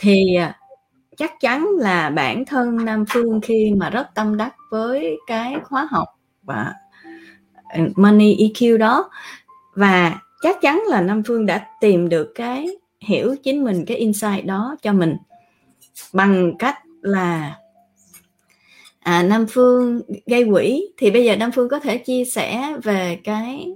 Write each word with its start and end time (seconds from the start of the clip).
thì 0.00 0.34
à, 0.34 0.58
chắc 1.16 1.40
chắn 1.40 1.68
là 1.78 2.10
bản 2.10 2.44
thân 2.44 2.84
Nam 2.84 3.04
Phương 3.08 3.40
khi 3.40 3.72
mà 3.76 3.90
rất 3.90 4.06
tâm 4.14 4.36
đắc 4.36 4.54
với 4.70 5.18
cái 5.26 5.56
khóa 5.64 5.88
học 5.90 6.08
và 6.42 6.74
à, 7.64 7.80
Money 7.96 8.36
EQ 8.36 8.78
đó 8.78 9.10
và 9.74 10.20
chắc 10.42 10.60
chắn 10.60 10.82
là 10.88 11.00
Nam 11.00 11.22
Phương 11.22 11.46
đã 11.46 11.66
tìm 11.80 12.08
được 12.08 12.32
cái 12.34 12.66
hiểu 13.00 13.36
chính 13.42 13.64
mình 13.64 13.84
cái 13.86 13.96
insight 13.96 14.44
đó 14.44 14.76
cho 14.82 14.92
mình 14.92 15.16
bằng 16.12 16.52
cách 16.58 16.78
là 17.02 17.56
à, 19.00 19.22
Nam 19.22 19.46
Phương 19.48 20.00
gây 20.26 20.46
quỹ. 20.52 20.88
Thì 20.96 21.10
bây 21.10 21.24
giờ 21.24 21.36
Nam 21.36 21.50
Phương 21.52 21.68
có 21.68 21.80
thể 21.80 21.98
chia 21.98 22.24
sẻ 22.24 22.76
về 22.82 23.18
cái 23.24 23.72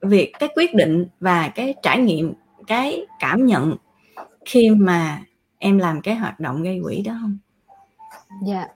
việc 0.00 0.32
cái 0.38 0.48
quyết 0.56 0.74
định 0.74 1.06
và 1.20 1.48
cái 1.48 1.74
trải 1.82 1.98
nghiệm 1.98 2.32
cái 2.66 3.06
cảm 3.20 3.46
nhận 3.46 3.76
khi 4.44 4.70
mà 4.70 5.22
em 5.64 5.78
làm 5.78 6.00
cái 6.00 6.14
hoạt 6.14 6.40
động 6.40 6.62
gây 6.62 6.80
quỹ 6.84 7.02
đó 7.02 7.12
không? 7.20 7.38
Dạ. 8.46 8.54
Yeah. 8.54 8.70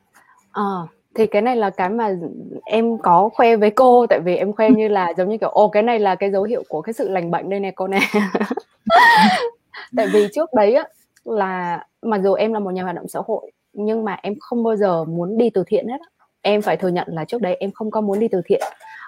Ờ, 0.52 0.86
thì 1.14 1.26
cái 1.26 1.42
này 1.42 1.56
là 1.56 1.70
cái 1.70 1.88
mà 1.88 2.16
em 2.64 2.98
có 2.98 3.28
khoe 3.34 3.56
với 3.56 3.70
cô 3.70 4.06
tại 4.06 4.20
vì 4.20 4.36
em 4.36 4.52
khoe 4.52 4.70
như 4.70 4.88
là 4.88 5.12
giống 5.16 5.28
như 5.28 5.38
kiểu 5.38 5.48
ô 5.48 5.68
cái 5.68 5.82
này 5.82 5.98
là 5.98 6.14
cái 6.14 6.30
dấu 6.30 6.42
hiệu 6.42 6.62
của 6.68 6.82
cái 6.82 6.92
sự 6.92 7.08
lành 7.08 7.30
bệnh 7.30 7.50
đây 7.50 7.60
nè 7.60 7.70
cô 7.70 7.88
nè. 7.88 8.00
tại 9.96 10.06
vì 10.12 10.28
trước 10.32 10.54
đấy 10.54 10.74
á 10.74 10.84
là 11.24 11.84
mặc 12.02 12.20
dù 12.24 12.34
em 12.34 12.52
là 12.52 12.58
một 12.58 12.70
nhà 12.70 12.82
hoạt 12.82 12.96
động 12.96 13.08
xã 13.08 13.20
hội 13.26 13.52
nhưng 13.72 14.04
mà 14.04 14.18
em 14.22 14.34
không 14.40 14.64
bao 14.64 14.76
giờ 14.76 15.04
muốn 15.04 15.38
đi 15.38 15.50
từ 15.50 15.64
thiện 15.66 15.88
hết 15.88 15.98
em 16.42 16.62
phải 16.62 16.76
thừa 16.76 16.88
nhận 16.88 17.06
là 17.10 17.24
trước 17.24 17.42
đấy 17.42 17.56
em 17.60 17.70
không 17.70 17.90
có 17.90 18.00
muốn 18.00 18.18
đi 18.18 18.28
từ 18.28 18.42
thiện 18.44 18.62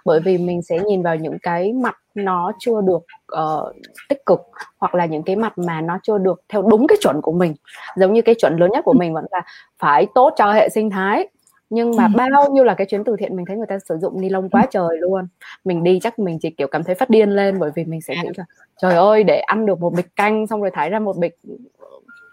bởi 0.05 0.21
vì 0.21 0.39
mình 0.39 0.63
sẽ 0.63 0.79
nhìn 0.79 1.03
vào 1.03 1.17
những 1.17 1.39
cái 1.43 1.73
mặt 1.73 1.97
nó 2.15 2.53
chưa 2.59 2.81
được 2.81 3.03
uh, 3.41 3.77
tích 4.09 4.27
cực 4.27 4.41
hoặc 4.79 4.95
là 4.95 5.07
những 5.07 5.23
cái 5.23 5.37
mặt 5.37 5.59
mà 5.59 5.81
nó 5.81 5.99
chưa 6.03 6.19
được 6.19 6.43
theo 6.49 6.63
đúng 6.63 6.87
cái 6.87 6.99
chuẩn 7.01 7.21
của 7.23 7.33
mình. 7.33 7.55
Giống 7.97 8.13
như 8.13 8.23
cái 8.23 8.35
chuẩn 8.39 8.57
lớn 8.57 8.71
nhất 8.73 8.85
của 8.85 8.93
mình 8.93 9.15
vẫn 9.15 9.25
là 9.31 9.43
phải 9.79 10.07
tốt 10.15 10.33
cho 10.37 10.53
hệ 10.53 10.69
sinh 10.69 10.91
thái. 10.91 11.29
Nhưng 11.70 11.97
mà 11.97 12.09
bao 12.09 12.51
nhiêu 12.53 12.65
là 12.65 12.75
cái 12.75 12.87
chuyến 12.87 13.05
từ 13.05 13.17
thiện 13.17 13.37
mình 13.37 13.47
thấy 13.47 13.57
người 13.57 13.67
ta 13.67 13.79
sử 13.89 13.98
dụng 13.98 14.20
ni 14.20 14.29
lông 14.29 14.51
quá 14.51 14.67
trời 14.70 14.98
luôn. 14.98 15.29
Mình 15.65 15.84
đi 15.84 16.01
chắc 16.03 16.19
mình 16.19 16.39
chỉ 16.39 16.51
kiểu 16.51 16.69
cảm 16.69 16.85
thấy 16.85 16.95
phát 16.95 17.11
điên 17.11 17.31
lên 17.31 17.59
bởi 17.59 17.70
vì 17.75 17.85
mình 17.85 18.01
sẽ 18.01 18.14
nghĩ 18.23 18.29
là 18.37 18.45
trời 18.83 18.95
ơi 18.95 19.25
để 19.25 19.39
ăn 19.39 19.67
được 19.67 19.81
một 19.81 19.95
bịch 19.95 20.17
canh 20.17 20.47
xong 20.47 20.61
rồi 20.61 20.70
thải 20.70 20.91
ra 20.91 20.98
một 20.98 21.17
bịch 21.17 21.39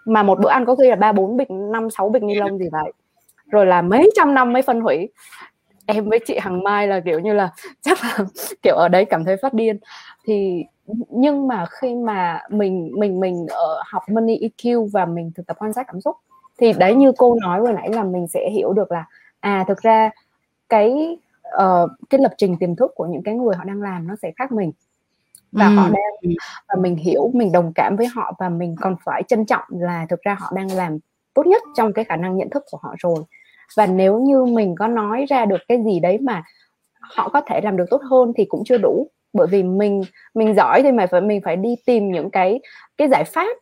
mà 0.06 0.24
một 0.24 0.40
bữa 0.40 0.50
ăn 0.50 0.66
có 0.66 0.76
khi 0.76 0.90
là 0.90 0.96
ba 0.96 1.12
bốn 1.12 1.38
bịch 1.38 1.52
năm 1.52 1.90
sáu 1.90 2.10
bịch 2.10 2.24
ni 2.24 2.36
lông 2.36 2.58
gì 2.58 2.66
vậy? 2.72 2.92
Rồi 3.52 3.66
là 3.66 3.82
mấy 3.82 4.10
trăm 4.16 4.34
năm 4.34 4.54
mới 4.54 4.62
phân 4.62 4.82
hủy 4.82 5.10
em 5.88 6.10
với 6.10 6.20
chị 6.28 6.38
Hằng 6.42 6.64
Mai 6.64 6.88
là 6.88 7.00
kiểu 7.00 7.20
như 7.20 7.34
là 7.34 7.52
chắc 7.82 7.98
là 8.04 8.18
kiểu 8.62 8.76
ở 8.76 8.88
đấy 8.88 9.06
cảm 9.06 9.26
thấy 9.26 9.38
phát 9.42 9.54
điên. 9.54 9.78
Thì 10.26 10.64
nhưng 11.10 11.48
mà 11.48 11.66
khi 11.70 11.96
mà 11.96 12.42
mình 12.50 12.92
mình 13.00 13.20
mình 13.20 13.48
ở 13.48 13.82
học 13.86 14.04
money 14.10 14.40
EQ 14.40 14.90
và 14.94 15.06
mình 15.06 15.32
thực 15.36 15.48
tập 15.48 15.58
quan 15.60 15.74
sát 15.74 15.88
cảm 15.88 16.02
xúc 16.02 16.16
thì 16.58 16.74
đấy 16.74 16.96
như 16.96 17.12
cô 17.18 17.36
nói 17.42 17.62
vừa 17.62 17.72
nãy 17.72 17.90
là 17.94 18.04
mình 18.04 18.28
sẽ 18.28 18.50
hiểu 18.50 18.74
được 18.74 18.92
là 18.92 19.06
à 19.40 19.66
thực 19.68 19.82
ra 19.82 20.10
cái 20.70 21.18
uh, 21.56 21.90
cái 22.10 22.20
lập 22.22 22.34
trình 22.38 22.58
tiềm 22.60 22.76
thức 22.76 22.92
của 22.96 23.06
những 23.06 23.24
cái 23.24 23.36
người 23.36 23.56
họ 23.56 23.64
đang 23.64 23.82
làm 23.82 24.08
nó 24.08 24.16
sẽ 24.22 24.32
khác 24.36 24.52
mình. 24.52 24.72
Và 25.52 25.68
ừ. 25.68 25.76
họ 25.76 25.90
đang 25.90 26.34
và 26.68 26.76
mình 26.82 26.96
hiểu 26.96 27.32
mình 27.34 27.52
đồng 27.52 27.74
cảm 27.76 27.96
với 27.96 28.08
họ 28.08 28.34
và 28.40 28.50
mình 28.50 28.76
còn 28.82 28.96
phải 29.06 29.24
trân 29.24 29.46
trọng 29.46 29.64
là 29.70 30.06
thực 30.10 30.22
ra 30.22 30.38
họ 30.40 30.52
đang 30.56 30.72
làm 30.72 30.98
tốt 31.34 31.48
nhất 31.48 31.62
trong 31.76 31.94
cái 31.94 32.06
khả 32.06 32.16
năng 32.16 32.38
nhận 32.38 32.50
thức 32.50 32.64
của 32.72 32.78
họ 32.82 32.96
rồi 32.98 33.24
và 33.76 33.86
nếu 33.86 34.20
như 34.20 34.46
mình 34.46 34.76
có 34.80 34.88
nói 34.88 35.26
ra 35.30 35.46
được 35.46 35.62
cái 35.68 35.84
gì 35.86 36.00
đấy 36.00 36.18
mà 36.22 36.44
họ 37.02 37.30
có 37.30 37.42
thể 37.42 37.62
làm 37.62 37.78
được 37.78 37.86
tốt 37.90 38.02
hơn 38.10 38.34
thì 38.38 38.46
cũng 38.46 38.64
chưa 38.66 38.78
đủ. 38.78 39.08
Bởi 39.34 39.48
vì 39.48 39.64
mình 39.64 40.02
mình 40.34 40.56
giỏi 40.56 40.82
thì 40.84 40.92
mày 40.92 41.08
phải 41.08 41.22
mình 41.22 41.42
phải 41.44 41.56
đi 41.56 41.76
tìm 41.86 42.12
những 42.12 42.30
cái 42.30 42.60
cái 42.98 43.08
giải 43.10 43.24
pháp 43.24 43.58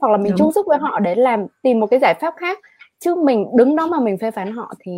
hoặc 0.00 0.10
là 0.12 0.16
mình 0.16 0.32
chung 0.38 0.52
sức 0.52 0.66
với 0.66 0.78
họ 0.78 1.00
để 1.00 1.14
làm 1.14 1.46
tìm 1.62 1.80
một 1.80 1.86
cái 1.86 2.00
giải 2.00 2.14
pháp 2.20 2.34
khác. 2.36 2.58
Chứ 3.00 3.14
mình 3.14 3.46
đứng 3.56 3.76
đó 3.76 3.86
mà 3.86 4.00
mình 4.00 4.18
phê 4.18 4.30
phán 4.30 4.52
họ 4.52 4.74
thì 4.80 4.92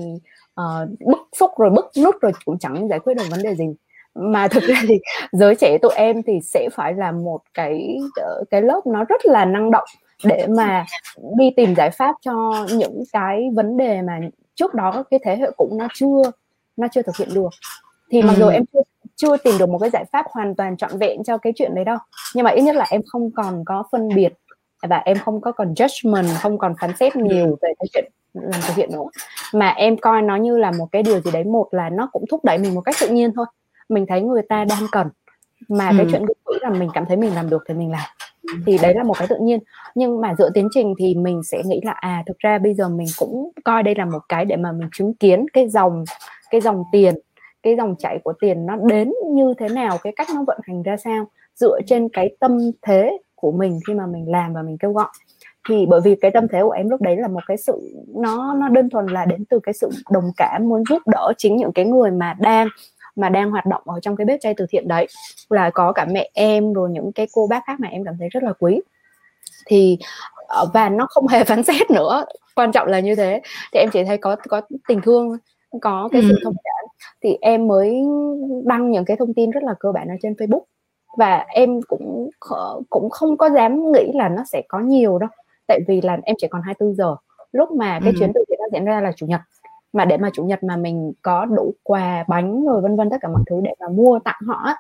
uh, 0.61 0.89
bức 1.07 1.19
xúc 1.37 1.51
rồi 1.59 1.71
bức 1.71 1.91
nút 2.05 2.17
rồi 2.21 2.33
cũng 2.45 2.59
chẳng 2.59 2.89
giải 2.89 2.99
quyết 2.99 3.15
được 3.15 3.25
vấn 3.31 3.43
đề 3.43 3.55
gì. 3.55 3.67
Mà 4.15 4.49
thực 4.49 4.63
ra 4.63 4.83
thì 4.89 4.99
giới 5.33 5.55
trẻ 5.55 5.79
tụi 5.83 5.93
em 5.95 6.23
thì 6.23 6.33
sẽ 6.43 6.69
phải 6.73 6.95
là 6.95 7.13
một 7.13 7.41
cái 7.55 7.97
ờ, 8.17 8.45
cái 8.51 8.63
lớp 8.63 8.81
nó 8.87 9.05
rất 9.05 9.27
là 9.27 9.45
năng 9.45 9.71
động 9.71 9.89
để 10.25 10.47
mà 10.49 10.87
đi 11.39 11.51
tìm 11.57 11.75
giải 11.75 11.91
pháp 11.91 12.15
cho 12.21 12.67
những 12.73 13.03
cái 13.13 13.49
vấn 13.55 13.77
đề 13.77 14.03
mà 14.03 14.21
trước 14.61 14.75
đó 14.75 15.05
cái 15.11 15.21
thế 15.25 15.37
hệ 15.37 15.51
cũ 15.57 15.77
nó 15.79 15.89
chưa 15.95 16.23
nó 16.77 16.89
chưa 16.93 17.03
thực 17.03 17.17
hiện 17.17 17.29
được. 17.35 17.49
Thì 18.11 18.23
mặc 18.23 18.35
dù 18.39 18.47
ừ. 18.47 18.51
em 18.51 18.65
chưa 18.73 18.81
chưa 19.17 19.37
tìm 19.37 19.59
được 19.59 19.69
một 19.69 19.79
cái 19.79 19.91
giải 19.91 20.05
pháp 20.13 20.27
hoàn 20.31 20.55
toàn 20.55 20.77
trọn 20.77 20.99
vẹn 20.99 21.25
cho 21.25 21.39
cái 21.39 21.53
chuyện 21.57 21.75
đấy 21.75 21.85
đâu. 21.85 21.99
Nhưng 22.35 22.45
mà 22.45 22.51
ít 22.51 22.63
nhất 22.63 22.77
là 22.77 22.87
em 22.91 23.03
không 23.07 23.31
còn 23.31 23.65
có 23.65 23.85
phân 23.93 24.09
biệt 24.15 24.33
và 24.89 24.97
em 24.97 25.19
không 25.19 25.41
có 25.41 25.53
còn 25.53 25.75
judgment 25.75 26.35
không 26.41 26.59
còn 26.59 26.75
phán 26.81 26.97
xét 26.97 27.17
nhiều 27.17 27.59
về 27.63 27.73
cái 27.79 27.87
chuyện 27.93 28.13
làm 28.35 28.61
thực 28.67 28.77
hiện 28.77 28.91
nữa. 28.93 29.05
Mà 29.55 29.69
em 29.69 29.97
coi 29.97 30.23
nó 30.23 30.37
như 30.37 30.59
là 30.59 30.71
một 30.79 30.87
cái 30.93 31.03
điều 31.03 31.21
gì 31.21 31.31
đấy 31.31 31.45
một 31.45 31.69
là 31.71 31.91
nó 31.91 32.09
cũng 32.13 32.25
thúc 32.31 32.45
đẩy 32.45 32.59
mình 32.59 32.75
một 32.75 32.81
cách 32.81 32.95
tự 33.01 33.09
nhiên 33.09 33.33
thôi. 33.37 33.47
Mình 33.89 34.07
thấy 34.09 34.21
người 34.21 34.43
ta 34.49 34.65
đang 34.65 34.83
cần 34.93 35.09
mà 35.69 35.89
ừ. 35.89 35.95
cái 35.99 36.07
chuyện 36.11 36.23
nghĩ 36.23 36.59
là 36.61 36.71
mình 36.71 36.89
cảm 36.95 37.05
thấy 37.07 37.17
mình 37.17 37.35
làm 37.35 37.51
được 37.51 37.63
thì 37.69 37.75
mình 37.75 37.91
làm 37.91 38.01
thì 38.67 38.79
đấy 38.83 38.95
là 38.95 39.03
một 39.03 39.15
cái 39.19 39.29
tự 39.29 39.37
nhiên. 39.41 39.61
Nhưng 39.95 40.21
mà 40.21 40.35
dựa 40.39 40.51
tiến 40.55 40.69
trình 40.75 40.95
thì 40.99 41.15
mình 41.15 41.43
sẽ 41.43 41.63
nghĩ 41.65 41.81
là 41.85 41.93
à 41.93 42.23
thực 42.27 42.39
ra 42.39 42.59
bây 42.59 42.75
giờ 42.75 42.89
mình 42.89 43.07
cũng 43.19 43.51
coi 43.65 43.83
đây 43.83 43.95
là 43.95 44.05
một 44.05 44.21
cái 44.29 44.45
để 44.45 44.57
mà 44.57 44.73
mình 44.73 44.89
chứng 44.93 45.15
kiến 45.15 45.47
cái 45.53 45.69
dòng 45.69 46.05
cái 46.51 46.61
dòng 46.61 46.85
tiền, 46.93 47.15
cái 47.63 47.77
dòng 47.77 47.95
chảy 47.99 48.19
của 48.25 48.33
tiền 48.41 48.67
nó 48.67 48.77
đến 48.77 49.13
như 49.33 49.55
thế 49.59 49.69
nào, 49.69 49.99
cái 50.03 50.13
cách 50.17 50.29
nó 50.35 50.45
vận 50.47 50.59
hành 50.63 50.83
ra 50.83 50.97
sao, 50.97 51.27
dựa 51.55 51.81
trên 51.87 52.09
cái 52.09 52.37
tâm 52.41 52.59
thế 52.83 53.19
của 53.35 53.53
mình 53.53 53.81
khi 53.87 53.95
mà 53.95 54.07
mình 54.07 54.31
làm 54.31 54.55
và 54.55 54.63
mình 54.63 54.79
kêu 54.79 54.93
gọi. 54.93 55.09
Thì 55.69 55.87
bởi 55.87 56.01
vì 56.05 56.15
cái 56.15 56.31
tâm 56.31 56.47
thế 56.53 56.63
của 56.63 56.71
em 56.71 56.89
lúc 56.89 57.01
đấy 57.01 57.17
là 57.17 57.29
một 57.29 57.41
cái 57.47 57.57
sự, 57.57 57.95
nó 58.15 58.55
nó 58.55 58.69
đơn 58.69 58.91
thuần 58.91 59.07
là 59.07 59.25
đến 59.25 59.45
từ 59.45 59.61
cái 59.63 59.73
sự 59.73 59.91
đồng 60.11 60.31
cảm, 60.37 60.69
muốn 60.69 60.83
giúp 60.91 61.03
đỡ 61.07 61.33
chính 61.39 61.57
những 61.57 61.73
cái 61.73 61.85
người 61.85 62.11
mà 62.11 62.37
đang 62.41 62.69
mà 63.21 63.29
đang 63.29 63.51
hoạt 63.51 63.67
động 63.67 63.83
ở 63.85 64.01
trong 64.01 64.17
cái 64.17 64.25
bếp 64.25 64.41
chay 64.41 64.55
từ 64.57 64.67
thiện 64.71 64.89
đấy 64.89 65.07
là 65.49 65.71
có 65.71 65.93
cả 65.93 66.07
mẹ 66.11 66.31
em 66.35 66.73
rồi 66.73 66.91
những 66.91 67.13
cái 67.13 67.27
cô 67.33 67.47
bác 67.47 67.63
khác 67.67 67.81
mà 67.81 67.89
em 67.89 68.05
cảm 68.05 68.15
thấy 68.19 68.29
rất 68.29 68.43
là 68.43 68.53
quý. 68.53 68.81
Thì 69.67 69.99
ờ, 70.47 70.67
và 70.75 70.89
nó 70.89 71.07
không 71.11 71.29
hề 71.29 71.45
phán 71.45 71.63
xét 71.63 71.91
nữa 71.91 72.25
quan 72.55 72.73
trọng 72.73 72.89
là 72.89 73.01
như 73.01 73.15
thế. 73.15 73.41
Thì 73.73 73.81
em 73.81 73.89
chỉ 73.93 74.05
thấy 74.05 74.19
có 74.19 74.37
có 74.49 74.61
tình 74.89 75.01
thương 75.01 75.37
có 75.81 76.09
cái 76.13 76.23
sự 76.29 76.35
thông 76.45 76.55
cảm. 76.65 76.87
Thì 77.23 77.37
em 77.41 77.69
mới 77.69 78.03
đăng 78.65 78.91
những 78.91 79.05
cái 79.05 79.17
thông 79.17 79.35
tin 79.35 79.51
rất 79.51 79.63
là 79.63 79.75
cơ 79.81 79.93
bản 79.93 80.09
ở 80.09 80.15
trên 80.23 80.33
Facebook. 80.33 80.63
Và 81.19 81.45
em 81.49 81.83
cũng 81.89 82.31
cũng 82.91 83.11
không 83.11 83.37
có 83.37 83.51
dám 83.51 83.93
nghĩ 83.93 84.13
là 84.15 84.29
nó 84.29 84.45
sẽ 84.53 84.63
có 84.69 84.81
nhiều 84.81 85.19
đâu. 85.19 85.31
Tại 85.69 85.81
vì 85.89 86.01
là 86.01 86.19
em 86.23 86.37
chỉ 86.39 86.47
còn 86.49 86.63
24 86.63 86.95
giờ. 86.95 87.17
Lúc 87.53 87.71
mà 87.71 88.01
cái 88.03 88.13
ừ. 88.13 88.17
chuyến 88.19 88.33
từ 88.35 88.45
thiện 88.49 88.59
nó 88.61 88.67
diễn 88.73 88.85
ra 88.85 89.01
là 89.01 89.13
chủ 89.17 89.27
nhật 89.27 89.41
mà 89.93 90.05
để 90.05 90.17
mà 90.17 90.31
chủ 90.33 90.45
nhật 90.45 90.65
mà 90.65 90.77
mình 90.77 91.13
có 91.23 91.45
đủ 91.45 91.75
quà 91.83 92.25
bánh 92.29 92.65
rồi 92.67 92.81
vân 92.81 92.97
vân 92.97 93.11
tất 93.11 93.17
cả 93.21 93.29
mọi 93.29 93.43
thứ 93.51 93.61
để 93.65 93.75
mà 93.81 93.89
mua 93.89 94.19
tặng 94.25 94.41
họ 94.47 94.75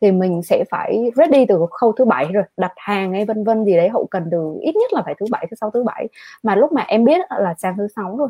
thì 0.00 0.12
mình 0.12 0.42
sẽ 0.42 0.64
phải 0.70 1.10
ready 1.16 1.46
từ 1.46 1.66
khâu 1.70 1.92
thứ 1.92 2.04
bảy 2.04 2.26
rồi 2.32 2.44
đặt 2.56 2.72
hàng 2.76 3.12
hay 3.12 3.24
vân 3.24 3.44
vân 3.44 3.64
gì 3.64 3.76
đấy 3.76 3.88
hậu 3.88 4.06
cần 4.10 4.28
từ 4.30 4.58
ít 4.60 4.76
nhất 4.76 4.92
là 4.92 5.02
phải 5.04 5.14
thứ 5.20 5.26
bảy 5.30 5.46
thứ 5.50 5.54
sáu 5.60 5.70
thứ 5.70 5.84
bảy. 5.84 6.08
Mà 6.42 6.54
lúc 6.54 6.72
mà 6.72 6.82
em 6.82 7.04
biết 7.04 7.20
là 7.38 7.54
sang 7.58 7.76
thứ 7.76 7.88
sáu 7.96 8.16
rồi 8.16 8.28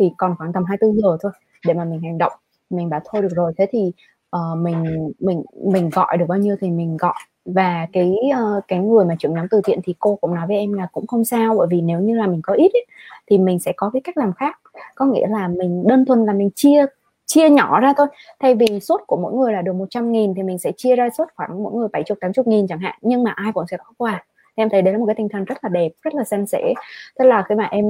thì 0.00 0.10
còn 0.18 0.34
khoảng 0.38 0.52
tầm 0.52 0.64
24 0.64 1.00
giờ 1.02 1.16
thôi 1.22 1.32
để 1.66 1.74
mà 1.74 1.84
mình 1.84 2.00
hành 2.00 2.18
động. 2.18 2.32
Mình 2.70 2.88
bảo 2.88 3.00
thôi 3.04 3.22
được 3.22 3.32
rồi 3.34 3.52
thế 3.56 3.66
thì 3.70 3.92
uh, 4.36 4.58
mình 4.58 5.12
mình 5.20 5.42
mình 5.64 5.90
gọi 5.90 6.16
được 6.16 6.26
bao 6.28 6.38
nhiêu 6.38 6.56
thì 6.60 6.70
mình 6.70 6.96
gọi. 6.96 7.14
Và 7.44 7.86
cái 7.92 8.14
uh, 8.30 8.64
cái 8.68 8.78
người 8.78 9.04
mà 9.04 9.14
trưởng 9.18 9.34
nhóm 9.34 9.46
từ 9.50 9.60
thiện 9.64 9.80
thì 9.84 9.94
cô 9.98 10.16
cũng 10.16 10.34
nói 10.34 10.46
với 10.46 10.56
em 10.56 10.72
là 10.72 10.86
cũng 10.92 11.06
không 11.06 11.24
sao 11.24 11.54
bởi 11.58 11.66
vì 11.70 11.80
nếu 11.80 12.00
như 12.00 12.16
là 12.16 12.26
mình 12.26 12.40
có 12.42 12.54
ít 12.54 12.70
ấy, 12.72 12.86
thì 13.26 13.38
mình 13.38 13.58
sẽ 13.58 13.72
có 13.76 13.90
cái 13.90 14.00
cách 14.04 14.16
làm 14.16 14.32
khác 14.32 14.58
có 14.94 15.06
nghĩa 15.06 15.26
là 15.26 15.48
mình 15.48 15.84
đơn 15.86 16.04
thuần 16.04 16.26
là 16.26 16.32
mình 16.32 16.50
chia 16.54 16.86
chia 17.26 17.50
nhỏ 17.50 17.80
ra 17.80 17.94
thôi. 17.96 18.06
Thay 18.40 18.54
vì 18.54 18.80
suất 18.80 19.00
của 19.06 19.16
mỗi 19.16 19.32
người 19.32 19.52
là 19.52 19.62
được 19.62 19.72
100 19.72 20.12
nghìn 20.12 20.34
thì 20.34 20.42
mình 20.42 20.58
sẽ 20.58 20.72
chia 20.76 20.96
ra 20.96 21.08
suất 21.16 21.28
khoảng 21.36 21.62
mỗi 21.62 21.72
người 21.72 21.88
70 21.92 22.16
80 22.20 22.44
nghìn 22.46 22.66
chẳng 22.68 22.78
hạn. 22.78 22.94
Nhưng 23.02 23.22
mà 23.22 23.30
ai 23.30 23.52
cũng 23.52 23.66
sẽ 23.70 23.76
có 23.76 23.92
quà 23.98 24.24
em 24.54 24.70
thấy 24.70 24.82
đấy 24.82 24.92
là 24.92 24.98
một 24.98 25.06
cái 25.06 25.14
tinh 25.14 25.28
thần 25.28 25.44
rất 25.44 25.58
là 25.62 25.68
đẹp 25.68 25.88
rất 26.02 26.14
là 26.14 26.24
san 26.24 26.46
sẻ. 26.46 26.74
Tức 27.18 27.24
là 27.24 27.44
khi 27.48 27.54
mà 27.54 27.64
em 27.64 27.84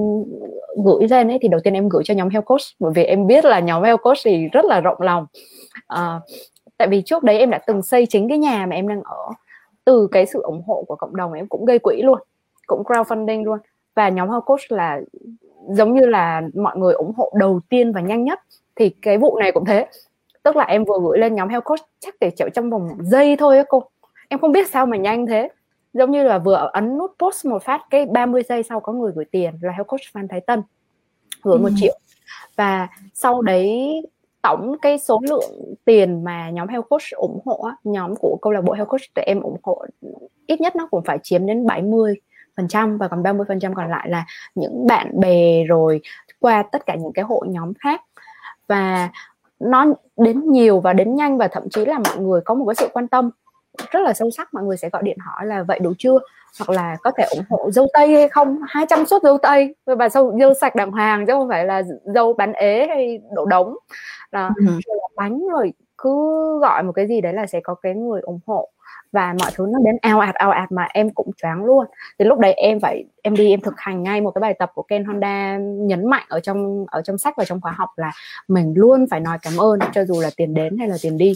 gửi 0.84 1.08
lên 1.10 1.28
ấy 1.28 1.38
thì 1.42 1.48
đầu 1.48 1.60
tiên 1.64 1.74
em 1.74 1.88
gửi 1.88 2.02
cho 2.04 2.14
nhóm 2.14 2.28
health 2.28 2.46
coach 2.46 2.60
bởi 2.78 2.92
vì 2.94 3.04
em 3.04 3.26
biết 3.26 3.44
là 3.44 3.60
nhóm 3.60 3.82
health 3.82 4.00
coach 4.02 4.18
thì 4.24 4.48
rất 4.52 4.64
là 4.64 4.80
rộng 4.80 5.00
lòng. 5.00 5.26
À, 5.86 6.20
tại 6.78 6.88
vì 6.88 7.02
trước 7.02 7.22
đấy 7.22 7.38
em 7.38 7.50
đã 7.50 7.58
từng 7.66 7.82
xây 7.82 8.06
chính 8.06 8.28
cái 8.28 8.38
nhà 8.38 8.66
mà 8.66 8.76
em 8.76 8.88
đang 8.88 9.02
ở. 9.02 9.28
Từ 9.84 10.08
cái 10.12 10.26
sự 10.26 10.40
ủng 10.42 10.62
hộ 10.66 10.84
của 10.88 10.96
cộng 10.96 11.16
đồng 11.16 11.32
em 11.32 11.46
cũng 11.46 11.64
gây 11.64 11.78
quỹ 11.78 12.02
luôn 12.02 12.18
cũng 12.66 12.82
crowdfunding 12.82 13.44
luôn. 13.44 13.58
Và 13.94 14.08
nhóm 14.08 14.30
health 14.30 14.44
coach 14.44 14.72
là 14.72 15.00
giống 15.68 15.94
như 15.94 16.06
là 16.06 16.42
mọi 16.54 16.76
người 16.76 16.94
ủng 16.94 17.12
hộ 17.16 17.32
đầu 17.38 17.60
tiên 17.68 17.92
và 17.92 18.00
nhanh 18.00 18.24
nhất 18.24 18.40
thì 18.76 18.90
cái 19.02 19.18
vụ 19.18 19.38
này 19.38 19.52
cũng 19.52 19.64
thế. 19.64 19.86
Tức 20.42 20.56
là 20.56 20.64
em 20.64 20.84
vừa 20.84 20.98
gửi 21.02 21.18
lên 21.18 21.34
nhóm 21.34 21.48
health 21.48 21.64
coach 21.64 21.80
chắc 22.00 22.14
để 22.20 22.30
chịu 22.30 22.48
trong 22.54 22.70
vòng 22.70 22.88
giây 23.00 23.36
thôi 23.36 23.56
á 23.56 23.64
cô. 23.68 23.82
Em 24.28 24.40
không 24.40 24.52
biết 24.52 24.70
sao 24.70 24.86
mà 24.86 24.96
nhanh 24.96 25.26
thế. 25.26 25.48
Giống 25.92 26.10
như 26.10 26.24
là 26.24 26.38
vừa 26.38 26.70
ấn 26.72 26.98
nút 26.98 27.12
post 27.18 27.46
một 27.46 27.62
phát 27.62 27.80
cái 27.90 28.06
30 28.06 28.42
giây 28.48 28.62
sau 28.62 28.80
có 28.80 28.92
người 28.92 29.12
gửi 29.14 29.24
tiền 29.24 29.54
là 29.60 29.72
health 29.72 29.86
coach 29.86 30.00
Phan 30.12 30.28
Thái 30.28 30.40
Tân 30.40 30.62
gửi 31.42 31.58
một 31.58 31.68
ừ. 31.68 31.74
triệu. 31.76 31.98
Và 32.56 32.88
sau 33.14 33.42
đấy 33.42 34.02
tổng 34.42 34.76
cái 34.82 34.98
số 34.98 35.20
lượng 35.28 35.74
tiền 35.84 36.24
mà 36.24 36.50
nhóm 36.50 36.68
health 36.68 36.88
coach 36.88 37.10
ủng 37.16 37.40
hộ 37.44 37.68
nhóm 37.84 38.14
của 38.16 38.38
câu 38.42 38.52
lạc 38.52 38.60
bộ 38.60 38.72
health 38.72 38.88
coach 38.88 39.14
tụi 39.14 39.24
em 39.24 39.40
ủng 39.40 39.56
hộ 39.62 39.84
ít 40.46 40.60
nhất 40.60 40.76
nó 40.76 40.86
cũng 40.90 41.04
phải 41.04 41.18
chiếm 41.22 41.46
đến 41.46 41.66
70 41.66 42.14
phần 42.62 42.68
trăm 42.68 42.98
và 42.98 43.08
còn 43.08 43.22
30 43.22 43.44
phần 43.48 43.60
trăm 43.60 43.74
còn 43.74 43.90
lại 43.90 44.08
là 44.10 44.26
những 44.54 44.86
bạn 44.86 45.20
bè 45.20 45.64
rồi 45.64 46.00
qua 46.40 46.62
tất 46.72 46.86
cả 46.86 46.94
những 46.94 47.12
cái 47.12 47.24
hội 47.24 47.48
nhóm 47.48 47.74
khác. 47.74 48.02
Và 48.68 49.08
nó 49.60 49.86
đến 50.16 50.52
nhiều 50.52 50.80
và 50.80 50.92
đến 50.92 51.16
nhanh 51.16 51.38
và 51.38 51.48
thậm 51.48 51.70
chí 51.70 51.84
là 51.84 51.98
mọi 51.98 52.16
người 52.18 52.40
có 52.44 52.54
một 52.54 52.64
cái 52.68 52.74
sự 52.74 52.88
quan 52.92 53.08
tâm 53.08 53.30
rất 53.90 54.00
là 54.00 54.12
sâu 54.12 54.30
sắc 54.30 54.54
mọi 54.54 54.64
người 54.64 54.76
sẽ 54.76 54.88
gọi 54.88 55.02
điện 55.02 55.18
hỏi 55.20 55.46
là 55.46 55.62
vậy 55.62 55.78
đủ 55.78 55.92
chưa? 55.98 56.18
hoặc 56.58 56.70
là 56.70 56.96
có 57.02 57.10
thể 57.16 57.24
ủng 57.30 57.44
hộ 57.50 57.70
dâu 57.70 57.86
tây 57.92 58.14
hay 58.14 58.28
không? 58.28 58.58
200 58.68 59.06
suất 59.06 59.22
dâu 59.22 59.38
tây. 59.38 59.74
Và 59.86 60.08
dâu 60.08 60.38
dâu 60.40 60.54
sạch 60.60 60.74
đàng 60.74 60.90
hoàng 60.90 61.26
chứ 61.26 61.32
không 61.32 61.48
phải 61.48 61.64
là 61.64 61.82
dâu 62.14 62.32
bán 62.32 62.52
ế 62.52 62.86
hay 62.88 63.20
đổ 63.34 63.46
đống. 63.46 63.76
Là, 64.32 64.50
ừ. 64.56 64.64
là 64.86 65.08
bánh 65.16 65.48
rồi 65.52 65.72
cứ 65.98 66.10
gọi 66.60 66.82
một 66.82 66.92
cái 66.92 67.06
gì 67.08 67.20
đấy 67.20 67.32
là 67.32 67.46
sẽ 67.46 67.60
có 67.60 67.74
cái 67.74 67.94
người 67.94 68.20
ủng 68.20 68.40
hộ 68.46 68.68
và 69.12 69.34
mọi 69.40 69.50
thứ 69.54 69.66
nó 69.72 69.78
đến 69.84 69.96
ao 70.02 70.20
ạt 70.20 70.34
ao 70.34 70.50
ạt 70.50 70.72
mà 70.72 70.88
em 70.94 71.10
cũng 71.10 71.30
choáng 71.42 71.64
luôn. 71.64 71.86
Thì 72.18 72.24
lúc 72.24 72.38
đấy 72.38 72.52
em 72.52 72.80
phải 72.80 73.04
em 73.22 73.34
đi 73.34 73.50
em 73.50 73.60
thực 73.60 73.74
hành 73.76 74.02
ngay 74.02 74.20
một 74.20 74.30
cái 74.30 74.40
bài 74.40 74.54
tập 74.58 74.70
của 74.74 74.82
Ken 74.82 75.04
Honda 75.04 75.58
nhấn 75.58 76.10
mạnh 76.10 76.24
ở 76.28 76.40
trong 76.40 76.86
ở 76.90 77.02
trong 77.02 77.18
sách 77.18 77.34
và 77.36 77.44
trong 77.44 77.60
khóa 77.60 77.72
học 77.72 77.88
là 77.96 78.12
mình 78.48 78.74
luôn 78.76 79.06
phải 79.10 79.20
nói 79.20 79.38
cảm 79.42 79.56
ơn 79.56 79.78
cho 79.94 80.04
dù 80.04 80.20
là 80.20 80.30
tiền 80.36 80.54
đến 80.54 80.78
hay 80.78 80.88
là 80.88 80.96
tiền 81.02 81.18
đi. 81.18 81.32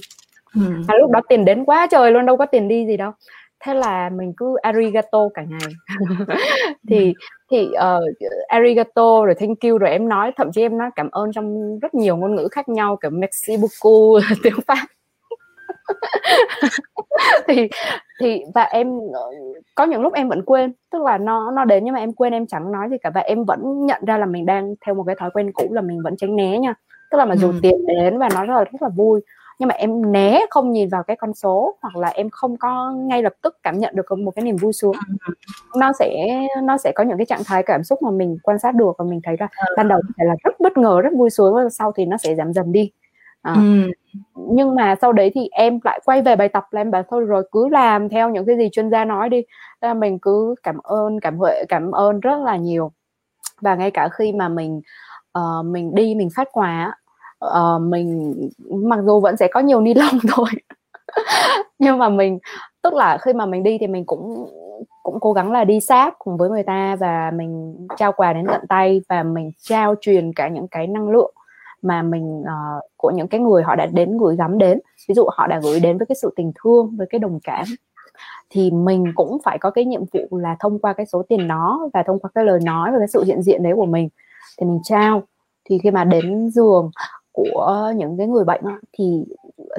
Ừ. 0.55 0.63
và 0.89 0.95
lúc 0.95 1.11
đó 1.11 1.21
tiền 1.29 1.45
đến 1.45 1.65
quá 1.65 1.87
trời 1.91 2.13
luôn 2.13 2.27
đâu 2.27 2.37
có 2.37 2.47
tiền 2.47 2.69
đi 2.69 2.87
gì 2.87 2.97
đâu. 2.97 3.13
Thế 3.61 3.75
là 3.75 4.11
mình 4.11 4.33
cứ 4.37 4.57
arigato 4.63 5.29
cả 5.35 5.43
ngày. 5.43 5.73
Thì 6.89 7.15
thì 7.51 7.69
uh, 7.69 8.05
arigato 8.49 9.25
rồi 9.25 9.35
thank 9.35 9.61
you 9.61 9.79
rồi 9.79 9.91
em 9.91 10.09
nói 10.09 10.33
thậm 10.37 10.53
chí 10.53 10.63
em 10.63 10.79
nói 10.79 10.91
cảm 10.97 11.11
ơn 11.11 11.33
trong 11.33 11.79
rất 11.79 11.95
nhiều 11.95 12.17
ngôn 12.17 12.35
ngữ 12.35 12.49
khác 12.53 12.69
nhau 12.69 12.99
kiểu 13.03 13.11
beaucoup 13.61 14.23
tiếng 14.43 14.61
pháp 14.67 14.87
thì 17.49 17.69
thì 18.21 18.43
và 18.55 18.63
em 18.63 18.99
ờ, 19.15 19.31
có 19.75 19.85
những 19.85 20.03
lúc 20.03 20.13
em 20.13 20.29
vẫn 20.29 20.43
quên 20.43 20.73
tức 20.93 21.03
là 21.03 21.19
nó 21.19 21.51
nó 21.51 21.65
đến 21.65 21.85
nhưng 21.85 21.95
mà 21.95 22.01
em 22.01 22.13
quên 22.13 22.33
em 22.33 22.47
chẳng 22.47 22.73
nói 22.73 22.89
gì 22.91 22.97
cả 23.03 23.11
và 23.15 23.21
em 23.21 23.45
vẫn 23.45 23.87
nhận 23.87 24.05
ra 24.07 24.19
là 24.19 24.27
mình 24.27 24.47
đang 24.47 24.75
theo 24.87 24.95
một 24.95 25.05
cái 25.07 25.17
thói 25.19 25.31
quen 25.31 25.53
cũ 25.53 25.69
là 25.71 25.81
mình 25.81 26.03
vẫn 26.03 26.17
tránh 26.17 26.37
né 26.37 26.59
nha 26.59 26.75
tức 27.11 27.19
là 27.19 27.25
mà 27.25 27.37
dù 27.37 27.49
ừ. 27.49 27.59
tiền 27.63 27.87
đến 27.87 28.19
và 28.19 28.29
nó 28.35 28.45
rất 28.45 28.55
là 28.55 28.65
rất 28.65 28.83
là 28.83 28.89
vui 28.89 29.21
nhưng 29.59 29.69
mà 29.69 29.75
em 29.75 30.13
né 30.13 30.41
không 30.51 30.73
nhìn 30.73 30.89
vào 30.89 31.03
cái 31.03 31.17
con 31.17 31.35
số 31.35 31.77
hoặc 31.83 31.97
là 31.97 32.09
em 32.09 32.31
không 32.31 32.57
có 32.57 32.91
ngay 32.91 33.23
lập 33.23 33.33
tức 33.43 33.57
cảm 33.63 33.79
nhận 33.79 33.97
được 33.97 34.19
một 34.19 34.31
cái 34.31 34.45
niềm 34.45 34.57
vui 34.57 34.73
sướng 34.73 34.93
ừ. 35.27 35.35
nó 35.77 35.93
sẽ 35.99 36.27
nó 36.63 36.79
sẽ 36.79 36.93
có 36.95 37.05
những 37.05 37.17
cái 37.17 37.27
trạng 37.27 37.45
thái 37.47 37.63
cảm 37.63 37.85
xúc 37.85 38.03
mà 38.03 38.11
mình 38.11 38.39
quan 38.43 38.59
sát 38.59 38.75
được 38.75 38.93
và 38.99 39.05
mình 39.05 39.21
thấy 39.25 39.37
là 39.41 39.49
ừ. 39.69 39.75
ban 39.77 39.89
đầu 39.89 40.01
là 40.17 40.35
rất 40.45 40.61
bất 40.61 40.79
ngờ 40.79 41.01
rất 41.01 41.11
vui 41.17 41.31
sướng 41.31 41.55
và 41.55 41.69
sau 41.71 41.93
thì 41.93 42.05
nó 42.05 42.17
sẽ 42.17 42.35
giảm 42.35 42.53
dần 42.53 42.73
đi 42.73 42.91
à, 43.47 43.55
ừ. 43.55 43.91
nhưng 44.35 44.75
mà 44.75 44.95
sau 45.01 45.13
đấy 45.13 45.31
thì 45.35 45.49
em 45.53 45.79
lại 45.85 46.01
quay 46.05 46.23
về 46.23 46.37
bài 46.37 46.49
tập 46.49 46.65
là 46.71 46.81
em 46.81 46.91
bảo 46.91 47.03
thôi 47.09 47.25
rồi 47.25 47.49
cứ 47.53 47.69
làm 47.69 48.09
theo 48.09 48.31
những 48.31 48.47
cái 48.47 48.57
gì 48.57 48.69
chuyên 48.73 48.91
gia 48.91 49.05
nói 49.05 49.29
đi. 49.29 49.43
Là 49.81 49.95
mình 49.95 50.19
cứ 50.19 50.55
cảm 50.63 50.79
ơn 50.83 51.21
cảm 51.21 51.37
huệ 51.39 51.65
cảm 51.69 51.91
ơn 51.91 52.21
rất 52.21 52.37
là 52.45 52.57
nhiều. 52.57 52.93
Và 53.61 53.75
ngay 53.75 53.91
cả 53.91 54.09
khi 54.09 54.33
mà 54.33 54.49
mình 54.49 54.81
uh, 55.39 55.65
mình 55.65 55.95
đi 55.95 56.15
mình 56.15 56.29
phát 56.37 56.49
quà 56.53 56.95
uh, 57.45 57.83
mình 57.83 58.35
mặc 58.71 58.99
dù 59.07 59.21
vẫn 59.21 59.37
sẽ 59.37 59.49
có 59.49 59.61
nhiều 59.61 59.81
ni 59.81 59.95
lông 59.95 60.19
thôi. 60.37 60.49
Nhưng 61.79 61.99
mà 61.99 62.09
mình 62.09 62.39
tức 62.83 62.95
là 62.95 63.19
khi 63.19 63.33
mà 63.33 63.47
mình 63.47 63.63
đi 63.63 63.79
thì 63.79 63.87
mình 63.87 64.05
cũng 64.07 64.51
cũng 65.03 65.21
cố 65.21 65.33
gắng 65.33 65.53
là 65.53 65.65
đi 65.65 65.81
sát 65.81 66.15
cùng 66.19 66.37
với 66.37 66.51
người 66.51 66.63
ta 66.63 66.97
và 67.01 67.31
mình 67.35 67.77
trao 67.97 68.13
quà 68.13 68.33
đến 68.33 68.47
tận 68.47 68.61
tay 68.69 69.03
và 69.09 69.23
mình 69.23 69.51
trao 69.59 69.95
truyền 70.01 70.33
cả 70.33 70.49
những 70.49 70.69
cái 70.69 70.87
năng 70.87 71.09
lượng 71.09 71.35
mà 71.83 72.03
mình 72.03 72.41
uh, 72.41 72.85
của 72.97 73.11
những 73.11 73.29
cái 73.29 73.41
người 73.41 73.63
họ 73.63 73.77
đã 73.77 73.87
đến 73.87 74.19
gửi 74.19 74.37
gắm 74.37 74.59
đến. 74.59 74.79
Ví 75.09 75.15
dụ 75.15 75.27
họ 75.33 75.47
đã 75.47 75.61
gửi 75.63 75.81
đến 75.81 75.99
với 75.99 76.07
cái 76.07 76.17
sự 76.23 76.33
tình 76.37 76.53
thương 76.63 76.97
với 76.97 77.07
cái 77.11 77.19
đồng 77.19 77.41
cảm. 77.45 77.65
Thì 78.51 78.71
mình 78.71 79.13
cũng 79.15 79.39
phải 79.45 79.59
có 79.59 79.71
cái 79.71 79.85
nhiệm 79.85 80.03
vụ 80.13 80.39
là 80.39 80.57
thông 80.61 80.79
qua 80.79 80.93
cái 80.93 81.07
số 81.07 81.23
tiền 81.29 81.49
đó 81.49 81.89
và 81.95 82.03
thông 82.03 82.19
qua 82.19 82.31
cái 82.35 82.45
lời 82.45 82.61
nói 82.65 82.91
và 82.93 82.99
cái 82.99 83.09
sự 83.09 83.25
hiện 83.25 83.43
diện 83.43 83.63
đấy 83.63 83.73
của 83.77 83.87
mình 83.87 84.09
thì 84.59 84.67
mình 84.67 84.81
trao. 84.85 85.23
Thì 85.65 85.79
khi 85.79 85.91
mà 85.91 86.05
đến 86.05 86.51
giường 86.51 86.91
của 87.33 87.93
những 87.97 88.19
cái 88.19 88.27
người 88.27 88.45
bệnh 88.45 88.63
thì 88.99 89.25
ờ, 89.69 89.77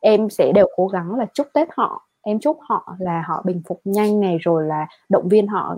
em 0.00 0.30
sẽ 0.30 0.52
đều 0.52 0.68
cố 0.76 0.86
gắng 0.86 1.14
là 1.14 1.26
chúc 1.34 1.46
tết 1.54 1.68
họ 1.76 2.08
em 2.22 2.40
chúc 2.40 2.58
họ 2.60 2.96
là 2.98 3.22
họ 3.26 3.42
bình 3.44 3.62
phục 3.68 3.80
nhanh 3.84 4.20
này 4.20 4.38
rồi 4.40 4.64
là 4.66 4.86
động 5.08 5.28
viên 5.28 5.46
họ 5.46 5.76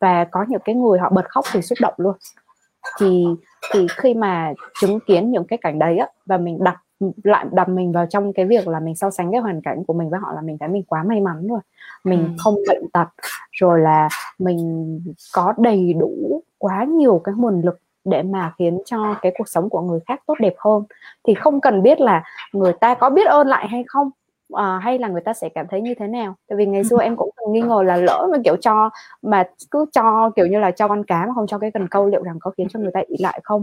và 0.00 0.24
có 0.24 0.44
những 0.48 0.60
cái 0.64 0.74
người 0.74 0.98
họ 0.98 1.10
bật 1.10 1.28
khóc 1.28 1.44
thì 1.52 1.62
xúc 1.62 1.78
động 1.80 1.94
luôn. 1.96 2.16
Thì 2.98 3.26
thì 3.72 3.86
khi 3.96 4.14
mà 4.14 4.52
chứng 4.80 5.00
kiến 5.00 5.30
những 5.30 5.44
cái 5.44 5.58
cảnh 5.62 5.78
đấy 5.78 5.98
á 5.98 6.06
và 6.26 6.36
mình 6.36 6.64
đặt 6.64 6.76
lại 7.24 7.46
đặt 7.52 7.68
mình 7.68 7.92
vào 7.92 8.06
trong 8.06 8.32
cái 8.32 8.46
việc 8.46 8.68
là 8.68 8.80
mình 8.80 8.94
so 8.94 9.10
sánh 9.10 9.32
cái 9.32 9.40
hoàn 9.40 9.60
cảnh 9.60 9.84
của 9.84 9.92
mình 9.92 10.10
với 10.10 10.20
họ 10.20 10.32
là 10.32 10.40
mình 10.40 10.58
thấy 10.58 10.68
mình 10.68 10.82
quá 10.82 11.02
may 11.02 11.20
mắn 11.20 11.48
rồi 11.48 11.60
mình 12.04 12.24
ừ. 12.24 12.34
không 12.38 12.54
bệnh 12.68 12.90
tật 12.92 13.08
rồi 13.52 13.80
là 13.80 14.08
mình 14.38 15.00
có 15.32 15.54
đầy 15.58 15.92
đủ 15.92 16.42
quá 16.58 16.84
nhiều 16.84 17.20
cái 17.24 17.34
nguồn 17.38 17.60
lực 17.60 17.80
để 18.04 18.22
mà 18.22 18.52
khiến 18.58 18.78
cho 18.84 19.14
cái 19.22 19.32
cuộc 19.38 19.48
sống 19.48 19.68
của 19.68 19.80
người 19.80 20.00
khác 20.06 20.20
tốt 20.26 20.34
đẹp 20.40 20.54
hơn 20.58 20.82
thì 21.26 21.34
không 21.34 21.60
cần 21.60 21.82
biết 21.82 22.00
là 22.00 22.22
người 22.52 22.72
ta 22.72 22.94
có 22.94 23.10
biết 23.10 23.26
ơn 23.26 23.46
lại 23.46 23.68
hay 23.68 23.84
không 23.86 24.10
à, 24.52 24.78
hay 24.78 24.98
là 24.98 25.08
người 25.08 25.20
ta 25.20 25.34
sẽ 25.34 25.48
cảm 25.48 25.66
thấy 25.70 25.80
như 25.80 25.94
thế 25.98 26.06
nào? 26.06 26.34
Tại 26.48 26.56
vì 26.56 26.66
ngày 26.66 26.84
xưa 26.84 26.96
em 27.00 27.16
cũng 27.16 27.30
từng 27.36 27.52
nghi 27.52 27.60
ngờ 27.60 27.82
là 27.82 27.96
lỡ 27.96 28.28
mà 28.32 28.38
kiểu 28.44 28.56
cho 28.56 28.90
mà 29.22 29.48
cứ 29.70 29.86
cho 29.92 30.30
kiểu 30.36 30.46
như 30.46 30.58
là 30.58 30.70
cho 30.70 30.88
con 30.88 31.04
cá 31.04 31.26
mà 31.26 31.34
không 31.34 31.46
cho 31.46 31.58
cái 31.58 31.70
cần 31.70 31.88
câu 31.88 32.06
liệu 32.06 32.22
rằng 32.22 32.38
có 32.40 32.50
khiến 32.56 32.68
cho 32.70 32.80
người 32.80 32.90
ta 32.94 33.00
ỉ 33.06 33.16
lại 33.20 33.40
không? 33.44 33.62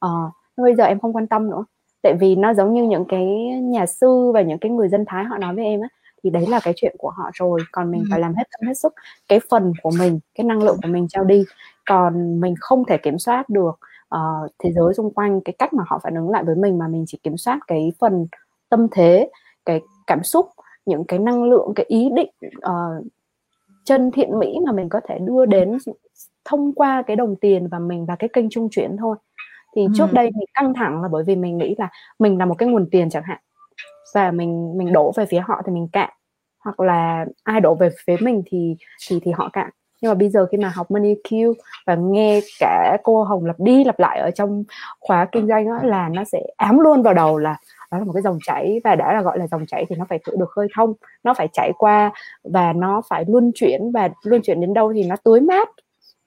À, 0.00 0.08
bây 0.56 0.74
giờ 0.74 0.84
em 0.84 1.00
không 1.00 1.16
quan 1.16 1.26
tâm 1.26 1.50
nữa. 1.50 1.64
Tại 2.02 2.14
vì 2.20 2.36
nó 2.36 2.54
giống 2.54 2.74
như 2.74 2.84
những 2.84 3.04
cái 3.08 3.26
nhà 3.62 3.86
sư 3.86 4.30
và 4.34 4.42
những 4.42 4.58
cái 4.58 4.70
người 4.70 4.88
dân 4.88 5.04
thái 5.06 5.24
họ 5.24 5.38
nói 5.38 5.54
với 5.54 5.64
em 5.64 5.80
á 5.80 5.88
thì 6.24 6.30
đấy 6.30 6.46
là 6.48 6.60
cái 6.64 6.74
chuyện 6.76 6.96
của 6.98 7.10
họ 7.10 7.30
rồi. 7.34 7.60
Còn 7.72 7.90
mình 7.90 8.04
phải 8.10 8.20
làm 8.20 8.34
hết 8.34 8.44
tâm 8.52 8.68
hết 8.68 8.74
sức 8.74 8.94
cái 9.28 9.40
phần 9.50 9.72
của 9.82 9.90
mình 9.98 10.20
cái 10.34 10.44
năng 10.44 10.62
lượng 10.62 10.76
của 10.82 10.88
mình 10.88 11.08
trao 11.08 11.24
đi. 11.24 11.44
Còn 11.88 12.40
mình 12.40 12.54
không 12.60 12.84
thể 12.84 12.98
kiểm 12.98 13.18
soát 13.18 13.48
được 13.48 13.78
uh, 14.14 14.50
thế 14.58 14.72
giới 14.72 14.94
xung 14.94 15.14
quanh 15.14 15.40
cái 15.40 15.54
cách 15.58 15.72
mà 15.72 15.84
họ 15.86 16.00
phản 16.02 16.14
ứng 16.14 16.30
lại 16.30 16.44
với 16.44 16.54
mình 16.54 16.78
mà 16.78 16.88
mình 16.88 17.04
chỉ 17.06 17.18
kiểm 17.22 17.36
soát 17.36 17.58
cái 17.66 17.92
phần 18.00 18.26
tâm 18.68 18.86
thế 18.90 19.30
cái 19.64 19.80
cảm 20.06 20.22
xúc 20.22 20.46
những 20.86 21.04
cái 21.04 21.18
năng 21.18 21.44
lượng 21.44 21.72
cái 21.76 21.86
ý 21.88 22.08
định 22.14 22.30
uh, 22.56 23.06
chân 23.84 24.10
thiện 24.10 24.38
mỹ 24.38 24.58
mà 24.66 24.72
mình 24.72 24.88
có 24.88 25.00
thể 25.08 25.18
đưa 25.18 25.46
đến 25.46 25.78
thông 26.44 26.72
qua 26.74 27.02
cái 27.06 27.16
đồng 27.16 27.36
tiền 27.36 27.68
và 27.68 27.78
mình 27.78 28.06
và 28.06 28.16
cái 28.16 28.28
kênh 28.32 28.50
trung 28.50 28.68
chuyển 28.70 28.96
thôi 28.96 29.16
thì 29.76 29.82
ừ. 29.82 29.88
trước 29.94 30.12
đây 30.12 30.30
mình 30.34 30.48
căng 30.54 30.74
thẳng 30.74 31.02
là 31.02 31.08
bởi 31.08 31.24
vì 31.26 31.36
mình 31.36 31.58
nghĩ 31.58 31.74
là 31.78 31.88
mình 32.18 32.38
là 32.38 32.44
một 32.44 32.54
cái 32.54 32.68
nguồn 32.68 32.88
tiền 32.90 33.10
chẳng 33.10 33.22
hạn 33.26 33.38
và 34.14 34.30
mình 34.30 34.78
mình 34.78 34.92
đổ 34.92 35.12
về 35.16 35.26
phía 35.26 35.40
họ 35.40 35.62
thì 35.66 35.72
mình 35.72 35.88
cạn 35.92 36.10
hoặc 36.64 36.80
là 36.80 37.26
ai 37.42 37.60
đổ 37.60 37.74
về 37.74 37.90
phía 38.06 38.16
mình 38.20 38.42
thì 38.46 38.76
thì 39.08 39.20
thì 39.22 39.32
họ 39.32 39.50
cạn 39.52 39.70
nhưng 40.02 40.10
mà 40.10 40.14
bây 40.14 40.28
giờ 40.28 40.46
khi 40.52 40.58
mà 40.58 40.68
học 40.68 40.90
money 40.90 41.14
Q 41.24 41.54
và 41.86 41.94
nghe 41.94 42.40
cả 42.60 42.96
cô 43.02 43.24
Hồng 43.24 43.44
lặp 43.44 43.60
đi 43.60 43.84
lặp 43.84 43.98
lại 43.98 44.18
ở 44.18 44.30
trong 44.30 44.64
khóa 45.00 45.26
kinh 45.32 45.48
doanh 45.48 45.66
đó 45.68 45.78
là 45.82 46.08
nó 46.08 46.24
sẽ 46.24 46.40
ám 46.56 46.78
luôn 46.78 47.02
vào 47.02 47.14
đầu 47.14 47.38
là 47.38 47.56
đó 47.90 47.98
là 47.98 48.04
một 48.04 48.12
cái 48.12 48.22
dòng 48.22 48.38
chảy 48.46 48.80
và 48.84 48.94
đã 48.94 49.12
là 49.12 49.22
gọi 49.22 49.38
là 49.38 49.46
dòng 49.46 49.66
chảy 49.66 49.84
thì 49.88 49.96
nó 49.96 50.04
phải 50.08 50.18
tự 50.26 50.36
được 50.38 50.50
khơi 50.50 50.68
thông 50.76 50.94
nó 51.24 51.34
phải 51.34 51.48
chảy 51.52 51.72
qua 51.78 52.12
và 52.44 52.72
nó 52.72 53.02
phải 53.08 53.24
luân 53.28 53.52
chuyển 53.54 53.92
và 53.92 54.08
luân 54.24 54.42
chuyển 54.42 54.60
đến 54.60 54.74
đâu 54.74 54.92
thì 54.94 55.04
nó 55.04 55.16
tưới 55.24 55.40
mát. 55.40 55.68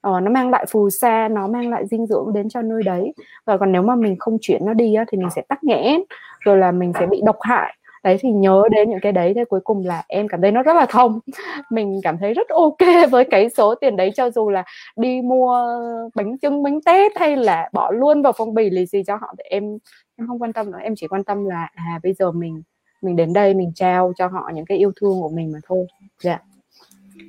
Ờ, 0.00 0.20
nó 0.20 0.30
mang 0.30 0.50
lại 0.50 0.66
phù 0.70 0.90
sa 0.90 1.28
nó 1.28 1.46
mang 1.46 1.70
lại 1.70 1.86
dinh 1.86 2.06
dưỡng 2.06 2.32
đến 2.34 2.48
cho 2.48 2.62
nơi 2.62 2.82
đấy. 2.82 3.12
Và 3.46 3.56
còn 3.56 3.72
nếu 3.72 3.82
mà 3.82 3.94
mình 3.96 4.16
không 4.18 4.38
chuyển 4.40 4.66
nó 4.66 4.74
đi 4.74 4.94
á, 4.94 5.04
thì 5.08 5.18
mình 5.18 5.30
sẽ 5.36 5.42
tắc 5.48 5.64
nghẽn 5.64 6.00
rồi 6.40 6.58
là 6.58 6.72
mình 6.72 6.92
sẽ 7.00 7.06
bị 7.06 7.22
độc 7.24 7.36
hại. 7.40 7.74
Đấy 8.04 8.16
thì 8.20 8.30
nhớ 8.30 8.62
đến 8.70 8.90
những 8.90 9.00
cái 9.02 9.12
đấy. 9.12 9.32
Thế 9.36 9.44
cuối 9.44 9.60
cùng 9.64 9.86
là 9.86 10.02
em 10.08 10.28
cảm 10.28 10.40
thấy 10.40 10.50
nó 10.52 10.62
rất 10.62 10.76
là 10.76 10.86
thông 10.86 11.20
mình 11.70 12.00
cảm 12.02 12.18
thấy 12.18 12.34
rất 12.34 12.48
ok 12.48 12.78
với 13.10 13.24
cái 13.24 13.50
số 13.50 13.74
tiền 13.74 13.96
đấy 13.96 14.10
cho 14.14 14.30
dù 14.30 14.50
là 14.50 14.64
đi 14.96 15.20
mua 15.22 15.66
bánh 16.14 16.38
trưng 16.38 16.62
bánh 16.62 16.80
tết 16.86 17.12
hay 17.16 17.36
là 17.36 17.68
bỏ 17.72 17.90
luôn 17.90 18.22
vào 18.22 18.32
phong 18.36 18.54
bì 18.54 18.70
lì 18.70 18.86
xì 18.86 19.02
cho 19.06 19.16
họ 19.16 19.34
thì 19.38 19.44
em 19.50 19.78
em 20.16 20.26
không 20.26 20.42
quan 20.42 20.52
tâm 20.52 20.70
nữa 20.70 20.78
em 20.82 20.94
chỉ 20.96 21.08
quan 21.08 21.24
tâm 21.24 21.44
là 21.44 21.68
à 21.74 22.00
bây 22.02 22.14
giờ 22.14 22.32
mình 22.32 22.62
mình 23.02 23.16
đến 23.16 23.32
đây 23.32 23.54
mình 23.54 23.72
trao 23.74 24.12
cho 24.16 24.26
họ 24.26 24.50
những 24.54 24.64
cái 24.64 24.78
yêu 24.78 24.92
thương 24.96 25.20
của 25.20 25.28
mình 25.28 25.52
mà 25.52 25.58
thôi. 25.66 25.86
Dạ. 26.20 26.30
Yeah. 26.30 26.42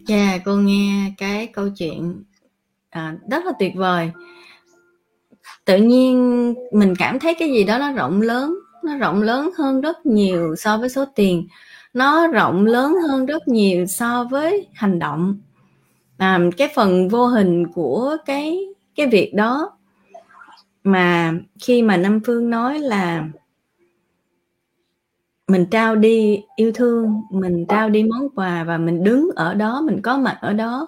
dạ 0.08 0.16
yeah, 0.16 0.42
cô 0.46 0.56
nghe 0.56 1.14
cái 1.18 1.48
câu 1.48 1.70
chuyện 1.70 2.24
à, 2.90 3.18
rất 3.32 3.46
là 3.46 3.52
tuyệt 3.60 3.76
vời. 3.76 4.12
Tự 5.66 5.78
nhiên 5.78 6.54
mình 6.72 6.94
cảm 7.00 7.20
thấy 7.20 7.36
cái 7.40 7.52
gì 7.52 7.64
đó 7.64 7.78
nó 7.78 7.92
rộng 7.92 8.22
lớn 8.22 8.56
nó 8.86 8.98
rộng 8.98 9.22
lớn 9.22 9.52
hơn 9.58 9.82
rất 9.82 10.06
nhiều 10.06 10.56
so 10.56 10.78
với 10.78 10.90
số 10.90 11.06
tiền. 11.16 11.48
Nó 11.94 12.28
rộng 12.28 12.66
lớn 12.66 12.96
hơn 13.08 13.26
rất 13.26 13.48
nhiều 13.48 13.86
so 13.86 14.24
với 14.32 14.68
hành 14.74 15.00
động. 15.00 15.38
À, 16.18 16.40
cái 16.58 16.70
phần 16.76 17.10
vô 17.10 17.28
hình 17.28 17.68
của 17.74 18.18
cái 18.26 18.60
cái 18.96 19.08
việc 19.08 19.34
đó 19.34 19.75
mà 20.86 21.34
khi 21.62 21.82
mà 21.82 21.98
Nam 21.98 22.20
Phương 22.26 22.50
nói 22.50 22.80
là 22.80 23.28
mình 25.48 25.66
trao 25.72 25.96
đi 25.96 26.44
yêu 26.56 26.72
thương 26.76 27.22
mình 27.32 27.66
trao 27.70 27.90
đi 27.90 28.04
món 28.04 28.30
quà 28.36 28.64
và 28.64 28.78
mình 28.78 29.04
đứng 29.04 29.30
ở 29.36 29.54
đó 29.54 29.82
mình 29.82 30.02
có 30.02 30.18
mặt 30.18 30.38
ở 30.42 30.54
đó 30.54 30.88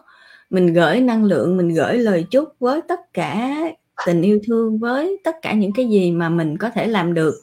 mình 0.49 0.73
gửi 0.73 1.01
năng 1.01 1.23
lượng 1.23 1.57
mình 1.57 1.69
gửi 1.69 1.97
lời 1.97 2.25
chúc 2.31 2.49
với 2.59 2.81
tất 2.81 2.99
cả 3.13 3.57
tình 4.05 4.21
yêu 4.21 4.39
thương 4.47 4.79
với 4.79 5.21
tất 5.23 5.35
cả 5.41 5.53
những 5.53 5.71
cái 5.75 5.89
gì 5.89 6.11
mà 6.11 6.29
mình 6.29 6.57
có 6.57 6.69
thể 6.69 6.87
làm 6.87 7.13
được 7.13 7.33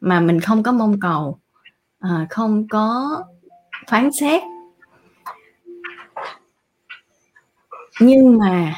mà 0.00 0.20
mình 0.20 0.40
không 0.40 0.62
có 0.62 0.72
mong 0.72 1.00
cầu 1.00 1.38
à, 2.00 2.26
không 2.30 2.68
có 2.68 3.16
phán 3.88 4.10
xét. 4.20 4.42
Nhưng 8.00 8.38
mà 8.38 8.74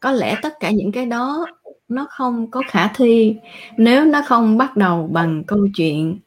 có 0.00 0.12
lẽ 0.12 0.36
tất 0.42 0.52
cả 0.60 0.70
những 0.70 0.92
cái 0.92 1.06
đó 1.06 1.46
nó 1.94 2.06
không 2.10 2.50
có 2.50 2.62
khả 2.68 2.88
thi 2.88 3.36
nếu 3.76 4.04
nó 4.04 4.22
không 4.26 4.58
bắt 4.58 4.76
đầu 4.76 5.08
bằng 5.12 5.44
câu 5.44 5.66
chuyện 5.76 6.18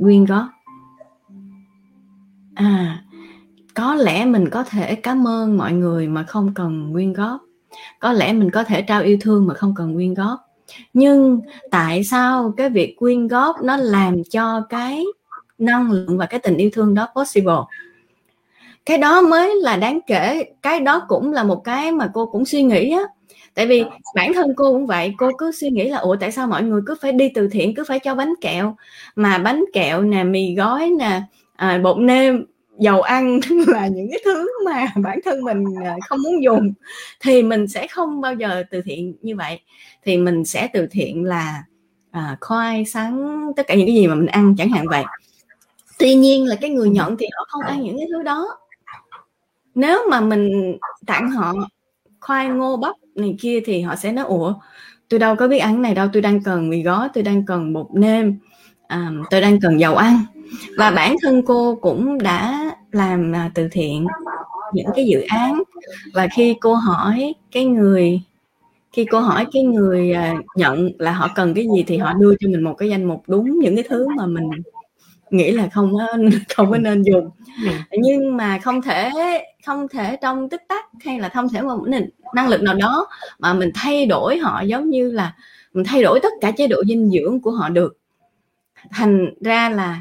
quyên 0.00 0.24
góp. 0.24 0.46
À 2.54 3.04
có 3.74 3.94
lẽ 3.94 4.24
mình 4.24 4.50
có 4.50 4.64
thể 4.64 4.94
cảm 4.94 5.28
ơn 5.28 5.58
mọi 5.58 5.72
người 5.72 6.08
mà 6.08 6.22
không 6.22 6.54
cần 6.54 6.90
quyên 6.92 7.12
góp. 7.12 7.40
Có 8.00 8.12
lẽ 8.12 8.32
mình 8.32 8.50
có 8.50 8.64
thể 8.64 8.82
trao 8.82 9.02
yêu 9.02 9.18
thương 9.20 9.46
mà 9.46 9.54
không 9.54 9.74
cần 9.76 9.94
quyên 9.94 10.14
góp. 10.14 10.40
Nhưng 10.94 11.40
tại 11.70 12.04
sao 12.04 12.54
cái 12.56 12.70
việc 12.70 12.96
quyên 12.98 13.28
góp 13.28 13.56
nó 13.62 13.76
làm 13.76 14.24
cho 14.30 14.60
cái 14.68 15.04
năng 15.58 15.90
lượng 15.90 16.18
và 16.18 16.26
cái 16.26 16.40
tình 16.40 16.56
yêu 16.56 16.70
thương 16.72 16.94
đó 16.94 17.08
possible? 17.14 17.54
Cái 18.86 18.98
đó 18.98 19.22
mới 19.22 19.56
là 19.56 19.76
đáng 19.76 20.00
kể. 20.06 20.44
Cái 20.62 20.80
đó 20.80 21.02
cũng 21.08 21.32
là 21.32 21.44
một 21.44 21.64
cái 21.64 21.92
mà 21.92 22.10
cô 22.14 22.26
cũng 22.26 22.44
suy 22.44 22.62
nghĩ 22.62 22.90
á 22.90 23.02
tại 23.54 23.66
vì 23.66 23.84
bản 24.14 24.34
thân 24.34 24.54
cô 24.56 24.72
cũng 24.72 24.86
vậy 24.86 25.14
cô 25.18 25.30
cứ 25.38 25.52
suy 25.52 25.70
nghĩ 25.70 25.88
là 25.88 25.98
ủa 25.98 26.16
tại 26.16 26.32
sao 26.32 26.46
mọi 26.46 26.62
người 26.62 26.80
cứ 26.86 26.94
phải 27.00 27.12
đi 27.12 27.28
từ 27.34 27.48
thiện 27.48 27.74
cứ 27.74 27.84
phải 27.88 27.98
cho 27.98 28.14
bánh 28.14 28.34
kẹo? 28.40 28.76
Mà 29.16 29.38
bánh 29.38 29.64
kẹo 29.72 30.02
nè 30.02 30.24
mì 30.24 30.54
gói 30.54 30.90
nè 30.98 31.22
à, 31.56 31.80
bột 31.82 31.98
nêm 31.98 32.44
dầu 32.78 33.02
ăn 33.02 33.40
là 33.66 33.86
những 33.86 34.10
cái 34.10 34.20
thứ 34.24 34.48
mà 34.64 34.86
bản 34.96 35.18
thân 35.24 35.44
mình 35.44 35.64
à, 35.84 35.96
không 36.08 36.22
muốn 36.22 36.42
dùng 36.42 36.72
thì 37.20 37.42
mình 37.42 37.68
sẽ 37.68 37.86
không 37.86 38.20
bao 38.20 38.34
giờ 38.34 38.62
từ 38.70 38.80
thiện 38.82 39.14
như 39.22 39.36
vậy. 39.36 39.60
Thì 40.04 40.16
mình 40.16 40.44
sẽ 40.44 40.68
từ 40.72 40.86
thiện 40.90 41.24
là 41.24 41.64
à, 42.10 42.36
khoai 42.40 42.84
sắn 42.84 43.40
tất 43.56 43.66
cả 43.66 43.74
những 43.74 43.86
cái 43.86 43.94
gì 43.94 44.06
mà 44.06 44.14
mình 44.14 44.26
ăn 44.26 44.54
chẳng 44.58 44.68
hạn 44.68 44.84
vậy. 44.88 45.04
Tuy 45.98 46.14
nhiên 46.14 46.46
là 46.46 46.56
cái 46.60 46.70
người 46.70 46.90
nhận 46.90 47.16
thì 47.16 47.26
họ 47.36 47.44
không 47.48 47.62
ăn 47.62 47.82
những 47.82 47.98
cái 47.98 48.06
thứ 48.12 48.22
đó. 48.22 48.58
Nếu 49.74 50.00
mà 50.10 50.20
mình 50.20 50.76
tặng 51.06 51.30
họ 51.30 51.54
khoai 52.22 52.48
ngô 52.48 52.76
bắp 52.76 52.96
này 53.14 53.36
kia 53.40 53.60
thì 53.64 53.80
họ 53.80 53.96
sẽ 53.96 54.12
nói 54.12 54.24
ủa 54.24 54.54
tôi 55.08 55.20
đâu 55.20 55.36
có 55.36 55.48
biết 55.48 55.58
ăn 55.58 55.82
này 55.82 55.94
đâu 55.94 56.08
tôi 56.12 56.22
đang 56.22 56.42
cần 56.42 56.68
mì 56.68 56.82
gói 56.82 57.08
tôi 57.14 57.22
đang 57.24 57.46
cần 57.46 57.72
bột 57.72 57.86
nêm 57.94 58.38
à, 58.92 59.10
tôi 59.30 59.40
đang 59.40 59.60
cần 59.60 59.80
dầu 59.80 59.96
ăn. 59.96 60.18
Và 60.78 60.90
bản 60.90 61.16
thân 61.22 61.42
cô 61.46 61.78
cũng 61.82 62.18
đã 62.18 62.70
làm 62.92 63.32
à, 63.34 63.50
từ 63.54 63.68
thiện 63.72 64.06
những 64.72 64.86
cái 64.96 65.06
dự 65.06 65.20
án. 65.28 65.62
Và 66.14 66.28
khi 66.36 66.54
cô 66.60 66.74
hỏi 66.74 67.34
cái 67.52 67.64
người 67.64 68.20
khi 68.92 69.04
cô 69.04 69.20
hỏi 69.20 69.46
cái 69.52 69.62
người 69.62 70.12
à, 70.12 70.34
nhận 70.56 70.90
là 70.98 71.12
họ 71.12 71.28
cần 71.34 71.54
cái 71.54 71.66
gì 71.76 71.84
thì 71.86 71.96
họ 71.96 72.12
đưa 72.12 72.34
cho 72.40 72.48
mình 72.48 72.62
một 72.62 72.74
cái 72.74 72.88
danh 72.88 73.04
mục 73.04 73.22
đúng 73.26 73.58
những 73.58 73.76
cái 73.76 73.84
thứ 73.88 74.08
mà 74.16 74.26
mình 74.26 74.50
nghĩ 75.32 75.50
là 75.50 75.68
không 75.72 75.92
có, 75.98 76.06
không 76.56 76.70
có 76.70 76.78
nên 76.78 77.02
dùng. 77.02 77.30
Nhưng 77.90 78.36
mà 78.36 78.58
không 78.58 78.82
thể 78.82 79.10
không 79.66 79.88
thể 79.88 80.16
trong 80.22 80.48
tích 80.48 80.62
tắc 80.68 80.84
hay 81.04 81.20
là 81.20 81.28
không 81.28 81.48
thể 81.48 81.62
một 81.62 81.84
năng 82.34 82.48
lực 82.48 82.62
nào 82.62 82.74
đó 82.74 83.06
mà 83.38 83.54
mình 83.54 83.70
thay 83.74 84.06
đổi 84.06 84.38
họ 84.38 84.60
giống 84.60 84.90
như 84.90 85.10
là 85.10 85.34
mình 85.72 85.84
thay 85.84 86.02
đổi 86.02 86.20
tất 86.22 86.32
cả 86.40 86.50
chế 86.50 86.66
độ 86.66 86.82
dinh 86.88 87.10
dưỡng 87.10 87.40
của 87.40 87.50
họ 87.50 87.68
được. 87.68 87.98
Thành 88.90 89.34
ra 89.40 89.68
là 89.68 90.00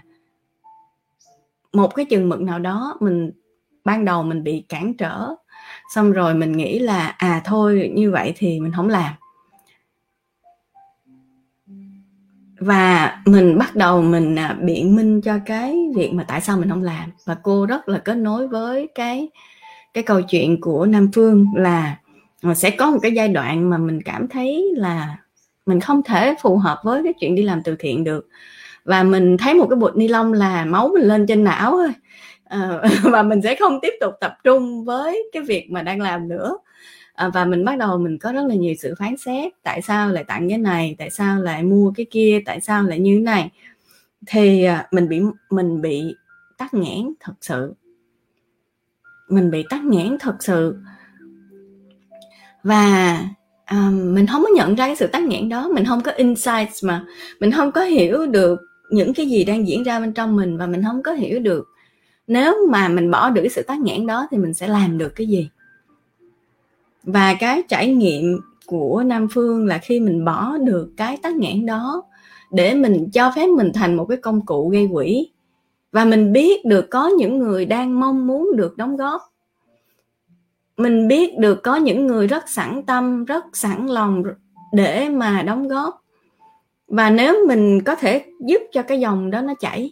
một 1.73 1.95
cái 1.95 2.05
chừng 2.05 2.29
mực 2.29 2.41
nào 2.41 2.59
đó 2.59 2.97
mình 2.99 3.31
ban 3.85 4.05
đầu 4.05 4.23
mình 4.23 4.43
bị 4.43 4.63
cản 4.69 4.93
trở 4.93 5.29
xong 5.93 6.11
rồi 6.11 6.33
mình 6.33 6.51
nghĩ 6.51 6.79
là 6.79 7.15
à 7.17 7.41
thôi 7.45 7.91
như 7.95 8.11
vậy 8.11 8.33
thì 8.35 8.59
mình 8.59 8.71
không 8.75 8.89
làm 8.89 9.13
và 12.61 13.17
mình 13.25 13.57
bắt 13.57 13.75
đầu 13.75 14.01
mình 14.01 14.35
à, 14.35 14.57
biện 14.61 14.95
minh 14.95 15.21
cho 15.21 15.39
cái 15.45 15.77
việc 15.95 16.13
mà 16.13 16.23
tại 16.27 16.41
sao 16.41 16.57
mình 16.57 16.69
không 16.69 16.83
làm. 16.83 17.09
Và 17.25 17.35
cô 17.43 17.65
rất 17.65 17.89
là 17.89 17.97
kết 17.97 18.15
nối 18.15 18.47
với 18.47 18.87
cái 18.95 19.29
cái 19.93 20.03
câu 20.03 20.21
chuyện 20.21 20.61
của 20.61 20.85
Nam 20.85 21.09
Phương 21.13 21.45
là 21.55 21.97
à, 22.41 22.53
sẽ 22.53 22.69
có 22.69 22.91
một 22.91 22.99
cái 23.01 23.11
giai 23.11 23.27
đoạn 23.27 23.69
mà 23.69 23.77
mình 23.77 24.01
cảm 24.05 24.27
thấy 24.27 24.71
là 24.75 25.17
mình 25.65 25.79
không 25.79 26.01
thể 26.03 26.35
phù 26.41 26.57
hợp 26.57 26.79
với 26.83 27.03
cái 27.03 27.13
chuyện 27.19 27.35
đi 27.35 27.43
làm 27.43 27.63
từ 27.63 27.75
thiện 27.79 28.03
được. 28.03 28.27
Và 28.85 29.03
mình 29.03 29.37
thấy 29.37 29.53
một 29.53 29.67
cái 29.69 29.77
bột 29.77 29.97
ni 29.97 30.07
lông 30.07 30.33
là 30.33 30.65
máu 30.65 30.89
mình 30.93 31.03
lên 31.03 31.25
trên 31.27 31.43
não 31.43 31.71
thôi. 31.71 31.89
À, 32.43 32.81
và 33.03 33.23
mình 33.23 33.41
sẽ 33.41 33.55
không 33.55 33.79
tiếp 33.81 33.93
tục 34.01 34.13
tập 34.21 34.33
trung 34.43 34.85
với 34.85 35.29
cái 35.33 35.43
việc 35.43 35.71
mà 35.71 35.81
đang 35.81 36.01
làm 36.01 36.27
nữa 36.27 36.57
à, 37.21 37.29
và 37.29 37.45
mình 37.45 37.65
bắt 37.65 37.77
đầu 37.77 37.97
mình 37.97 38.17
có 38.17 38.31
rất 38.31 38.45
là 38.47 38.55
nhiều 38.55 38.75
sự 38.79 38.95
phán 38.99 39.17
xét 39.17 39.53
tại 39.63 39.81
sao 39.81 40.09
lại 40.09 40.23
tặng 40.23 40.49
cái 40.49 40.57
này 40.57 40.95
tại 40.99 41.09
sao 41.09 41.41
lại 41.41 41.63
mua 41.63 41.91
cái 41.95 42.05
kia 42.11 42.39
tại 42.45 42.61
sao 42.61 42.83
lại 42.83 42.99
như 42.99 43.15
thế 43.17 43.21
này. 43.21 43.49
Thì 44.27 44.63
à, 44.63 44.87
mình 44.91 45.09
bị 45.09 45.21
mình 45.49 45.81
bị 45.81 46.15
tắc 46.57 46.73
nghẽn 46.73 47.13
thật 47.19 47.33
sự. 47.41 47.73
Mình 49.29 49.51
bị 49.51 49.63
tắc 49.69 49.83
nghẽn 49.83 50.17
thật 50.19 50.35
sự. 50.39 50.77
Và 52.63 53.19
um, 53.71 54.13
mình 54.15 54.27
không 54.27 54.43
có 54.43 54.49
nhận 54.55 54.75
ra 54.75 54.85
cái 54.85 54.95
sự 54.95 55.07
tắc 55.07 55.23
nghẽn 55.23 55.49
đó 55.49 55.69
mình 55.73 55.85
không 55.85 56.01
có 56.01 56.11
insights 56.11 56.83
mà. 56.83 57.05
Mình 57.39 57.51
không 57.51 57.71
có 57.71 57.83
hiểu 57.83 58.25
được 58.25 58.59
những 58.91 59.13
cái 59.13 59.25
gì 59.25 59.43
đang 59.43 59.67
diễn 59.67 59.83
ra 59.83 59.99
bên 59.99 60.13
trong 60.13 60.35
mình 60.35 60.57
và 60.57 60.67
mình 60.67 60.83
không 60.83 61.03
có 61.03 61.11
hiểu 61.11 61.39
được. 61.39 61.67
Nếu 62.27 62.67
mà 62.69 62.87
mình 62.87 63.11
bỏ 63.11 63.29
được 63.29 63.41
cái 63.41 63.49
sự 63.49 63.63
tắc 63.63 63.79
nghẽn 63.79 64.07
đó 64.07 64.27
thì 64.31 64.37
mình 64.37 64.53
sẽ 64.53 64.67
làm 64.67 64.97
được 64.97 65.15
cái 65.15 65.27
gì? 65.27 65.49
Và 67.03 67.33
cái 67.39 67.63
trải 67.69 67.93
nghiệm 67.93 68.39
của 68.65 69.03
nam 69.05 69.27
phương 69.31 69.65
là 69.65 69.77
khi 69.77 69.99
mình 69.99 70.25
bỏ 70.25 70.57
được 70.57 70.93
cái 70.97 71.17
tắc 71.17 71.35
nghẽn 71.35 71.65
đó 71.65 72.03
để 72.51 72.73
mình 72.73 73.09
cho 73.13 73.31
phép 73.35 73.47
mình 73.47 73.71
thành 73.73 73.95
một 73.95 74.05
cái 74.05 74.17
công 74.17 74.45
cụ 74.45 74.69
gây 74.69 74.89
quỹ. 74.93 75.29
Và 75.91 76.05
mình 76.05 76.33
biết 76.33 76.65
được 76.65 76.89
có 76.89 77.07
những 77.07 77.39
người 77.39 77.65
đang 77.65 77.99
mong 77.99 78.27
muốn 78.27 78.49
được 78.55 78.77
đóng 78.77 78.97
góp. 78.97 79.21
Mình 80.77 81.07
biết 81.07 81.37
được 81.37 81.63
có 81.63 81.75
những 81.75 82.07
người 82.07 82.27
rất 82.27 82.49
sẵn 82.49 82.83
tâm, 82.83 83.25
rất 83.25 83.45
sẵn 83.53 83.85
lòng 83.87 84.23
để 84.73 85.09
mà 85.09 85.41
đóng 85.41 85.67
góp. 85.67 86.01
Và 86.87 87.09
nếu 87.09 87.47
mình 87.47 87.81
có 87.83 87.95
thể 87.95 88.25
giúp 88.39 88.61
cho 88.71 88.81
cái 88.81 88.99
dòng 88.99 89.31
đó 89.31 89.41
nó 89.41 89.53
chảy, 89.59 89.91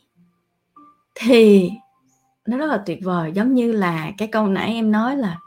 thì 1.16 1.70
nó 2.46 2.58
rất 2.58 2.66
là 2.66 2.84
tuyệt 2.86 3.00
vời. 3.04 3.32
Giống 3.34 3.54
như 3.54 3.72
là 3.72 4.12
cái 4.18 4.28
câu 4.28 4.48
nãy 4.48 4.74
em 4.74 4.92
nói 4.92 5.18
là 5.18 5.38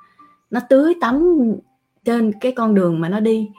nó 0.52 0.60
tưới 0.68 0.94
tắm 1.00 1.36
trên 2.04 2.32
cái 2.40 2.52
con 2.52 2.74
đường 2.74 3.00
mà 3.00 3.08
nó 3.08 3.20
đi. 3.20 3.50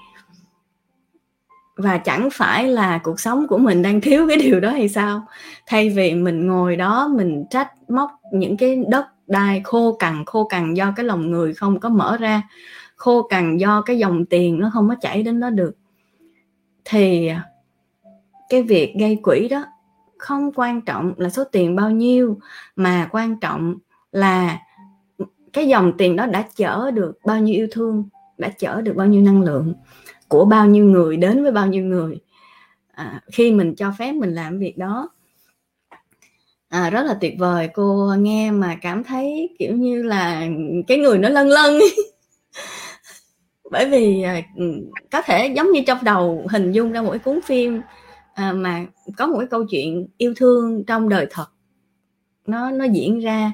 Và 1.75 1.97
chẳng 1.97 2.29
phải 2.33 2.67
là 2.67 2.97
cuộc 3.03 3.19
sống 3.19 3.47
của 3.47 3.57
mình 3.57 3.81
đang 3.81 4.01
thiếu 4.01 4.27
cái 4.27 4.37
điều 4.37 4.59
đó 4.59 4.69
hay 4.69 4.89
sao. 4.89 5.27
Thay 5.67 5.89
vì 5.89 6.13
mình 6.13 6.47
ngồi 6.47 6.75
đó, 6.75 7.07
mình 7.07 7.45
trách 7.49 7.89
móc 7.89 8.11
những 8.31 8.57
cái 8.57 8.83
đất 8.89 9.05
đai 9.27 9.61
khô 9.63 9.95
cằn 9.99 10.25
khô 10.25 10.47
cằn 10.47 10.73
do 10.73 10.93
cái 10.95 11.05
lòng 11.05 11.31
người 11.31 11.53
không 11.53 11.79
có 11.79 11.89
mở 11.89 12.17
ra. 12.17 12.41
Khô 12.95 13.27
cằn 13.27 13.57
do 13.57 13.81
cái 13.81 13.97
dòng 13.99 14.25
tiền 14.25 14.59
nó 14.59 14.71
không 14.73 14.89
có 14.89 14.95
chảy 15.01 15.23
đến 15.23 15.39
đó 15.39 15.49
được. 15.49 15.75
Thì 16.85 17.31
cái 18.49 18.63
việc 18.63 18.93
gây 18.99 19.19
quỹ 19.23 19.47
đó 19.47 19.65
không 20.17 20.51
quan 20.55 20.81
trọng 20.81 21.13
là 21.17 21.29
số 21.29 21.43
tiền 21.43 21.75
bao 21.75 21.91
nhiêu, 21.91 22.39
mà 22.75 23.09
quan 23.11 23.39
trọng 23.39 23.75
là 24.11 24.59
cái 25.53 25.67
dòng 25.67 25.93
tiền 25.97 26.15
đó 26.15 26.25
đã 26.25 26.47
chở 26.55 26.91
được 26.91 27.19
bao 27.25 27.39
nhiêu 27.39 27.55
yêu 27.55 27.67
thương 27.71 28.03
đã 28.37 28.49
chở 28.59 28.81
được 28.81 28.95
bao 28.95 29.07
nhiêu 29.07 29.21
năng 29.21 29.41
lượng 29.41 29.73
của 30.27 30.45
bao 30.45 30.67
nhiêu 30.67 30.85
người 30.85 31.17
đến 31.17 31.43
với 31.43 31.51
bao 31.51 31.67
nhiêu 31.67 31.83
người. 31.83 32.19
À, 32.91 33.21
khi 33.31 33.51
mình 33.51 33.75
cho 33.75 33.93
phép 33.99 34.13
mình 34.13 34.33
làm 34.35 34.59
việc 34.59 34.77
đó. 34.77 35.09
À, 36.69 36.89
rất 36.89 37.03
là 37.03 37.17
tuyệt 37.21 37.35
vời. 37.39 37.69
Cô 37.73 38.15
nghe 38.19 38.51
mà 38.51 38.75
cảm 38.81 39.03
thấy 39.03 39.55
kiểu 39.59 39.75
như 39.75 40.03
là 40.03 40.47
cái 40.87 40.97
người 40.97 41.17
nó 41.17 41.29
lân 41.29 41.47
lân 41.47 41.79
bởi 43.71 43.89
vì 43.89 44.21
à, 44.21 44.41
có 45.11 45.21
thể 45.21 45.53
giống 45.55 45.71
như 45.71 45.81
trong 45.87 45.97
đầu 46.03 46.47
hình 46.49 46.71
dung 46.71 46.91
ra 46.91 47.01
một 47.01 47.09
cái 47.09 47.19
cuốn 47.19 47.41
phim 47.41 47.81
à, 48.33 48.53
mà 48.53 48.85
có 49.17 49.27
một 49.27 49.37
cái 49.39 49.47
câu 49.47 49.65
chuyện 49.69 50.07
yêu 50.17 50.33
thương 50.37 50.83
trong 50.85 51.09
đời 51.09 51.27
thật. 51.29 51.47
Nó 52.47 52.71
nó 52.71 52.85
diễn 52.85 53.19
ra 53.19 53.51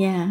yeah. 0.00 0.28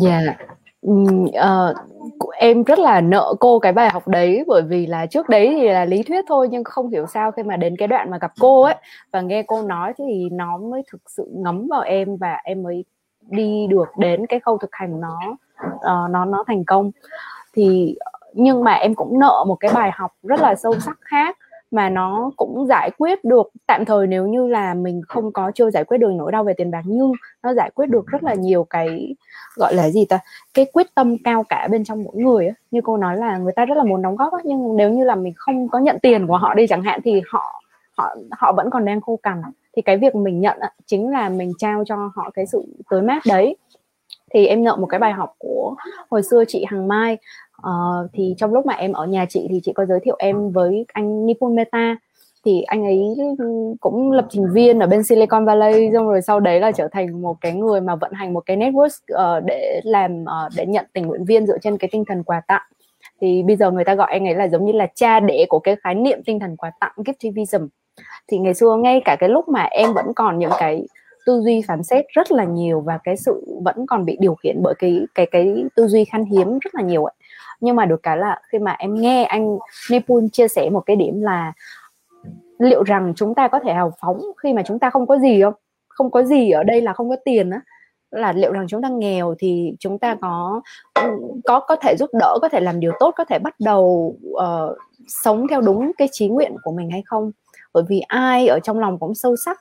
dạ, 0.00 0.22
dạ. 0.26 0.36
Ừ, 0.82 0.92
ờ, 1.34 1.66
yeah. 1.66 1.76
uh, 2.24 2.34
em 2.34 2.62
rất 2.62 2.78
là 2.78 3.00
nợ 3.00 3.34
cô 3.40 3.58
cái 3.58 3.72
bài 3.72 3.90
học 3.90 4.08
đấy 4.08 4.44
bởi 4.46 4.62
vì 4.62 4.86
là 4.86 5.06
trước 5.06 5.28
đấy 5.28 5.54
thì 5.56 5.68
là 5.68 5.84
lý 5.84 6.02
thuyết 6.02 6.24
thôi 6.28 6.48
nhưng 6.50 6.64
không 6.64 6.90
hiểu 6.90 7.06
sao 7.06 7.32
khi 7.32 7.42
mà 7.42 7.56
đến 7.56 7.76
cái 7.76 7.88
đoạn 7.88 8.10
mà 8.10 8.18
gặp 8.18 8.32
cô 8.40 8.62
ấy 8.62 8.74
và 9.12 9.20
nghe 9.20 9.42
cô 9.42 9.62
nói 9.62 9.92
thì 9.98 10.28
nó 10.32 10.58
mới 10.58 10.82
thực 10.92 11.02
sự 11.06 11.30
ngấm 11.34 11.66
vào 11.70 11.80
em 11.80 12.16
và 12.16 12.36
em 12.44 12.62
mới 12.62 12.84
đi 13.20 13.66
được 13.70 13.88
đến 13.98 14.26
cái 14.26 14.40
khâu 14.40 14.58
thực 14.58 14.70
hành 14.72 15.00
nó 15.00 15.18
uh, 15.64 16.10
nó 16.10 16.24
nó 16.24 16.44
thành 16.46 16.64
công 16.64 16.90
thì 17.54 17.96
nhưng 18.32 18.64
mà 18.64 18.72
em 18.72 18.94
cũng 18.94 19.18
nợ 19.18 19.44
một 19.48 19.56
cái 19.60 19.70
bài 19.74 19.90
học 19.94 20.12
rất 20.22 20.40
là 20.40 20.54
sâu 20.54 20.74
sắc 20.80 20.98
khác 21.00 21.38
mà 21.70 21.88
nó 21.88 22.30
cũng 22.36 22.66
giải 22.66 22.90
quyết 22.98 23.24
được. 23.24 23.50
Tạm 23.66 23.84
thời 23.84 24.06
nếu 24.06 24.26
như 24.26 24.46
là 24.46 24.74
mình 24.74 25.02
không 25.08 25.32
có 25.32 25.50
chưa 25.54 25.70
giải 25.70 25.84
quyết 25.84 25.98
được 25.98 26.10
nỗi 26.12 26.32
đau 26.32 26.44
về 26.44 26.52
tiền 26.52 26.70
bạc 26.70 26.82
nhưng 26.84 27.12
nó 27.42 27.54
giải 27.54 27.70
quyết 27.74 27.86
được 27.86 28.06
rất 28.06 28.22
là 28.22 28.34
nhiều 28.34 28.64
cái 28.70 29.14
gọi 29.56 29.74
là 29.74 29.90
gì 29.90 30.04
ta 30.04 30.18
cái 30.54 30.66
quyết 30.72 30.86
tâm 30.94 31.16
cao 31.24 31.44
cả 31.48 31.68
bên 31.70 31.84
trong 31.84 32.04
mỗi 32.04 32.16
người 32.16 32.46
á. 32.48 32.54
Như 32.70 32.80
cô 32.84 32.96
nói 32.96 33.16
là 33.16 33.38
người 33.38 33.52
ta 33.56 33.64
rất 33.64 33.76
là 33.76 33.84
muốn 33.84 34.02
đóng 34.02 34.16
góp 34.16 34.32
ấy, 34.32 34.42
nhưng 34.44 34.76
nếu 34.76 34.90
như 34.90 35.04
là 35.04 35.14
mình 35.14 35.32
không 35.36 35.68
có 35.68 35.78
nhận 35.78 35.98
tiền 36.02 36.26
của 36.26 36.36
họ 36.36 36.54
đi 36.54 36.66
chẳng 36.66 36.82
hạn 36.82 37.00
thì 37.04 37.22
họ 37.30 37.62
họ 37.98 38.16
họ 38.30 38.52
vẫn 38.52 38.70
còn 38.70 38.84
đang 38.84 39.00
khô 39.00 39.18
cằn. 39.22 39.42
Thì 39.76 39.82
cái 39.82 39.96
việc 39.96 40.14
mình 40.14 40.40
nhận 40.40 40.58
ấy, 40.58 40.70
chính 40.86 41.08
là 41.08 41.28
mình 41.28 41.52
trao 41.58 41.84
cho 41.84 42.10
họ 42.14 42.30
cái 42.34 42.46
sự 42.46 42.64
tới 42.90 43.02
mát 43.02 43.22
đấy. 43.28 43.56
Thì 44.34 44.46
em 44.46 44.62
nhận 44.62 44.80
một 44.80 44.86
cái 44.86 45.00
bài 45.00 45.12
học 45.12 45.34
của 45.38 45.74
hồi 46.10 46.22
xưa 46.22 46.44
chị 46.48 46.64
Hằng 46.68 46.88
Mai 46.88 47.18
uh, 47.68 48.10
thì 48.12 48.34
trong 48.38 48.54
lúc 48.54 48.66
mà 48.66 48.74
em 48.74 48.92
ở 48.92 49.06
nhà 49.06 49.26
chị 49.28 49.46
thì 49.50 49.60
chị 49.64 49.72
có 49.72 49.86
giới 49.86 50.00
thiệu 50.04 50.16
em 50.18 50.50
với 50.50 50.84
anh 50.92 51.26
Nippon 51.26 51.56
Meta. 51.56 51.96
Thì 52.44 52.62
anh 52.62 52.84
ấy 52.84 53.16
cũng 53.80 54.12
lập 54.12 54.26
trình 54.30 54.46
viên 54.52 54.78
ở 54.78 54.86
bên 54.86 55.04
Silicon 55.04 55.44
Valley 55.44 55.90
xong 55.92 56.06
rồi 56.08 56.22
sau 56.22 56.40
đấy 56.40 56.60
là 56.60 56.72
trở 56.72 56.88
thành 56.92 57.22
một 57.22 57.36
cái 57.40 57.52
người 57.52 57.80
mà 57.80 57.94
vận 57.96 58.12
hành 58.12 58.32
một 58.32 58.42
cái 58.46 58.56
network 58.56 59.38
uh, 59.38 59.44
để 59.44 59.80
làm 59.84 60.22
uh, 60.22 60.52
để 60.56 60.66
nhận 60.66 60.86
tình 60.92 61.06
nguyện 61.06 61.24
viên 61.24 61.46
dựa 61.46 61.58
trên 61.58 61.78
cái 61.78 61.88
tinh 61.92 62.04
thần 62.08 62.22
quà 62.22 62.42
tặng. 62.48 62.62
Thì 63.20 63.42
bây 63.42 63.56
giờ 63.56 63.70
người 63.70 63.84
ta 63.84 63.94
gọi 63.94 64.10
anh 64.10 64.28
ấy 64.28 64.34
là 64.34 64.48
giống 64.48 64.66
như 64.66 64.72
là 64.72 64.86
cha 64.94 65.20
đẻ 65.20 65.46
của 65.48 65.58
cái 65.58 65.76
khái 65.76 65.94
niệm 65.94 66.22
tinh 66.26 66.40
thần 66.40 66.56
quà 66.56 66.70
tặng 66.80 66.92
giftivism 66.96 67.68
thì 68.28 68.38
ngày 68.38 68.54
xưa 68.54 68.76
ngay 68.76 69.00
cả 69.04 69.16
cái 69.20 69.28
lúc 69.28 69.48
mà 69.48 69.62
em 69.62 69.92
vẫn 69.94 70.06
còn 70.16 70.38
những 70.38 70.50
cái 70.58 70.86
tư 71.26 71.40
duy 71.40 71.62
phán 71.68 71.82
xét 71.82 72.04
rất 72.14 72.32
là 72.32 72.44
nhiều 72.44 72.80
và 72.80 72.98
cái 73.04 73.16
sự 73.16 73.60
vẫn 73.64 73.86
còn 73.86 74.04
bị 74.04 74.16
điều 74.20 74.34
khiển 74.34 74.56
bởi 74.62 74.74
cái 74.78 75.00
cái 75.14 75.26
cái 75.26 75.64
tư 75.76 75.86
duy 75.86 76.04
khan 76.04 76.24
hiếm 76.24 76.58
rất 76.58 76.74
là 76.74 76.82
nhiều 76.82 77.04
ấy 77.04 77.14
nhưng 77.60 77.76
mà 77.76 77.86
được 77.86 78.02
cái 78.02 78.16
là 78.16 78.40
khi 78.48 78.58
mà 78.58 78.76
em 78.78 78.94
nghe 78.94 79.24
anh 79.24 79.58
Nepun 79.90 80.28
chia 80.28 80.48
sẻ 80.48 80.70
một 80.70 80.80
cái 80.86 80.96
điểm 80.96 81.22
là 81.22 81.52
liệu 82.58 82.82
rằng 82.82 83.12
chúng 83.16 83.34
ta 83.34 83.48
có 83.48 83.60
thể 83.64 83.72
hào 83.72 83.92
phóng 84.00 84.20
khi 84.42 84.52
mà 84.52 84.62
chúng 84.66 84.78
ta 84.78 84.90
không 84.90 85.06
có 85.06 85.18
gì 85.18 85.42
không? 85.42 85.54
Không 85.88 86.10
có 86.10 86.22
gì 86.22 86.50
ở 86.50 86.62
đây 86.62 86.80
là 86.80 86.92
không 86.92 87.10
có 87.10 87.16
tiền 87.24 87.50
á. 87.50 87.60
Là 88.10 88.32
liệu 88.32 88.52
rằng 88.52 88.66
chúng 88.68 88.82
ta 88.82 88.88
nghèo 88.88 89.34
thì 89.38 89.72
chúng 89.78 89.98
ta 89.98 90.16
có 90.20 90.60
có 91.44 91.60
có 91.60 91.76
thể 91.76 91.94
giúp 91.98 92.10
đỡ 92.12 92.38
có 92.42 92.48
thể 92.48 92.60
làm 92.60 92.80
điều 92.80 92.92
tốt 93.00 93.14
có 93.16 93.24
thể 93.24 93.38
bắt 93.38 93.54
đầu 93.58 94.16
uh, 94.30 94.76
sống 95.08 95.46
theo 95.50 95.60
đúng 95.60 95.92
cái 95.98 96.08
trí 96.12 96.28
nguyện 96.28 96.56
của 96.62 96.72
mình 96.72 96.90
hay 96.90 97.02
không? 97.06 97.30
Bởi 97.74 97.84
vì 97.88 98.00
ai 98.00 98.48
ở 98.48 98.60
trong 98.60 98.78
lòng 98.78 98.98
cũng 98.98 99.14
sâu 99.14 99.36
sắc 99.36 99.58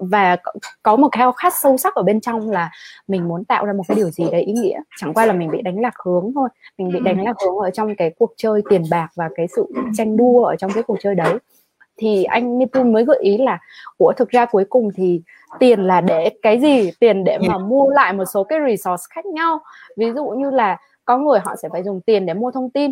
và 0.00 0.36
có 0.82 0.96
một 0.96 1.08
khao 1.12 1.32
khát 1.32 1.52
sâu 1.62 1.76
sắc 1.76 1.94
ở 1.94 2.02
bên 2.02 2.20
trong 2.20 2.50
là 2.50 2.70
mình 3.08 3.28
muốn 3.28 3.44
tạo 3.44 3.66
ra 3.66 3.72
một 3.72 3.82
cái 3.88 3.96
điều 3.96 4.10
gì 4.10 4.24
đấy 4.30 4.42
ý 4.42 4.52
nghĩa. 4.52 4.80
Chẳng 5.00 5.14
qua 5.14 5.26
là 5.26 5.32
mình 5.32 5.50
bị 5.50 5.62
đánh 5.62 5.80
lạc 5.80 5.94
hướng 6.04 6.32
thôi. 6.34 6.48
Mình 6.78 6.90
bị 6.92 7.00
đánh 7.00 7.24
lạc 7.24 7.36
hướng 7.44 7.56
ở 7.56 7.70
trong 7.70 7.96
cái 7.96 8.10
cuộc 8.18 8.32
chơi 8.36 8.62
tiền 8.70 8.82
bạc 8.90 9.08
và 9.16 9.28
cái 9.34 9.46
sự 9.56 9.66
tranh 9.94 10.16
đua 10.16 10.44
ở 10.44 10.56
trong 10.56 10.70
cái 10.74 10.82
cuộc 10.82 10.96
chơi 11.00 11.14
đấy. 11.14 11.38
Thì 11.96 12.24
anh 12.24 12.58
Nipun 12.58 12.92
mới 12.92 13.04
gợi 13.04 13.18
ý 13.20 13.38
là 13.38 13.58
của 13.98 14.12
thực 14.16 14.28
ra 14.28 14.46
cuối 14.46 14.64
cùng 14.68 14.90
thì 14.94 15.22
tiền 15.58 15.80
là 15.80 16.00
để 16.00 16.30
cái 16.42 16.60
gì? 16.60 16.90
Tiền 17.00 17.24
để 17.24 17.38
mà 17.48 17.58
mua 17.68 17.90
lại 17.90 18.12
một 18.12 18.24
số 18.24 18.44
cái 18.44 18.58
resource 18.68 19.04
khác 19.10 19.26
nhau. 19.26 19.58
Ví 19.96 20.12
dụ 20.12 20.26
như 20.26 20.50
là 20.50 20.78
có 21.04 21.18
người 21.18 21.40
họ 21.44 21.56
sẽ 21.62 21.68
phải 21.72 21.82
dùng 21.82 22.00
tiền 22.00 22.26
để 22.26 22.34
mua 22.34 22.50
thông 22.50 22.70
tin 22.70 22.90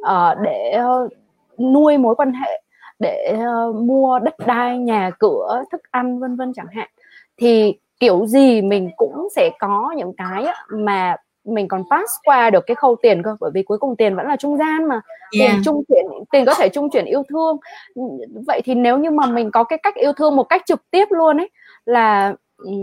uh, 0.00 0.38
để 0.42 0.78
uh, 1.04 1.12
nuôi 1.58 1.98
mối 1.98 2.14
quan 2.14 2.32
hệ 2.32 2.61
để 3.02 3.36
uh, 3.36 3.76
mua 3.76 4.18
đất 4.18 4.34
đai 4.46 4.78
nhà 4.78 5.10
cửa 5.18 5.64
thức 5.72 5.80
ăn 5.90 6.18
vân 6.18 6.36
vân 6.36 6.52
chẳng 6.54 6.66
hạn 6.72 6.88
thì 7.36 7.78
kiểu 8.00 8.26
gì 8.26 8.62
mình 8.62 8.90
cũng 8.96 9.28
sẽ 9.36 9.50
có 9.58 9.94
những 9.96 10.12
cái 10.16 10.44
mà 10.68 11.16
mình 11.44 11.68
còn 11.68 11.82
pass 11.90 12.12
qua 12.24 12.50
được 12.50 12.64
cái 12.66 12.74
khâu 12.74 12.96
tiền 13.02 13.22
cơ 13.22 13.36
bởi 13.40 13.50
vì 13.54 13.62
cuối 13.62 13.78
cùng 13.78 13.96
tiền 13.96 14.16
vẫn 14.16 14.26
là 14.26 14.36
trung 14.36 14.56
gian 14.56 14.88
mà 14.88 14.94
yeah. 14.94 15.52
tiền 15.52 15.62
trung 15.64 15.82
chuyển 15.88 16.04
tiền 16.32 16.44
có 16.44 16.54
thể 16.54 16.68
trung 16.68 16.90
chuyển 16.90 17.04
yêu 17.04 17.22
thương 17.28 17.56
vậy 18.46 18.60
thì 18.64 18.74
nếu 18.74 18.98
như 18.98 19.10
mà 19.10 19.26
mình 19.26 19.50
có 19.50 19.64
cái 19.64 19.78
cách 19.82 19.94
yêu 19.94 20.12
thương 20.12 20.36
một 20.36 20.44
cách 20.44 20.62
trực 20.66 20.90
tiếp 20.90 21.04
luôn 21.10 21.36
ấy 21.36 21.50
là 21.84 22.34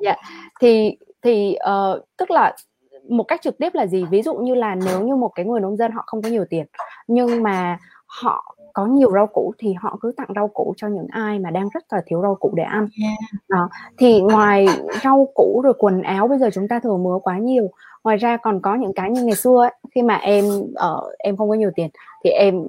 dạ 0.00 0.10
yeah. 0.10 0.18
thì 0.60 0.96
thì 1.22 1.56
uh, 1.70 1.98
tức 2.16 2.30
là 2.30 2.56
một 3.16 3.24
cách 3.24 3.42
trực 3.42 3.58
tiếp 3.58 3.74
là 3.74 3.86
gì? 3.86 4.04
Ví 4.10 4.22
dụ 4.22 4.34
như 4.34 4.54
là 4.54 4.74
nếu 4.74 5.00
như 5.00 5.16
một 5.16 5.28
cái 5.34 5.46
người 5.46 5.60
nông 5.60 5.76
dân 5.76 5.92
họ 5.92 6.04
không 6.06 6.22
có 6.22 6.28
nhiều 6.28 6.44
tiền 6.50 6.66
nhưng 7.06 7.42
mà 7.42 7.78
họ 8.06 8.56
có 8.72 8.86
nhiều 8.86 9.12
rau 9.12 9.26
củ 9.26 9.52
thì 9.58 9.72
họ 9.72 9.98
cứ 10.00 10.12
tặng 10.16 10.28
rau 10.34 10.48
củ 10.48 10.74
cho 10.76 10.88
những 10.88 11.06
ai 11.10 11.38
mà 11.38 11.50
đang 11.50 11.68
rất 11.74 11.84
là 11.92 12.02
thiếu 12.06 12.22
rau 12.22 12.34
củ 12.34 12.52
để 12.54 12.62
ăn. 12.62 12.88
Đó 13.48 13.68
thì 13.98 14.20
ngoài 14.20 14.66
rau 15.02 15.28
củ 15.34 15.60
rồi 15.64 15.72
quần 15.78 16.02
áo 16.02 16.28
bây 16.28 16.38
giờ 16.38 16.50
chúng 16.54 16.68
ta 16.68 16.80
thừa 16.80 16.96
mứa 16.96 17.18
quá 17.22 17.38
nhiều. 17.38 17.70
Ngoài 18.04 18.16
ra 18.16 18.36
còn 18.36 18.60
có 18.60 18.74
những 18.74 18.92
cái 18.94 19.10
như 19.10 19.24
ngày 19.24 19.36
xưa 19.36 19.58
ấy, 19.62 19.72
khi 19.94 20.02
mà 20.02 20.14
em 20.14 20.44
ở 20.74 21.02
uh, 21.06 21.18
em 21.18 21.36
không 21.36 21.48
có 21.48 21.54
nhiều 21.54 21.70
tiền 21.74 21.90
thì 22.24 22.30
em 22.30 22.62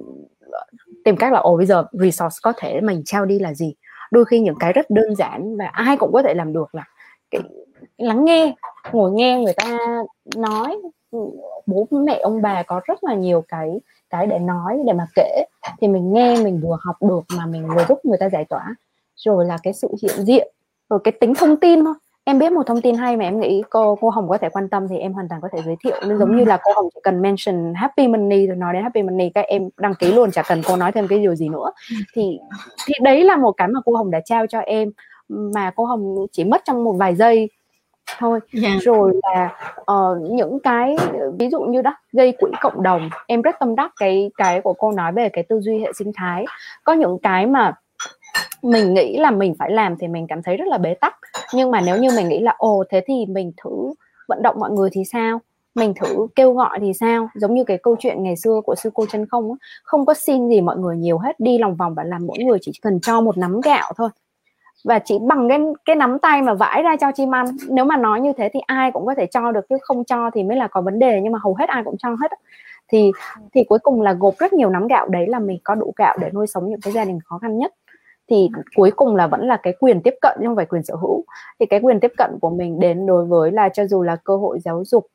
ờ, 0.52 0.66
tìm 1.04 1.18
cách 1.18 1.34
là 1.34 1.40
ồ 1.40 1.58
bây 1.58 1.66
giờ 1.66 1.86
resource 1.92 2.38
có 2.44 2.54
thể 2.58 2.82
mình 2.82 3.02
trao 3.06 3.26
đi 3.26 3.40
là 3.40 3.54
gì? 3.54 3.76
Đôi 4.12 4.26
khi 4.26 4.40
những 4.40 4.56
cái 4.60 4.74
rất 4.74 4.90
đơn 4.90 5.16
giản 5.16 5.58
và 5.58 5.66
ai 5.66 5.98
cũng 5.98 6.14
có 6.14 6.22
thể 6.22 6.34
làm 6.34 6.54
được 6.54 6.76
là 6.76 6.84
cái 7.32 7.42
lắng 7.98 8.26
nghe 8.26 8.56
ngồi 8.92 9.12
nghe 9.12 9.40
người 9.40 9.54
ta 9.54 9.78
nói. 10.36 10.78
Bố 11.66 11.88
mẹ 11.92 12.20
ông 12.24 12.42
bà 12.42 12.64
có 12.64 12.82
rất 12.86 13.04
là 13.04 13.14
nhiều 13.14 13.44
cái 13.48 13.80
cái 14.10 14.28
để 14.28 14.40
nói 14.40 14.80
để 14.86 14.94
mà 14.94 15.08
kể. 15.16 15.46
Thì 15.82 15.88
mình 15.88 16.14
nghe 16.14 16.44
mình 16.44 16.62
vừa 16.64 16.78
học 16.82 16.96
được 17.02 17.22
mà 17.38 17.46
mình 17.46 17.68
vừa 17.76 17.86
giúp 17.90 18.00
người 18.04 18.18
ta 18.18 18.30
giải 18.30 18.46
tỏa. 18.46 18.76
Rồi 19.16 19.46
là 19.46 19.58
cái 19.64 19.74
sự 19.74 19.88
hiện 20.02 20.26
diện 20.26 20.48
rồi 20.90 21.00
cái 21.04 21.12
tính 21.12 21.34
thông 21.36 21.58
tin 21.58 21.86
thôi. 21.86 21.94
Em 22.26 22.40
biết 22.40 22.52
một 22.52 22.64
thông 22.68 22.82
tin 22.82 22.96
hay 22.96 23.18
mà 23.18 23.26
em 23.26 23.40
nghĩ 23.40 23.64
cô 23.70 23.98
cô 24.02 24.10
Hồng 24.10 24.30
có 24.30 24.38
thể 24.38 24.50
quan 24.50 24.70
tâm 24.70 24.88
thì 24.88 24.98
em 24.98 25.14
hoàn 25.14 25.30
toàn 25.30 25.42
có 25.42 25.48
thể 25.52 25.60
giới 25.66 25.76
thiệu. 25.84 25.96
Nên 26.08 26.18
giống 26.20 26.38
như 26.38 26.46
là 26.46 26.60
cô 26.64 26.72
Hồng 26.76 26.90
chỉ 26.94 27.00
cần 27.04 27.22
mention 27.22 27.74
happy 27.76 28.08
money 28.08 28.48
rồi 28.48 28.56
nói 28.56 28.74
đến 28.74 28.84
happy 28.84 29.04
money 29.04 29.30
các 29.36 29.46
em 29.46 29.70
đăng 29.78 29.96
ký 29.96 30.12
luôn 30.12 30.32
chả 30.32 30.44
cần 30.48 30.62
cô 30.68 30.76
nói 30.76 30.92
thêm 30.92 31.08
cái 31.08 31.20
điều 31.20 31.36
gì 31.36 31.50
nữa. 31.50 31.72
Thì 32.16 32.40
thì 32.86 32.94
đấy 33.02 33.24
là 33.24 33.36
một 33.36 33.52
cái 33.52 33.68
mà 33.68 33.80
cô 33.86 33.96
Hồng 33.96 34.12
đã 34.12 34.20
trao 34.26 34.48
cho 34.48 34.60
em 34.60 34.92
mà 35.28 35.72
cô 35.76 35.86
Hồng 35.86 36.16
chỉ 36.32 36.44
mất 36.44 36.62
trong 36.66 36.84
một 36.84 36.94
vài 36.94 37.16
giây 37.16 37.50
thôi. 38.20 38.40
Yeah. 38.54 38.64
Dạ. 38.64 38.80
rồi 38.82 39.14
là 39.24 39.56
uh, 39.82 40.32
những 40.32 40.60
cái 40.60 40.98
ví 41.40 41.50
dụ 41.50 41.62
như 41.62 41.82
đó 41.82 41.96
gây 42.12 42.34
quỹ 42.40 42.52
cộng 42.62 42.84
đồng 42.84 43.10
em 43.28 43.42
rất 43.42 43.56
tâm 43.60 43.76
đắc 43.76 43.92
cái 44.00 44.32
cái 44.38 44.62
của 44.62 44.74
cô 44.74 44.92
nói 44.92 45.12
về 45.12 45.30
cái 45.30 45.44
tư 45.44 45.60
duy 45.60 45.80
hệ 45.80 45.94
sinh 45.94 46.12
thái. 46.16 46.46
Có 46.84 46.94
những 46.94 47.18
cái 47.24 47.46
mà 47.46 47.74
mình 48.62 48.94
nghĩ 48.94 49.18
là 49.18 49.32
mình 49.32 49.56
phải 49.60 49.72
làm 49.72 49.98
thì 49.98 50.08
mình 50.08 50.28
cảm 50.28 50.44
thấy 50.44 50.58
rất 50.58 50.68
là 50.68 50.78
bế 50.78 50.94
tắc. 50.94 51.16
Nhưng 51.54 51.72
mà 51.72 51.82
nếu 51.82 51.98
như 51.98 52.10
mình 52.16 52.30
nghĩ 52.30 52.40
là 52.40 52.56
ồ 52.58 52.84
thế 52.90 53.04
thì 53.08 53.26
mình 53.26 53.52
thử 53.64 53.94
vận 54.28 54.42
động 54.42 54.56
mọi 54.60 54.72
người 54.72 54.90
thì 54.94 55.04
sao? 55.06 55.40
Mình 55.76 55.94
thử 55.94 56.28
kêu 56.36 56.54
gọi 56.54 56.80
thì 56.82 56.94
sao? 56.94 57.30
Giống 57.36 57.54
như 57.54 57.64
cái 57.64 57.78
câu 57.78 57.96
chuyện 58.00 58.24
ngày 58.24 58.36
xưa 58.36 58.62
của 58.66 58.76
sư 58.76 58.90
cô 58.94 59.06
chân 59.12 59.26
không 59.26 59.56
không 59.84 60.06
có 60.06 60.14
xin 60.14 60.50
gì 60.50 60.62
mọi 60.62 60.78
người 60.78 60.98
nhiều 60.98 61.18
hết 61.18 61.40
đi 61.40 61.58
lòng 61.58 61.76
vòng 61.76 61.94
và 61.94 62.04
làm 62.04 62.28
mỗi 62.28 62.38
người 62.38 62.58
chỉ 62.62 62.72
cần 62.82 63.00
cho 63.02 63.22
một 63.22 63.38
nắm 63.38 63.62
gạo 63.62 63.94
thôi 63.98 64.10
và 64.84 65.00
chỉ 65.00 65.20
bằng 65.28 65.50
cái 65.50 65.60
cái 65.86 65.96
nắm 65.96 66.20
tay 66.20 66.42
mà 66.42 66.54
vãi 66.54 66.84
ra 66.84 66.96
cho 66.96 67.12
chim 67.12 67.36
ăn. 67.36 67.46
Nếu 67.70 67.86
mà 67.86 67.98
nói 67.98 68.22
như 68.22 68.34
thế 68.34 68.50
thì 68.54 68.60
ai 68.68 68.92
cũng 68.92 69.06
có 69.06 69.16
thể 69.16 69.26
cho 69.26 69.52
được 69.52 69.66
chứ 69.70 69.78
không 69.82 70.04
cho 70.04 70.30
thì 70.34 70.44
mới 70.44 70.58
là 70.58 70.68
có 70.68 70.82
vấn 70.82 71.00
đề. 71.00 71.20
Nhưng 71.24 71.34
mà 71.34 71.40
hầu 71.44 71.56
hết 71.56 71.70
ai 71.70 71.84
cũng 71.84 71.98
cho 71.98 72.10
hết 72.10 72.32
thì 72.88 73.12
thì 73.54 73.64
cuối 73.64 73.80
cùng 73.80 74.02
là 74.02 74.14
gộp 74.14 74.34
rất 74.38 74.54
nhiều 74.54 74.70
nắm 74.70 74.88
gạo 74.88 75.08
đấy 75.08 75.28
là 75.28 75.40
mình 75.40 75.60
có 75.64 75.76
đủ 75.76 75.94
gạo 75.98 76.18
để 76.22 76.30
nuôi 76.34 76.48
sống 76.48 76.70
những 76.70 76.82
cái 76.82 76.94
gia 76.94 77.06
đình 77.06 77.20
khó 77.26 77.38
khăn 77.38 77.58
nhất. 77.58 77.74
Thì 78.30 78.50
cuối 78.76 78.92
cùng 78.92 79.16
là 79.16 79.28
vẫn 79.28 79.48
là 79.48 79.58
cái 79.64 79.74
quyền 79.80 80.02
tiếp 80.02 80.14
cận 80.22 80.38
nhưng 80.40 80.50
không 80.50 80.56
phải 80.56 80.66
quyền 80.66 80.84
sở 80.84 80.96
hữu. 80.96 81.24
Thì 81.60 81.66
cái 81.66 81.80
quyền 81.80 82.00
tiếp 82.00 82.12
cận 82.18 82.38
của 82.42 82.50
mình 82.50 82.80
đến 82.80 83.06
đối 83.06 83.26
với 83.26 83.52
là 83.52 83.70
cho 83.70 83.86
dù 83.86 84.04
là 84.04 84.16
cơ 84.24 84.38
hội 84.38 84.60
giáo 84.60 84.84
dục 84.86 85.08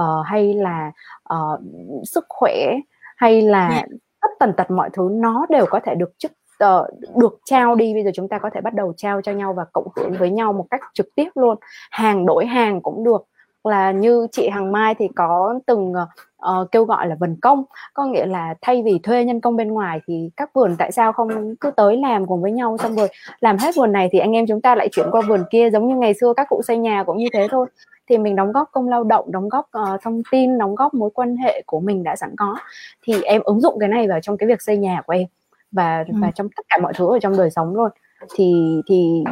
uh, 0.00 0.26
hay 0.26 0.54
là 0.54 0.92
uh, 1.34 1.60
sức 2.04 2.24
khỏe 2.28 2.76
hay 3.16 3.42
là 3.42 3.70
dạ. 3.70 3.96
tất 4.20 4.28
tần 4.38 4.52
tật 4.56 4.70
mọi 4.70 4.90
thứ 4.92 5.08
nó 5.12 5.46
đều 5.48 5.66
có 5.70 5.80
thể 5.84 5.94
được 5.94 6.18
chức 6.18 6.32
uh, 6.64 7.16
được 7.16 7.38
trao 7.44 7.74
đi 7.74 7.94
bây 7.94 8.04
giờ 8.04 8.10
chúng 8.14 8.28
ta 8.28 8.38
có 8.38 8.50
thể 8.54 8.60
bắt 8.60 8.74
đầu 8.74 8.92
trao 8.96 9.22
cho 9.22 9.32
nhau 9.32 9.52
và 9.52 9.64
cộng 9.72 9.88
hưởng 9.96 10.12
với 10.18 10.30
nhau 10.30 10.52
một 10.52 10.66
cách 10.70 10.80
trực 10.94 11.14
tiếp 11.14 11.28
luôn. 11.34 11.56
Hàng 11.90 12.26
đổi 12.26 12.46
hàng 12.46 12.80
cũng 12.80 13.04
được. 13.04 13.26
Là 13.64 13.92
như 13.92 14.26
chị 14.32 14.48
Hằng 14.48 14.72
Mai 14.72 14.94
thì 14.94 15.08
có 15.16 15.60
từng 15.66 15.92
uh, 15.92 16.70
kêu 16.72 16.84
gọi 16.84 17.06
là 17.06 17.16
vần 17.20 17.36
công. 17.42 17.64
Có 17.94 18.04
nghĩa 18.04 18.26
là 18.26 18.54
thay 18.60 18.82
vì 18.82 18.98
thuê 19.02 19.24
nhân 19.24 19.40
công 19.40 19.56
bên 19.56 19.68
ngoài 19.68 20.00
thì 20.06 20.30
các 20.36 20.50
vườn 20.54 20.76
tại 20.78 20.92
sao 20.92 21.12
không 21.12 21.54
cứ 21.60 21.70
tới 21.70 21.96
làm 21.96 22.26
cùng 22.26 22.42
với 22.42 22.52
nhau 22.52 22.76
xong 22.78 22.94
rồi 22.94 23.08
làm 23.40 23.56
hết 23.58 23.76
vườn 23.76 23.92
này 23.92 24.08
thì 24.12 24.18
anh 24.18 24.32
em 24.32 24.46
chúng 24.46 24.60
ta 24.60 24.74
lại 24.74 24.88
chuyển 24.92 25.06
qua 25.10 25.20
vườn 25.28 25.44
kia 25.50 25.70
giống 25.70 25.88
như 25.88 25.96
ngày 25.96 26.14
xưa 26.14 26.32
các 26.36 26.46
cụ 26.48 26.62
xây 26.62 26.78
nhà 26.78 27.04
cũng 27.04 27.16
như 27.16 27.26
thế 27.32 27.48
thôi. 27.50 27.66
Thì 28.08 28.18
mình 28.18 28.36
đóng 28.36 28.52
góp 28.52 28.68
công 28.72 28.88
lao 28.88 29.04
động 29.04 29.32
đóng 29.32 29.48
góp 29.48 29.68
uh, 29.78 30.02
thông 30.02 30.22
tin 30.30 30.58
đóng 30.58 30.74
góp 30.74 30.94
mối 30.94 31.10
quan 31.14 31.36
hệ 31.36 31.62
của 31.66 31.80
mình 31.80 32.02
đã 32.02 32.16
sẵn 32.16 32.34
có. 32.36 32.56
Thì 33.02 33.22
em 33.22 33.42
ứng 33.44 33.60
dụng 33.60 33.78
cái 33.80 33.88
này 33.88 34.08
vào 34.08 34.20
trong 34.22 34.36
cái 34.36 34.46
việc 34.46 34.62
xây 34.62 34.76
nhà 34.76 35.02
của 35.06 35.12
em 35.12 35.26
và 35.72 36.04
ừ. 36.08 36.14
và 36.20 36.30
trong 36.30 36.48
tất 36.56 36.62
cả 36.68 36.78
mọi 36.82 36.92
thứ 36.96 37.10
ở 37.10 37.18
trong 37.18 37.36
đời 37.36 37.50
sống 37.50 37.74
luôn. 37.74 37.90
Thì 38.34 38.80
thì 38.88 39.24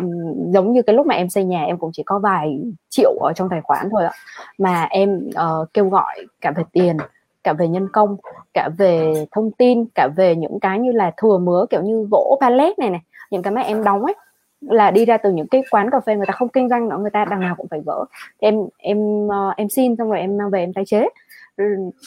giống 0.52 0.72
như 0.72 0.82
cái 0.82 0.96
lúc 0.96 1.06
mà 1.06 1.14
em 1.14 1.28
xây 1.28 1.44
nhà 1.44 1.64
em 1.64 1.78
cũng 1.78 1.90
chỉ 1.92 2.02
có 2.02 2.18
vài 2.18 2.58
triệu 2.88 3.10
ở 3.20 3.32
trong 3.32 3.48
tài 3.48 3.60
khoản 3.60 3.88
thôi 3.90 4.04
ạ. 4.04 4.10
Mà 4.58 4.86
em 4.90 5.28
uh, 5.28 5.68
kêu 5.74 5.88
gọi 5.88 6.26
cả 6.40 6.52
về 6.56 6.62
tiền 6.72 6.96
cả 7.44 7.52
về 7.52 7.68
nhân 7.68 7.88
công 7.92 8.16
cả 8.54 8.68
về 8.78 9.26
thông 9.30 9.50
tin 9.50 9.84
cả 9.94 10.08
về 10.16 10.36
những 10.36 10.60
cái 10.60 10.78
như 10.78 10.92
là 10.92 11.12
thừa 11.16 11.38
mứa 11.38 11.66
kiểu 11.70 11.82
như 11.82 12.06
gỗ 12.10 12.38
pallet 12.40 12.78
này 12.78 12.90
này 12.90 13.00
những 13.30 13.42
cái 13.42 13.52
mà 13.52 13.60
em 13.60 13.84
đóng 13.84 14.04
ấy 14.04 14.14
là 14.60 14.90
đi 14.90 15.04
ra 15.04 15.16
từ 15.16 15.32
những 15.32 15.46
cái 15.46 15.62
quán 15.70 15.90
cà 15.90 16.00
phê 16.00 16.16
người 16.16 16.26
ta 16.26 16.32
không 16.32 16.48
kinh 16.48 16.68
doanh 16.68 16.88
nữa 16.88 16.98
người 17.00 17.10
ta 17.10 17.24
đằng 17.24 17.40
nào 17.40 17.54
cũng 17.54 17.66
phải 17.70 17.80
vỡ. 17.80 18.04
Em 18.38 18.54
em 18.78 19.26
uh, 19.26 19.56
em 19.56 19.68
xin 19.68 19.96
xong 19.96 20.10
rồi 20.10 20.20
em 20.20 20.38
mang 20.38 20.50
về 20.50 20.60
em 20.60 20.72
tái 20.72 20.84
chế. 20.86 21.08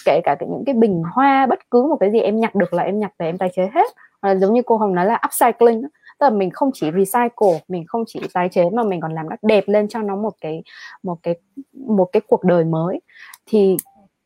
Kể 0.06 0.22
cả 0.24 0.36
những 0.40 0.64
cái 0.66 0.76
bình 0.76 1.04
hoa 1.14 1.46
bất 1.46 1.60
cứ 1.72 1.88
một 1.90 1.98
cái 2.00 2.12
gì 2.12 2.20
em 2.20 2.40
nhặt 2.40 2.56
được 2.56 2.74
là 2.74 2.84
em 2.84 3.00
nhặt 3.00 3.12
về 3.20 3.26
em 3.26 3.38
tái 3.38 3.50
chế 3.56 3.70
hết 3.74 3.88
À, 4.22 4.36
giống 4.36 4.54
như 4.54 4.62
cô 4.66 4.78
hồng 4.78 4.96
nói 4.96 5.06
là 5.06 5.22
upcycling 5.28 5.82
tức 5.82 6.26
là 6.26 6.30
mình 6.30 6.50
không 6.52 6.72
chỉ 6.74 6.92
recycle 6.92 7.60
mình 7.68 7.86
không 7.88 8.04
chỉ 8.08 8.20
tái 8.34 8.50
chế 8.50 8.70
mà 8.70 8.84
mình 8.84 9.02
còn 9.02 9.14
làm 9.14 9.30
nó 9.30 9.36
đẹp 9.42 9.64
lên 9.68 9.88
cho 9.88 10.02
nó 10.02 10.16
một 10.16 10.34
cái 10.42 10.64
một 11.04 11.18
cái 11.24 11.36
một 11.74 12.06
cái 12.12 12.22
cuộc 12.28 12.44
đời 12.44 12.64
mới. 12.64 13.02
Thì 13.46 13.78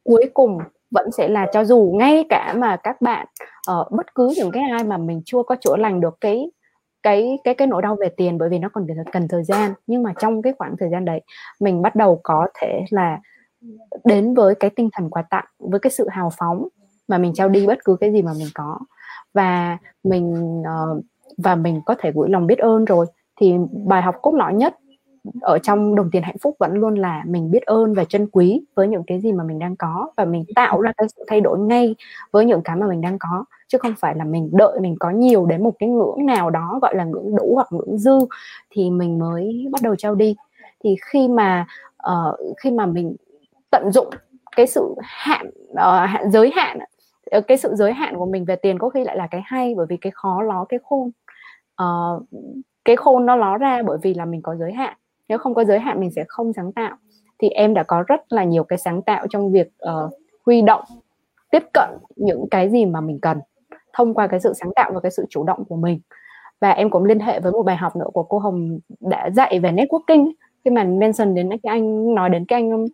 cuối 0.04 0.30
cùng 0.34 0.60
vẫn 0.92 1.12
sẽ 1.12 1.28
là 1.28 1.48
cho 1.54 1.64
dù 1.66 1.94
ngay 1.96 2.26
cả 2.30 2.54
mà 2.58 2.78
các 2.78 3.02
bạn 3.02 3.28
uh, 3.72 3.92
bất 3.92 4.16
cứ 4.16 4.34
những 4.36 4.52
cái 4.52 4.64
ai 4.72 4.84
mà 4.84 4.98
mình 4.98 5.22
chưa 5.26 5.44
có 5.44 5.56
chữa 5.56 5.76
lành 5.78 6.02
được 6.02 6.18
cái 6.22 6.52
cái 7.04 7.40
cái 7.44 7.54
cái 7.54 7.68
nỗi 7.68 7.82
đau 7.82 7.96
về 8.02 8.10
tiền 8.10 8.38
bởi 8.38 8.50
vì 8.50 8.60
nó 8.60 8.70
còn 8.74 8.88
cần 9.12 9.28
thời 9.28 9.44
gian. 9.44 9.74
Nhưng 9.88 10.04
mà 10.04 10.14
trong 10.20 10.42
cái 10.42 10.54
khoảng 10.58 10.78
thời 10.80 10.90
gian 10.90 11.06
đấy 11.06 11.22
mình 11.60 11.82
bắt 11.82 11.96
đầu 11.96 12.20
có 12.24 12.48
thể 12.62 12.86
là 12.90 13.20
đến 14.04 14.34
với 14.34 14.56
cái 14.56 14.70
tinh 14.70 14.90
thần 14.94 15.10
quà 15.10 15.22
tặng 15.22 15.46
với 15.60 15.80
cái 15.80 15.92
sự 15.92 16.08
hào 16.10 16.30
phóng 16.38 16.68
mà 17.08 17.18
mình 17.18 17.34
trao 17.34 17.50
đi 17.50 17.68
bất 17.68 17.78
cứ 17.86 17.98
cái 18.00 18.12
gì 18.12 18.22
mà 18.22 18.32
mình 18.38 18.48
có 18.54 18.80
và 19.36 19.78
mình 20.04 20.60
uh, 20.62 21.04
và 21.38 21.56
mình 21.56 21.82
có 21.86 21.96
thể 22.00 22.12
gửi 22.16 22.30
lòng 22.30 22.48
biết 22.48 22.60
ơn 22.60 22.86
rồi. 22.86 23.06
Thì 23.40 23.54
bài 23.86 24.02
học 24.02 24.16
cốt 24.22 24.34
lõi 24.34 24.54
nhất 24.54 24.76
ở 25.42 25.60
trong 25.60 25.96
đồng 25.96 26.10
tiền 26.12 26.24
hạnh 26.24 26.38
phúc 26.42 26.56
vẫn 26.60 26.74
luôn 26.74 26.96
là 26.96 27.24
mình 27.28 27.52
biết 27.52 27.64
ơn 27.66 27.94
và 27.94 28.04
trân 28.04 28.28
quý 28.28 28.62
với 28.76 28.88
những 28.88 29.04
cái 29.08 29.20
gì 29.22 29.32
mà 29.32 29.44
mình 29.44 29.60
đang 29.60 29.76
có. 29.76 30.12
Và 30.18 30.26
mình 30.26 30.44
tạo 30.56 30.82
ra 30.82 30.92
cái 30.98 31.08
sự 31.16 31.24
thay 31.28 31.42
đổi 31.42 31.60
ngay 31.60 31.96
với 32.32 32.46
những 32.46 32.62
cái 32.62 32.76
mà 32.76 32.88
mình 32.88 33.02
đang 33.02 33.20
có 33.20 33.46
chứ 33.68 33.78
không 33.78 33.94
phải 34.00 34.16
là 34.16 34.24
mình 34.24 34.50
đợi 34.54 34.80
mình 34.80 34.96
có 35.00 35.10
nhiều 35.10 35.46
đến 35.46 35.64
một 35.64 35.74
cái 35.80 35.90
ngưỡng 35.90 36.26
nào 36.26 36.50
đó 36.50 36.80
gọi 36.82 36.96
là 36.96 37.04
ngưỡng 37.04 37.36
đủ 37.36 37.52
hoặc 37.56 37.68
ngưỡng 37.72 37.98
dư 37.98 38.20
thì 38.70 38.90
mình 38.90 39.20
mới 39.20 39.68
bắt 39.72 39.82
đầu 39.82 39.96
trao 39.96 40.16
đi. 40.16 40.36
Thì 40.84 40.96
khi 41.12 41.28
mà 41.28 41.66
uh, 42.12 42.40
khi 42.58 42.72
mà 42.72 42.86
mình 42.86 43.16
tận 43.72 43.92
dụng 43.92 44.10
cái 44.56 44.68
sự 44.68 44.96
hạn 45.02 45.48
uh, 45.72 46.10
hạn 46.10 46.32
giới 46.32 46.52
hạn 46.56 46.80
Ờ, 47.32 47.42
cái 47.42 47.58
sự 47.58 47.76
giới 47.76 47.94
hạn 47.94 48.18
của 48.18 48.26
mình 48.26 48.46
về 48.46 48.56
tiền 48.56 48.80
có 48.80 48.90
khi 48.90 49.04
lại 49.04 49.18
là 49.18 49.28
cái 49.28 49.42
hay 49.46 49.74
bởi 49.78 49.86
vì 49.90 49.98
cái 49.98 50.12
khó 50.16 50.42
ló 50.42 50.66
cái 50.70 50.80
khôn. 50.84 51.12
Uh, 51.84 52.24
cái 52.86 52.96
khôn 52.96 53.26
nó 53.26 53.36
ló 53.36 53.58
ra 53.58 53.84
bởi 53.84 53.98
vì 54.02 54.14
là 54.14 54.26
mình 54.26 54.42
có 54.42 54.56
giới 54.56 54.74
hạn. 54.74 54.98
Nếu 55.30 55.38
không 55.38 55.54
có 55.54 55.64
giới 55.64 55.80
hạn 55.80 56.00
mình 56.00 56.12
sẽ 56.16 56.24
không 56.28 56.54
sáng 56.54 56.72
tạo. 56.72 56.98
Thì 57.40 57.50
em 57.50 57.74
đã 57.74 57.84
có 57.84 58.04
rất 58.08 58.22
là 58.30 58.44
nhiều 58.44 58.64
cái 58.64 58.78
sáng 58.78 59.02
tạo 59.02 59.28
trong 59.30 59.52
việc 59.52 59.68
uh, 59.68 60.14
huy 60.46 60.62
động 60.62 60.84
tiếp 61.52 61.64
cận 61.74 61.90
những 62.16 62.46
cái 62.52 62.70
gì 62.70 62.86
mà 62.86 63.02
mình 63.02 63.20
cần 63.22 63.40
thông 63.94 64.14
qua 64.14 64.28
cái 64.28 64.40
sự 64.40 64.54
sáng 64.54 64.72
tạo 64.76 64.92
và 64.94 65.00
cái 65.00 65.12
sự 65.12 65.26
chủ 65.30 65.44
động 65.44 65.66
của 65.66 65.76
mình. 65.76 66.00
Và 66.60 66.72
em 66.72 66.90
cũng 66.90 67.06
liên 67.06 67.20
hệ 67.20 67.40
với 67.40 67.52
một 67.52 67.64
bài 67.64 67.76
học 67.76 67.96
nữa 67.96 68.08
của 68.14 68.24
cô 68.24 68.40
Hồng 68.40 68.80
đã 69.00 69.30
dạy 69.30 69.60
về 69.60 69.72
networking 69.72 70.32
khi 70.66 70.72
mà 70.72 70.84
mention 70.84 71.36
đến 71.36 71.50
cái 71.50 71.60
anh 71.64 72.16
nói 72.16 72.30
đến 72.30 72.46
cái 72.46 72.62
anh 72.62 72.86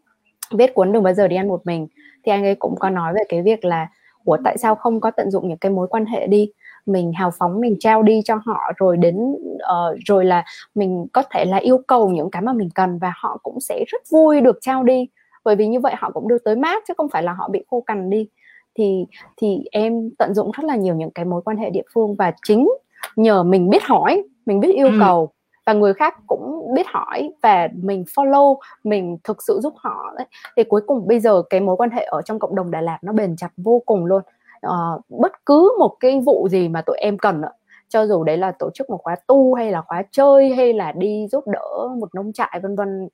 viết 0.51 0.73
cuốn 0.73 0.91
đừng 0.91 1.03
bao 1.03 1.13
giờ 1.13 1.27
đi 1.27 1.35
ăn 1.35 1.47
một 1.47 1.61
mình 1.65 1.87
thì 2.23 2.31
anh 2.31 2.43
ấy 2.43 2.55
cũng 2.55 2.75
có 2.79 2.89
nói 2.89 3.13
về 3.13 3.21
cái 3.29 3.41
việc 3.41 3.65
là 3.65 3.87
của 4.25 4.37
tại 4.43 4.57
sao 4.57 4.75
không 4.75 5.01
có 5.01 5.11
tận 5.11 5.31
dụng 5.31 5.47
những 5.47 5.57
cái 5.57 5.71
mối 5.71 5.87
quan 5.87 6.05
hệ 6.05 6.27
đi? 6.27 6.51
Mình 6.85 7.13
hào 7.13 7.31
phóng 7.39 7.61
mình 7.61 7.75
trao 7.79 8.03
đi 8.03 8.21
cho 8.25 8.35
họ 8.45 8.59
rồi 8.77 8.97
đến 8.97 9.17
uh, 9.55 9.97
rồi 10.05 10.25
là 10.25 10.43
mình 10.75 11.07
có 11.13 11.23
thể 11.31 11.45
là 11.45 11.57
yêu 11.57 11.77
cầu 11.87 12.09
những 12.09 12.31
cái 12.31 12.41
mà 12.41 12.53
mình 12.53 12.69
cần 12.75 12.97
và 12.97 13.13
họ 13.15 13.37
cũng 13.43 13.59
sẽ 13.59 13.83
rất 13.87 14.01
vui 14.11 14.41
được 14.41 14.57
trao 14.61 14.83
đi. 14.83 15.07
Bởi 15.43 15.55
vì 15.55 15.67
như 15.67 15.79
vậy 15.79 15.93
họ 15.97 16.11
cũng 16.11 16.27
được 16.27 16.37
tới 16.45 16.55
mát 16.55 16.83
chứ 16.87 16.93
không 16.97 17.09
phải 17.09 17.23
là 17.23 17.33
họ 17.33 17.49
bị 17.49 17.63
khô 17.69 17.81
cằn 17.81 18.09
đi. 18.09 18.27
Thì 18.75 19.05
thì 19.37 19.63
em 19.71 20.09
tận 20.17 20.33
dụng 20.33 20.51
rất 20.51 20.63
là 20.65 20.75
nhiều 20.75 20.95
những 20.95 21.11
cái 21.11 21.25
mối 21.25 21.41
quan 21.45 21.57
hệ 21.57 21.69
địa 21.69 21.83
phương 21.93 22.15
và 22.15 22.33
chính 22.45 22.69
nhờ 23.15 23.43
mình 23.43 23.69
biết 23.69 23.83
hỏi 23.83 24.23
mình 24.45 24.59
biết 24.59 24.75
yêu 24.75 24.87
ừ. 24.87 24.97
cầu 24.99 25.31
và 25.65 25.73
người 25.73 25.93
khác 25.93 26.15
cũng 26.27 26.73
biết 26.73 26.87
hỏi 26.87 27.33
và 27.41 27.67
mình 27.81 28.03
follow 28.15 28.57
mình 28.83 29.17
thực 29.23 29.43
sự 29.43 29.59
giúp 29.63 29.73
họ 29.77 30.13
đấy. 30.17 30.27
Thì 30.57 30.63
cuối 30.63 30.81
cùng 30.87 31.07
bây 31.07 31.19
giờ 31.19 31.41
cái 31.49 31.59
mối 31.59 31.75
quan 31.75 31.89
hệ 31.89 32.03
ở 32.03 32.21
trong 32.21 32.39
cộng 32.39 32.55
đồng 32.55 32.71
Đà 32.71 32.81
Lạt 32.81 32.99
nó 33.01 33.13
bền 33.13 33.35
chặt 33.35 33.51
vô 33.57 33.81
cùng 33.85 34.05
luôn. 34.05 34.21
Uh, 34.67 35.01
bất 35.09 35.45
cứ 35.45 35.75
một 35.79 35.95
cái 35.99 36.21
vụ 36.25 36.47
gì 36.51 36.69
mà 36.69 36.81
tụi 36.81 36.97
em 36.97 37.17
cần 37.17 37.41
cho 37.89 38.07
dù 38.07 38.23
đấy 38.23 38.37
là 38.37 38.51
tổ 38.51 38.69
chức 38.73 38.89
một 38.89 38.97
khóa 39.03 39.15
tu 39.27 39.53
hay 39.53 39.71
là 39.71 39.81
khóa 39.81 40.03
chơi 40.11 40.55
hay 40.55 40.73
là 40.73 40.91
đi 40.91 41.27
giúp 41.31 41.47
đỡ 41.47 41.89
một 41.99 42.15
nông 42.15 42.33
trại 42.33 42.59
vân 42.63 42.75
vân 42.75 43.07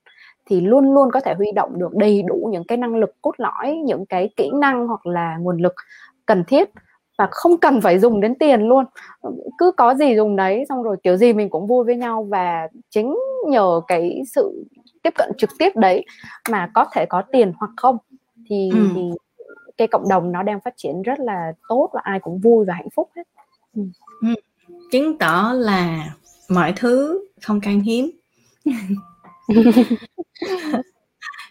thì 0.45 0.61
luôn 0.61 0.93
luôn 0.93 1.11
có 1.11 1.19
thể 1.19 1.33
huy 1.37 1.51
động 1.51 1.79
được 1.79 1.95
đầy 1.95 2.21
đủ 2.21 2.49
những 2.51 2.63
cái 2.63 2.77
năng 2.77 2.95
lực 2.95 3.15
cốt 3.21 3.31
lõi 3.37 3.75
những 3.85 4.05
cái 4.05 4.29
kỹ 4.35 4.51
năng 4.53 4.87
hoặc 4.87 5.05
là 5.05 5.37
nguồn 5.37 5.57
lực 5.57 5.75
cần 6.25 6.43
thiết 6.47 6.69
và 7.17 7.27
không 7.31 7.57
cần 7.57 7.81
phải 7.81 7.99
dùng 7.99 8.21
đến 8.21 8.35
tiền 8.35 8.61
luôn 8.61 8.85
cứ 9.57 9.71
có 9.77 9.95
gì 9.95 10.15
dùng 10.15 10.35
đấy 10.35 10.65
xong 10.69 10.83
rồi 10.83 10.97
kiểu 11.03 11.17
gì 11.17 11.33
mình 11.33 11.49
cũng 11.49 11.67
vui 11.67 11.85
với 11.85 11.95
nhau 11.95 12.23
và 12.29 12.67
chính 12.89 13.15
nhờ 13.47 13.81
cái 13.87 14.21
sự 14.27 14.63
tiếp 15.03 15.13
cận 15.15 15.31
trực 15.37 15.49
tiếp 15.59 15.69
đấy 15.75 16.05
mà 16.49 16.71
có 16.73 16.85
thể 16.93 17.05
có 17.09 17.23
tiền 17.31 17.53
hoặc 17.57 17.71
không 17.77 17.97
thì, 18.49 18.71
ừ. 18.73 18.87
thì 18.95 19.01
cái 19.77 19.87
cộng 19.87 20.09
đồng 20.09 20.31
nó 20.31 20.43
đang 20.43 20.59
phát 20.59 20.73
triển 20.77 21.01
rất 21.01 21.19
là 21.19 21.53
tốt 21.69 21.89
và 21.93 22.01
ai 22.03 22.19
cũng 22.19 22.39
vui 22.39 22.65
và 22.65 22.73
hạnh 22.73 22.89
phúc 22.95 23.09
hết 23.15 23.23
ừ. 23.75 23.81
Ừ. 24.21 24.27
chứng 24.91 25.17
tỏ 25.17 25.53
là 25.55 26.09
mọi 26.49 26.73
thứ 26.75 27.25
không 27.41 27.61
khan 27.61 27.79
hiếm 27.79 28.11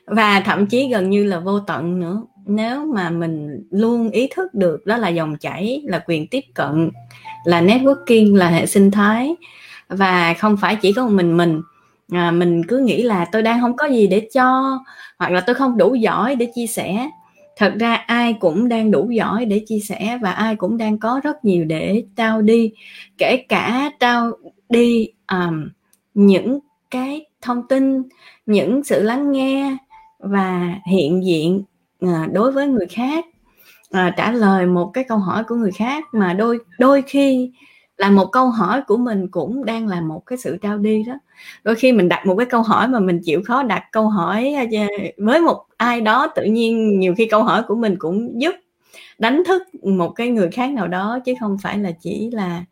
và 0.06 0.42
thậm 0.44 0.66
chí 0.66 0.88
gần 0.88 1.10
như 1.10 1.24
là 1.24 1.40
vô 1.40 1.60
tận 1.60 2.00
nữa 2.00 2.22
nếu 2.46 2.86
mà 2.86 3.10
mình 3.10 3.62
luôn 3.70 4.10
ý 4.10 4.28
thức 4.34 4.54
được 4.54 4.86
đó 4.86 4.96
là 4.96 5.08
dòng 5.08 5.36
chảy 5.36 5.82
là 5.84 6.04
quyền 6.06 6.26
tiếp 6.26 6.44
cận 6.54 6.90
là 7.44 7.62
networking 7.62 8.36
là 8.36 8.48
hệ 8.48 8.66
sinh 8.66 8.90
thái 8.90 9.36
và 9.88 10.34
không 10.34 10.56
phải 10.56 10.76
chỉ 10.76 10.92
có 10.92 11.06
một 11.06 11.12
mình 11.12 11.36
mình 11.36 11.62
à, 12.12 12.30
mình 12.30 12.62
cứ 12.68 12.78
nghĩ 12.78 13.02
là 13.02 13.26
tôi 13.32 13.42
đang 13.42 13.60
không 13.60 13.76
có 13.76 13.86
gì 13.86 14.06
để 14.06 14.28
cho 14.34 14.78
hoặc 15.18 15.32
là 15.32 15.40
tôi 15.40 15.54
không 15.54 15.76
đủ 15.76 15.94
giỏi 15.94 16.34
để 16.36 16.50
chia 16.54 16.66
sẻ. 16.66 17.10
Thật 17.56 17.74
ra 17.80 17.94
ai 17.94 18.32
cũng 18.32 18.68
đang 18.68 18.90
đủ 18.90 19.10
giỏi 19.10 19.44
để 19.44 19.62
chia 19.66 19.78
sẻ 19.78 20.18
và 20.22 20.32
ai 20.32 20.56
cũng 20.56 20.76
đang 20.76 20.98
có 20.98 21.20
rất 21.24 21.44
nhiều 21.44 21.64
để 21.64 22.04
trao 22.16 22.42
đi. 22.42 22.72
Kể 23.18 23.36
cả 23.48 23.90
trao 24.00 24.32
đi 24.68 25.08
um, 25.32 25.68
những 26.14 26.58
cái 26.90 27.24
thông 27.42 27.68
tin 27.68 28.02
những 28.46 28.84
sự 28.84 29.02
lắng 29.02 29.32
nghe 29.32 29.76
và 30.18 30.74
hiện 30.86 31.24
diện 31.24 31.62
à, 32.00 32.28
đối 32.32 32.52
với 32.52 32.66
người 32.66 32.86
khác 32.86 33.26
à, 33.90 34.14
trả 34.16 34.32
lời 34.32 34.66
một 34.66 34.90
cái 34.94 35.04
câu 35.04 35.18
hỏi 35.18 35.44
của 35.44 35.54
người 35.54 35.72
khác 35.72 36.04
mà 36.12 36.32
đôi 36.32 36.58
đôi 36.78 37.02
khi 37.02 37.52
là 37.96 38.10
một 38.10 38.26
câu 38.32 38.50
hỏi 38.50 38.82
của 38.86 38.96
mình 38.96 39.28
cũng 39.28 39.64
đang 39.64 39.88
là 39.88 40.00
một 40.00 40.26
cái 40.26 40.38
sự 40.38 40.56
trao 40.62 40.78
đi 40.78 41.02
đó. 41.02 41.14
Đôi 41.64 41.74
khi 41.74 41.92
mình 41.92 42.08
đặt 42.08 42.26
một 42.26 42.36
cái 42.36 42.46
câu 42.46 42.62
hỏi 42.62 42.88
mà 42.88 43.00
mình 43.00 43.20
chịu 43.24 43.42
khó 43.46 43.62
đặt 43.62 43.82
câu 43.92 44.08
hỏi 44.08 44.54
à, 44.54 44.64
với 45.16 45.40
một 45.40 45.66
ai 45.76 46.00
đó 46.00 46.26
tự 46.36 46.44
nhiên 46.44 47.00
nhiều 47.00 47.14
khi 47.18 47.26
câu 47.26 47.42
hỏi 47.42 47.62
của 47.68 47.74
mình 47.74 47.96
cũng 47.98 48.40
giúp 48.40 48.54
đánh 49.18 49.42
thức 49.46 49.62
một 49.84 50.10
cái 50.10 50.28
người 50.28 50.50
khác 50.50 50.72
nào 50.72 50.88
đó 50.88 51.18
chứ 51.24 51.34
không 51.40 51.56
phải 51.62 51.78
là 51.78 51.90
chỉ 52.00 52.30
là 52.32 52.64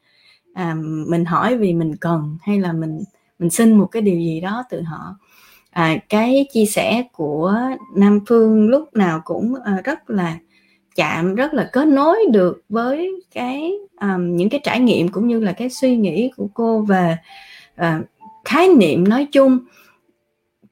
à, 0.54 0.76
mình 1.08 1.24
hỏi 1.24 1.56
vì 1.56 1.74
mình 1.74 1.96
cần 1.96 2.38
hay 2.42 2.60
là 2.60 2.72
mình 2.72 3.04
mình 3.38 3.50
xin 3.50 3.78
một 3.78 3.86
cái 3.86 4.02
điều 4.02 4.16
gì 4.16 4.40
đó 4.40 4.64
từ 4.70 4.82
họ 4.82 5.16
à, 5.74 5.96
cái 6.08 6.46
chia 6.52 6.66
sẻ 6.66 7.04
của 7.12 7.60
nam 7.94 8.20
phương 8.28 8.68
lúc 8.68 8.94
nào 8.94 9.20
cũng 9.24 9.54
à, 9.64 9.80
rất 9.84 10.10
là 10.10 10.38
chạm 10.94 11.34
rất 11.34 11.54
là 11.54 11.70
kết 11.72 11.88
nối 11.88 12.18
được 12.32 12.62
với 12.68 13.22
cái 13.34 13.72
um, 14.00 14.36
những 14.36 14.48
cái 14.48 14.60
trải 14.64 14.80
nghiệm 14.80 15.08
cũng 15.08 15.28
như 15.28 15.40
là 15.40 15.52
cái 15.52 15.70
suy 15.70 15.96
nghĩ 15.96 16.30
của 16.36 16.48
cô 16.54 16.80
về 16.80 17.16
uh, 17.80 18.06
khái 18.44 18.68
niệm 18.68 19.08
nói 19.08 19.26
chung 19.32 19.58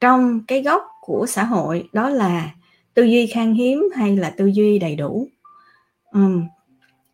trong 0.00 0.40
cái 0.46 0.62
góc 0.62 0.82
của 1.00 1.26
xã 1.28 1.44
hội 1.44 1.88
đó 1.92 2.08
là 2.08 2.50
tư 2.94 3.02
duy 3.02 3.26
khan 3.26 3.54
hiếm 3.54 3.88
hay 3.96 4.16
là 4.16 4.30
tư 4.30 4.46
duy 4.46 4.78
đầy 4.78 4.96
đủ. 4.96 5.28
Um, 6.12 6.44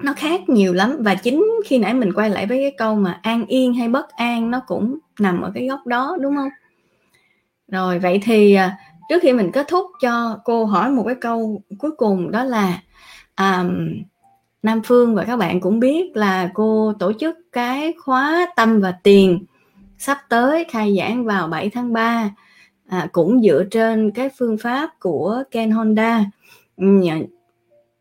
nó 0.03 0.13
khác 0.17 0.49
nhiều 0.49 0.73
lắm 0.75 0.97
và 1.01 1.15
chính 1.15 1.47
khi 1.67 1.79
nãy 1.79 1.95
mình 1.95 2.13
quay 2.13 2.31
lại 2.31 2.47
với 2.47 2.59
cái 2.59 2.73
câu 2.79 2.95
mà 2.95 3.21
an 3.23 3.47
yên 3.47 3.75
hay 3.75 3.89
bất 3.89 4.09
an 4.09 4.51
nó 4.51 4.61
cũng 4.67 4.99
nằm 5.21 5.41
ở 5.41 5.53
cái 5.55 5.67
góc 5.67 5.87
đó 5.87 6.17
đúng 6.21 6.37
không? 6.37 6.49
Rồi 7.69 7.99
vậy 7.99 8.21
thì 8.23 8.55
à, 8.55 8.79
trước 9.09 9.19
khi 9.23 9.33
mình 9.33 9.53
kết 9.53 9.69
thúc 9.69 9.87
cho 10.01 10.39
cô 10.45 10.65
hỏi 10.65 10.91
một 10.91 11.03
cái 11.07 11.15
câu 11.21 11.63
cuối 11.79 11.91
cùng 11.97 12.31
đó 12.31 12.45
là 12.45 12.83
um, 13.37 13.89
Nam 14.63 14.83
Phương 14.85 15.15
và 15.15 15.25
các 15.25 15.37
bạn 15.37 15.61
cũng 15.61 15.81
biết 15.81 16.17
là 16.17 16.51
cô 16.55 16.93
tổ 16.99 17.13
chức 17.13 17.37
cái 17.53 17.95
khóa 17.99 18.47
tâm 18.57 18.81
và 18.81 18.93
tiền 19.03 19.45
sắp 19.99 20.19
tới 20.29 20.65
khai 20.65 20.97
giảng 20.99 21.25
vào 21.25 21.49
7 21.49 21.71
tháng 21.71 21.93
3 21.93 22.31
à, 22.89 23.09
cũng 23.13 23.43
dựa 23.43 23.65
trên 23.71 24.11
cái 24.11 24.31
phương 24.39 24.59
pháp 24.59 24.91
của 25.01 25.43
Ken 25.51 25.71
Honda. 25.71 26.25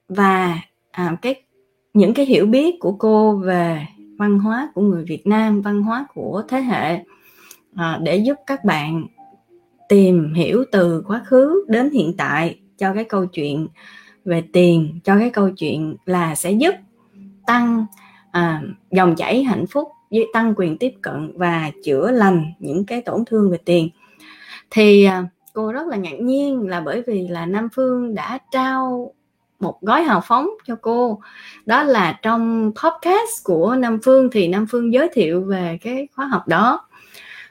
Và 0.10 0.60
à, 0.92 1.18
cái 1.22 1.36
những 1.94 2.14
cái 2.14 2.26
hiểu 2.26 2.46
biết 2.46 2.76
của 2.80 2.92
cô 2.92 3.36
về 3.36 3.86
văn 4.18 4.40
hóa 4.40 4.70
của 4.76 4.82
người 4.82 5.04
Việt 5.04 5.28
Nam 5.28 5.62
văn 5.62 5.84
hóa 5.84 6.08
của 6.14 6.44
thế 6.48 6.62
hệ 6.62 7.04
à, 7.76 8.00
để 8.02 8.18
giúp 8.18 8.36
các 8.46 8.66
bạn 8.66 9.06
tìm 9.90 10.34
hiểu 10.34 10.64
từ 10.72 11.04
quá 11.08 11.22
khứ 11.26 11.66
đến 11.68 11.90
hiện 11.92 12.14
tại 12.18 12.60
cho 12.78 12.94
cái 12.94 13.04
câu 13.04 13.26
chuyện 13.26 13.68
về 14.26 14.44
tiền 14.54 15.00
cho 15.04 15.20
cái 15.20 15.30
câu 15.30 15.50
chuyện 15.50 15.96
là 16.06 16.36
sẽ 16.36 16.52
giúp 16.52 16.76
tăng 17.46 17.86
à, 18.32 18.62
dòng 18.92 19.16
chảy 19.16 19.44
hạnh 19.44 19.66
phúc 19.68 19.88
với 20.12 20.28
tăng 20.34 20.54
quyền 20.58 20.78
tiếp 20.78 20.94
cận 21.02 21.32
và 21.36 21.72
chữa 21.84 22.12
lành 22.12 22.54
những 22.60 22.86
cái 22.86 23.02
tổn 23.02 23.26
thương 23.26 23.52
về 23.52 23.58
tiền. 23.66 23.90
Thì 24.72 25.04
à, 25.04 25.24
cô 25.54 25.72
rất 25.72 25.88
là 25.88 25.98
ngạc 25.98 26.20
nhiên 26.20 26.68
là 26.68 26.82
bởi 26.82 27.04
vì 27.08 27.28
là 27.28 27.46
Nam 27.46 27.68
Phương 27.74 28.16
đã 28.16 28.40
trao 28.52 29.14
một 29.60 29.82
gói 29.82 30.04
hào 30.04 30.22
phóng 30.22 30.50
cho 30.66 30.76
cô. 30.82 31.20
Đó 31.66 31.84
là 31.84 32.20
trong 32.22 32.72
podcast 32.84 33.44
của 33.44 33.76
Nam 33.76 34.00
Phương 34.04 34.30
thì 34.32 34.48
Nam 34.48 34.66
Phương 34.70 34.94
giới 34.94 35.10
thiệu 35.14 35.42
về 35.42 35.78
cái 35.82 36.08
khóa 36.16 36.26
học 36.26 36.48
đó 36.48 36.87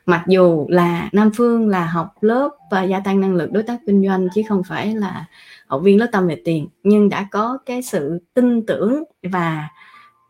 mặc 0.06 0.24
dù 0.26 0.66
là 0.68 1.08
Nam 1.12 1.30
Phương 1.34 1.68
là 1.68 1.86
học 1.86 2.14
lớp 2.20 2.50
và 2.70 2.82
gia 2.82 3.00
tăng 3.00 3.20
năng 3.20 3.34
lực 3.34 3.52
đối 3.52 3.62
tác 3.62 3.80
kinh 3.86 4.06
doanh 4.06 4.28
chứ 4.34 4.42
không 4.48 4.62
phải 4.64 4.94
là 4.94 5.24
học 5.66 5.80
viên 5.84 6.00
lớp 6.00 6.06
tâm 6.12 6.26
về 6.26 6.42
tiền 6.44 6.68
nhưng 6.82 7.08
đã 7.08 7.26
có 7.30 7.58
cái 7.66 7.82
sự 7.82 8.18
tin 8.34 8.66
tưởng 8.66 9.04
và 9.22 9.68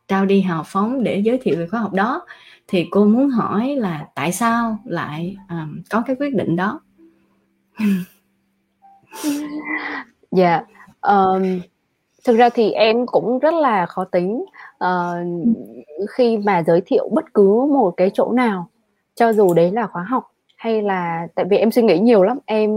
trao 0.08 0.26
đi 0.26 0.40
hào 0.40 0.62
phóng 0.66 1.02
để 1.02 1.18
giới 1.18 1.38
thiệu 1.38 1.56
về 1.58 1.66
khóa 1.66 1.80
học 1.80 1.92
đó 1.92 2.26
thì 2.68 2.86
cô 2.90 3.04
muốn 3.04 3.28
hỏi 3.28 3.76
là 3.76 4.06
tại 4.14 4.32
sao 4.32 4.78
lại 4.84 5.36
um, 5.48 5.82
có 5.90 6.02
cái 6.06 6.16
quyết 6.18 6.34
định 6.34 6.56
đó 6.56 6.80
dạ 10.30 10.50
yeah. 10.50 10.66
um, 11.00 11.60
thực 12.24 12.36
ra 12.36 12.48
thì 12.48 12.70
em 12.70 13.06
cũng 13.06 13.38
rất 13.38 13.54
là 13.54 13.86
khó 13.86 14.04
tính 14.04 14.44
uh, 14.84 15.26
khi 16.10 16.38
mà 16.38 16.62
giới 16.62 16.82
thiệu 16.86 17.08
bất 17.12 17.24
cứ 17.34 17.66
một 17.72 17.94
cái 17.96 18.10
chỗ 18.14 18.32
nào 18.32 18.68
cho 19.16 19.32
dù 19.32 19.54
đấy 19.54 19.70
là 19.70 19.86
khóa 19.86 20.02
học 20.02 20.30
hay 20.56 20.82
là 20.82 21.26
tại 21.34 21.44
vì 21.50 21.56
em 21.56 21.70
suy 21.70 21.82
nghĩ 21.82 21.98
nhiều 21.98 22.22
lắm 22.22 22.38
em 22.46 22.70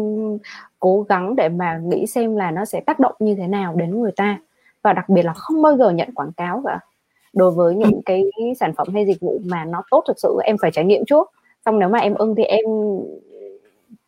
cố 0.79 1.05
gắng 1.09 1.35
để 1.35 1.49
mà 1.49 1.79
nghĩ 1.83 2.07
xem 2.07 2.35
là 2.35 2.51
nó 2.51 2.65
sẽ 2.65 2.79
tác 2.79 2.99
động 2.99 3.15
như 3.19 3.35
thế 3.35 3.47
nào 3.47 3.75
đến 3.75 4.01
người 4.01 4.11
ta. 4.11 4.37
Và 4.81 4.93
đặc 4.93 5.09
biệt 5.09 5.25
là 5.25 5.33
không 5.33 5.61
bao 5.61 5.77
giờ 5.77 5.89
nhận 5.89 6.13
quảng 6.13 6.31
cáo 6.37 6.63
cả. 6.65 6.79
Đối 7.33 7.51
với 7.51 7.75
những 7.75 8.01
cái 8.05 8.23
sản 8.59 8.73
phẩm 8.73 8.87
hay 8.93 9.05
dịch 9.05 9.21
vụ 9.21 9.41
mà 9.45 9.65
nó 9.65 9.83
tốt 9.91 10.03
thực 10.07 10.19
sự 10.19 10.37
em 10.43 10.55
phải 10.61 10.71
trải 10.71 10.85
nghiệm 10.85 11.05
trước. 11.05 11.31
Xong 11.65 11.79
nếu 11.79 11.89
mà 11.89 11.99
em 11.99 12.13
ưng 12.13 12.35
thì 12.35 12.43
em 12.43 12.65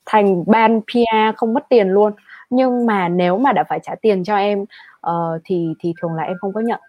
thành 0.06 0.44
ban 0.48 0.82
PR 0.82 1.38
không 1.38 1.54
mất 1.54 1.66
tiền 1.70 1.90
luôn. 1.90 2.14
Nhưng 2.50 2.86
mà 2.86 3.10
nếu 3.10 3.38
mà 3.38 3.52
đã 3.54 3.64
phải 3.70 3.80
trả 3.84 3.96
tiền 3.96 4.24
cho 4.24 4.36
em 4.38 4.62
uh, 5.08 5.42
thì 5.44 5.74
thì 5.80 5.94
thường 6.02 6.14
là 6.14 6.24
em 6.24 6.38
không 6.42 6.54
có 6.54 6.62
nhận. 6.62 6.80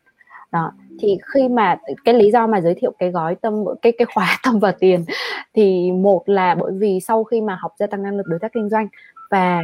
Đó. 0.53 0.73
Thì 1.01 1.19
khi 1.35 1.49
mà 1.49 1.77
cái 2.05 2.15
lý 2.15 2.31
do 2.31 2.47
mà 2.47 2.61
giới 2.61 2.75
thiệu 2.75 2.93
cái 2.99 3.11
gói 3.11 3.35
tâm 3.35 3.65
cái 3.83 3.93
cái 3.99 4.07
khóa 4.15 4.39
tâm 4.45 4.59
và 4.59 4.73
tiền 4.73 5.05
thì 5.55 5.93
một 5.93 6.23
là 6.27 6.55
bởi 6.55 6.73
vì 6.75 7.01
sau 7.01 7.25
khi 7.25 7.41
mà 7.41 7.59
học 7.61 7.73
gia 7.79 7.87
tăng 7.87 8.03
năng 8.03 8.17
lực 8.17 8.27
đối 8.27 8.38
tác 8.38 8.53
kinh 8.53 8.69
doanh 8.69 8.88
và 9.31 9.61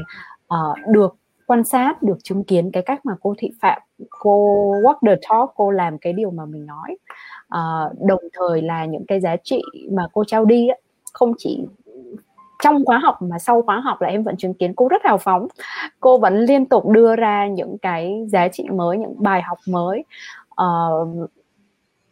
uh, 0.54 0.78
được 0.88 1.16
quan 1.46 1.64
sát 1.64 2.02
được 2.02 2.18
chứng 2.24 2.44
kiến 2.44 2.70
cái 2.72 2.82
cách 2.82 3.06
mà 3.06 3.12
cô 3.20 3.34
thị 3.38 3.50
phạm 3.60 3.82
cô 4.10 4.56
walk 4.82 4.96
the 5.06 5.16
talk 5.30 5.50
cô 5.56 5.70
làm 5.70 5.98
cái 5.98 6.12
điều 6.12 6.30
mà 6.30 6.44
mình 6.44 6.66
nói 6.66 6.96
uh, 7.46 8.08
đồng 8.08 8.20
thời 8.32 8.62
là 8.62 8.84
những 8.84 9.06
cái 9.08 9.20
giá 9.20 9.36
trị 9.36 9.62
mà 9.92 10.02
cô 10.12 10.24
trao 10.24 10.44
đi 10.44 10.68
ấy, 10.68 10.80
không 11.12 11.32
chỉ 11.38 11.64
trong 12.62 12.84
khóa 12.84 12.98
học 12.98 13.22
mà 13.22 13.38
sau 13.38 13.62
khóa 13.62 13.80
học 13.80 14.00
là 14.00 14.08
em 14.08 14.22
vẫn 14.22 14.36
chứng 14.36 14.54
kiến 14.54 14.72
cô 14.76 14.88
rất 14.88 15.02
hào 15.04 15.18
phóng. 15.18 15.48
Cô 16.00 16.18
vẫn 16.18 16.44
liên 16.44 16.66
tục 16.66 16.86
đưa 16.86 17.16
ra 17.16 17.46
những 17.46 17.78
cái 17.78 18.24
giá 18.28 18.48
trị 18.48 18.64
mới 18.72 18.98
những 18.98 19.14
bài 19.18 19.42
học 19.42 19.58
mới 19.68 20.04
uh, 20.62 21.30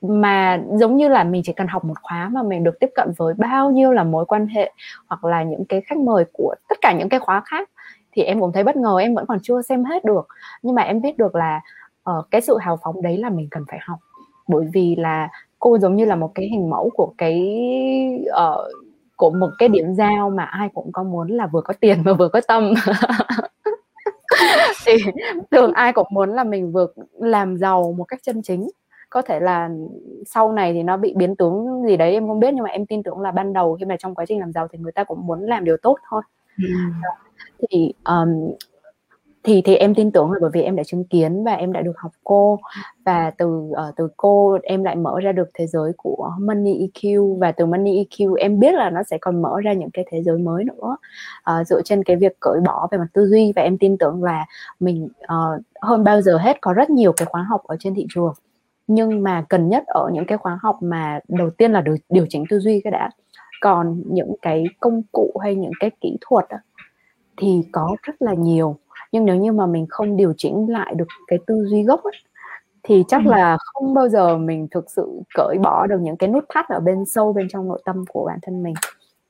mà 0.03 0.63
giống 0.73 0.97
như 0.97 1.09
là 1.09 1.25
mình 1.25 1.43
chỉ 1.45 1.53
cần 1.53 1.67
học 1.67 1.85
một 1.85 1.95
khóa 2.03 2.29
mà 2.33 2.43
mình 2.43 2.65
được 2.65 2.81
tiếp 2.81 2.91
cận 2.95 3.13
với 3.17 3.35
bao 3.35 3.71
nhiêu 3.71 3.93
là 3.93 4.05
mối 4.05 4.25
quan 4.27 4.47
hệ 4.47 4.73
hoặc 5.07 5.25
là 5.25 5.43
những 5.43 5.65
cái 5.65 5.81
khách 5.81 5.99
mời 5.99 6.25
của 6.33 6.55
tất 6.69 6.79
cả 6.81 6.93
những 6.93 7.09
cái 7.09 7.21
khóa 7.21 7.43
khác 7.45 7.71
thì 8.13 8.23
em 8.23 8.41
cũng 8.41 8.53
thấy 8.53 8.65
bất 8.65 8.77
ngờ 8.77 8.99
em 8.99 9.15
vẫn 9.15 9.27
còn 9.27 9.39
chưa 9.43 9.63
xem 9.63 9.85
hết 9.85 10.05
được. 10.05 10.27
Nhưng 10.63 10.75
mà 10.75 10.83
em 10.83 11.01
biết 11.01 11.19
được 11.19 11.35
là 11.35 11.61
uh, 12.11 12.27
cái 12.31 12.41
sự 12.41 12.59
hào 12.61 12.79
phóng 12.85 13.03
đấy 13.03 13.19
là 13.19 13.31
mình 13.31 13.49
cần 13.51 13.65
phải 13.69 13.79
học. 13.83 13.99
Bởi 14.49 14.67
vì 14.75 14.97
là 14.97 15.29
cô 15.59 15.79
giống 15.79 15.97
như 15.97 16.05
là 16.05 16.17
một 16.17 16.33
cái 16.35 16.47
hình 16.47 16.71
mẫu 16.71 16.91
của 16.95 17.15
cái 17.19 17.59
uh, 18.31 18.73
của 19.17 19.31
một 19.31 19.51
cái 19.59 19.69
điểm 19.69 19.95
giao 19.95 20.31
mà 20.31 20.45
ai 20.45 20.69
cũng 20.75 20.93
có 20.93 21.03
muốn 21.03 21.29
là 21.29 21.47
vừa 21.47 21.61
có 21.61 21.75
tiền 21.81 22.03
mà 22.05 22.13
vừa 22.13 22.29
có 22.29 22.41
tâm. 22.49 22.75
Thì 24.87 24.93
thường 25.51 25.73
ai 25.73 25.93
cũng 25.93 26.07
muốn 26.11 26.31
là 26.31 26.45
mình 26.45 26.73
vừa 26.73 26.87
làm 27.13 27.57
giàu 27.57 27.95
một 27.99 28.05
cách 28.05 28.21
chân 28.23 28.43
chính 28.43 28.69
có 29.17 29.23
thể 29.23 29.41
là 29.41 29.71
sau 30.27 30.53
này 30.53 30.73
thì 30.73 30.83
nó 30.83 30.97
bị 30.97 31.15
biến 31.17 31.37
tướng 31.37 31.85
gì 31.87 31.97
đấy 31.97 32.13
em 32.13 32.29
không 32.29 32.41
biết 32.41 32.55
nhưng 32.55 32.65
mà 32.65 32.71
em 32.71 32.87
tin 32.87 33.03
tưởng 33.03 33.21
là 33.21 33.31
ban 33.31 33.53
đầu 33.53 33.77
khi 33.79 33.85
mà 33.85 33.97
trong 33.99 34.15
quá 34.15 34.25
trình 34.29 34.41
làm 34.41 34.53
giàu 34.53 34.69
thì 34.73 34.79
người 34.79 34.93
ta 34.93 35.05
cũng 35.05 35.27
muốn 35.27 35.41
làm 35.41 35.65
điều 35.65 35.77
tốt 35.83 35.97
thôi. 36.11 36.23
Ừ. 36.59 36.69
thì 37.71 37.93
um, 38.05 38.51
thì 39.43 39.63
thì 39.65 39.75
em 39.75 39.95
tin 39.95 40.11
tưởng 40.11 40.33
là 40.33 40.39
bởi 40.41 40.51
vì 40.53 40.63
em 40.63 40.77
đã 40.77 40.83
chứng 40.85 41.05
kiến 41.05 41.45
và 41.45 41.53
em 41.53 41.73
đã 41.73 41.81
được 41.81 41.99
học 41.99 42.13
cô. 42.25 42.59
Và 43.05 43.31
từ 43.31 43.47
uh, 43.49 43.97
từ 43.97 44.09
cô 44.17 44.59
em 44.63 44.85
lại 44.85 44.97
mở 44.97 45.21
ra 45.21 45.33
được 45.33 45.49
thế 45.55 45.67
giới 45.67 45.93
của 45.97 46.33
money 46.41 46.89
EQ 46.89 47.35
và 47.39 47.53
từ 47.53 47.67
money 47.67 48.05
EQ 48.05 48.35
em 48.35 48.59
biết 48.59 48.75
là 48.75 48.91
nó 48.91 49.03
sẽ 49.03 49.19
còn 49.21 49.43
mở 49.43 49.61
ra 49.65 49.73
những 49.73 49.91
cái 49.91 50.05
thế 50.11 50.23
giới 50.23 50.39
mới 50.39 50.65
nữa. 50.65 50.97
Uh, 51.51 51.67
dựa 51.67 51.83
trên 51.85 52.05
cái 52.05 52.17
việc 52.17 52.41
cởi 52.41 52.61
bỏ 52.61 52.89
về 52.91 52.99
mặt 52.99 53.09
tư 53.13 53.27
duy. 53.27 53.53
Và 53.57 53.63
em 53.63 53.79
tin 53.79 53.99
tưởng 53.99 54.25
là 54.25 54.47
mình 54.81 55.09
uh, 55.25 55.63
hơn 55.83 56.05
bao 56.05 56.21
giờ 56.21 56.39
hết 56.39 56.61
có 56.61 56.73
rất 56.73 56.91
nhiều 56.91 57.13
cái 57.13 57.27
khóa 57.27 57.43
học 57.43 57.63
ở 57.65 57.77
trên 57.81 57.95
thị 57.95 58.07
trường 58.15 58.35
nhưng 58.87 59.23
mà 59.23 59.45
cần 59.49 59.69
nhất 59.69 59.85
ở 59.87 60.11
những 60.13 60.27
cái 60.27 60.39
khóa 60.39 60.59
học 60.63 60.77
mà 60.81 61.21
đầu 61.29 61.51
tiên 61.51 61.73
là 61.73 61.81
điều, 61.81 61.97
điều 62.09 62.27
chỉnh 62.29 62.45
tư 62.49 62.59
duy 62.59 62.81
cái 62.85 62.91
đã. 62.91 63.11
Còn 63.61 64.03
những 64.07 64.35
cái 64.43 64.65
công 64.81 65.03
cụ 65.13 65.33
hay 65.43 65.55
những 65.55 65.73
cái 65.81 65.91
kỹ 66.01 66.17
thuật 66.21 66.45
thì 67.37 67.63
có 67.73 67.97
rất 68.03 68.23
là 68.23 68.35
nhiều. 68.35 68.77
Nhưng 69.13 69.25
nếu 69.25 69.37
như 69.37 69.53
mà 69.53 69.67
mình 69.67 69.87
không 69.89 70.17
điều 70.17 70.33
chỉnh 70.37 70.67
lại 70.71 70.95
được 70.95 71.09
cái 71.27 71.39
tư 71.47 71.67
duy 71.67 71.83
gốc 71.83 72.05
ấy, 72.05 72.13
thì 72.83 73.05
chắc 73.09 73.23
ừ. 73.25 73.31
là 73.31 73.57
không 73.61 73.95
bao 73.95 74.09
giờ 74.09 74.39
mình 74.39 74.69
thực 74.71 74.91
sự 74.91 75.21
cởi 75.35 75.59
bỏ 75.63 75.87
được 75.87 76.01
những 76.01 76.17
cái 76.17 76.29
nút 76.29 76.45
thắt 76.49 76.69
ở 76.69 76.81
bên 76.81 77.05
sâu 77.05 77.33
bên 77.33 77.49
trong 77.49 77.69
nội 77.69 77.83
tâm 77.85 78.05
của 78.09 78.25
bản 78.27 78.39
thân 78.43 78.63
mình. 78.63 78.75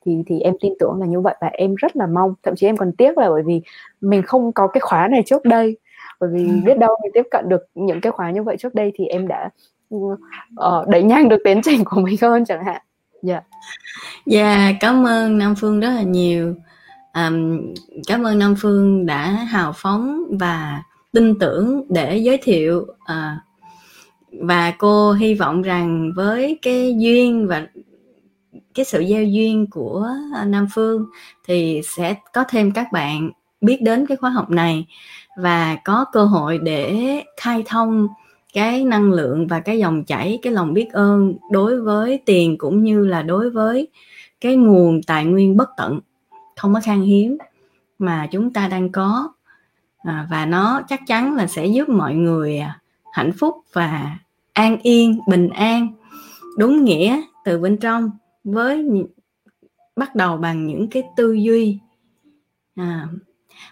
Thì 0.05 0.23
thì 0.27 0.41
em 0.41 0.55
tin 0.61 0.73
tưởng 0.81 1.01
là 1.01 1.07
như 1.07 1.21
vậy 1.21 1.35
và 1.41 1.47
em 1.47 1.75
rất 1.75 1.97
là 1.97 2.07
mong. 2.07 2.35
Thậm 2.43 2.55
chí 2.57 2.67
em 2.67 2.77
còn 2.77 2.93
tiếc 2.93 3.19
là 3.19 3.31
bởi 3.31 3.43
vì 3.43 3.63
mình 4.01 4.23
không 4.23 4.53
có 4.53 4.67
cái 4.67 4.81
khóa 4.81 5.09
này 5.09 5.23
trước 5.27 5.45
đây 5.45 5.77
bởi 6.21 6.31
vì 6.33 6.45
ừ. 6.45 6.55
biết 6.65 6.79
đâu 6.79 6.97
mình 7.03 7.13
tiếp 7.15 7.27
cận 7.31 7.49
được 7.49 7.63
những 7.75 8.01
cái 8.01 8.13
khóa 8.13 8.31
như 8.31 8.43
vậy 8.43 8.57
trước 8.59 8.75
đây 8.75 8.93
thì 8.95 9.07
em 9.07 9.29
đã 9.29 9.51
uh, 9.95 10.19
đẩy 10.89 11.03
nhanh 11.03 11.29
được 11.29 11.39
tiến 11.45 11.61
trình 11.65 11.85
của 11.85 12.01
mình 12.05 12.17
hơn 12.23 12.45
chẳng 12.45 12.65
hạn 12.65 12.83
dạ 13.23 13.35
yeah. 13.35 13.45
dạ 14.27 14.57
yeah, 14.57 14.77
cảm 14.81 15.07
ơn 15.07 15.39
nam 15.39 15.55
phương 15.55 15.81
rất 15.81 15.91
là 15.91 16.03
nhiều 16.03 16.55
um, 17.15 17.61
cảm 18.07 18.23
ơn 18.23 18.39
nam 18.39 18.55
phương 18.59 19.07
đã 19.07 19.31
hào 19.31 19.73
phóng 19.77 20.25
và 20.39 20.83
tin 21.13 21.39
tưởng 21.39 21.85
để 21.89 22.17
giới 22.17 22.39
thiệu 22.43 22.87
uh, 22.91 23.43
và 24.41 24.73
cô 24.79 25.13
hy 25.13 25.35
vọng 25.35 25.63
rằng 25.63 26.13
với 26.17 26.59
cái 26.63 26.95
duyên 26.99 27.47
và 27.49 27.67
cái 28.75 28.85
sự 28.85 29.01
giao 29.01 29.25
duyên 29.25 29.67
của 29.71 30.09
nam 30.47 30.67
phương 30.75 31.07
thì 31.45 31.81
sẽ 31.97 32.15
có 32.33 32.45
thêm 32.49 32.73
các 32.73 32.93
bạn 32.93 33.31
biết 33.61 33.83
đến 33.83 34.07
cái 34.07 34.17
khóa 34.17 34.31
học 34.31 34.51
này 34.51 34.87
và 35.37 35.77
có 35.85 36.05
cơ 36.13 36.25
hội 36.25 36.59
để 36.59 37.23
khai 37.37 37.63
thông 37.67 38.09
cái 38.53 38.85
năng 38.85 39.13
lượng 39.13 39.47
và 39.47 39.61
cái 39.61 39.79
dòng 39.79 40.05
chảy 40.05 40.39
cái 40.43 40.53
lòng 40.53 40.75
biết 40.75 40.93
ơn 40.93 41.35
đối 41.51 41.81
với 41.81 42.23
tiền 42.27 42.59
cũng 42.59 42.83
như 42.83 43.07
là 43.07 43.23
đối 43.23 43.51
với 43.51 43.89
cái 44.41 44.57
nguồn 44.57 45.03
tài 45.03 45.25
nguyên 45.25 45.57
bất 45.57 45.69
tận. 45.77 46.01
Không 46.57 46.75
có 46.75 46.81
khan 46.85 47.01
hiếm 47.01 47.39
mà 47.99 48.27
chúng 48.31 48.53
ta 48.53 48.69
đang 48.69 48.93
có. 48.93 49.33
À, 49.99 50.27
và 50.31 50.47
nó 50.47 50.83
chắc 50.89 51.01
chắn 51.07 51.35
là 51.35 51.47
sẽ 51.47 51.67
giúp 51.67 51.89
mọi 51.89 52.15
người 52.15 52.59
à, 52.59 52.81
hạnh 53.13 53.33
phúc 53.33 53.57
và 53.73 54.19
an 54.53 54.79
yên 54.83 55.21
bình 55.29 55.49
an. 55.49 55.89
Đúng 56.59 56.85
nghĩa 56.85 57.23
từ 57.45 57.59
bên 57.59 57.77
trong 57.77 58.11
với 58.45 58.85
bắt 59.97 60.15
đầu 60.15 60.37
bằng 60.37 60.67
những 60.67 60.89
cái 60.89 61.03
tư 61.17 61.33
duy. 61.33 61.79
À, 62.75 63.09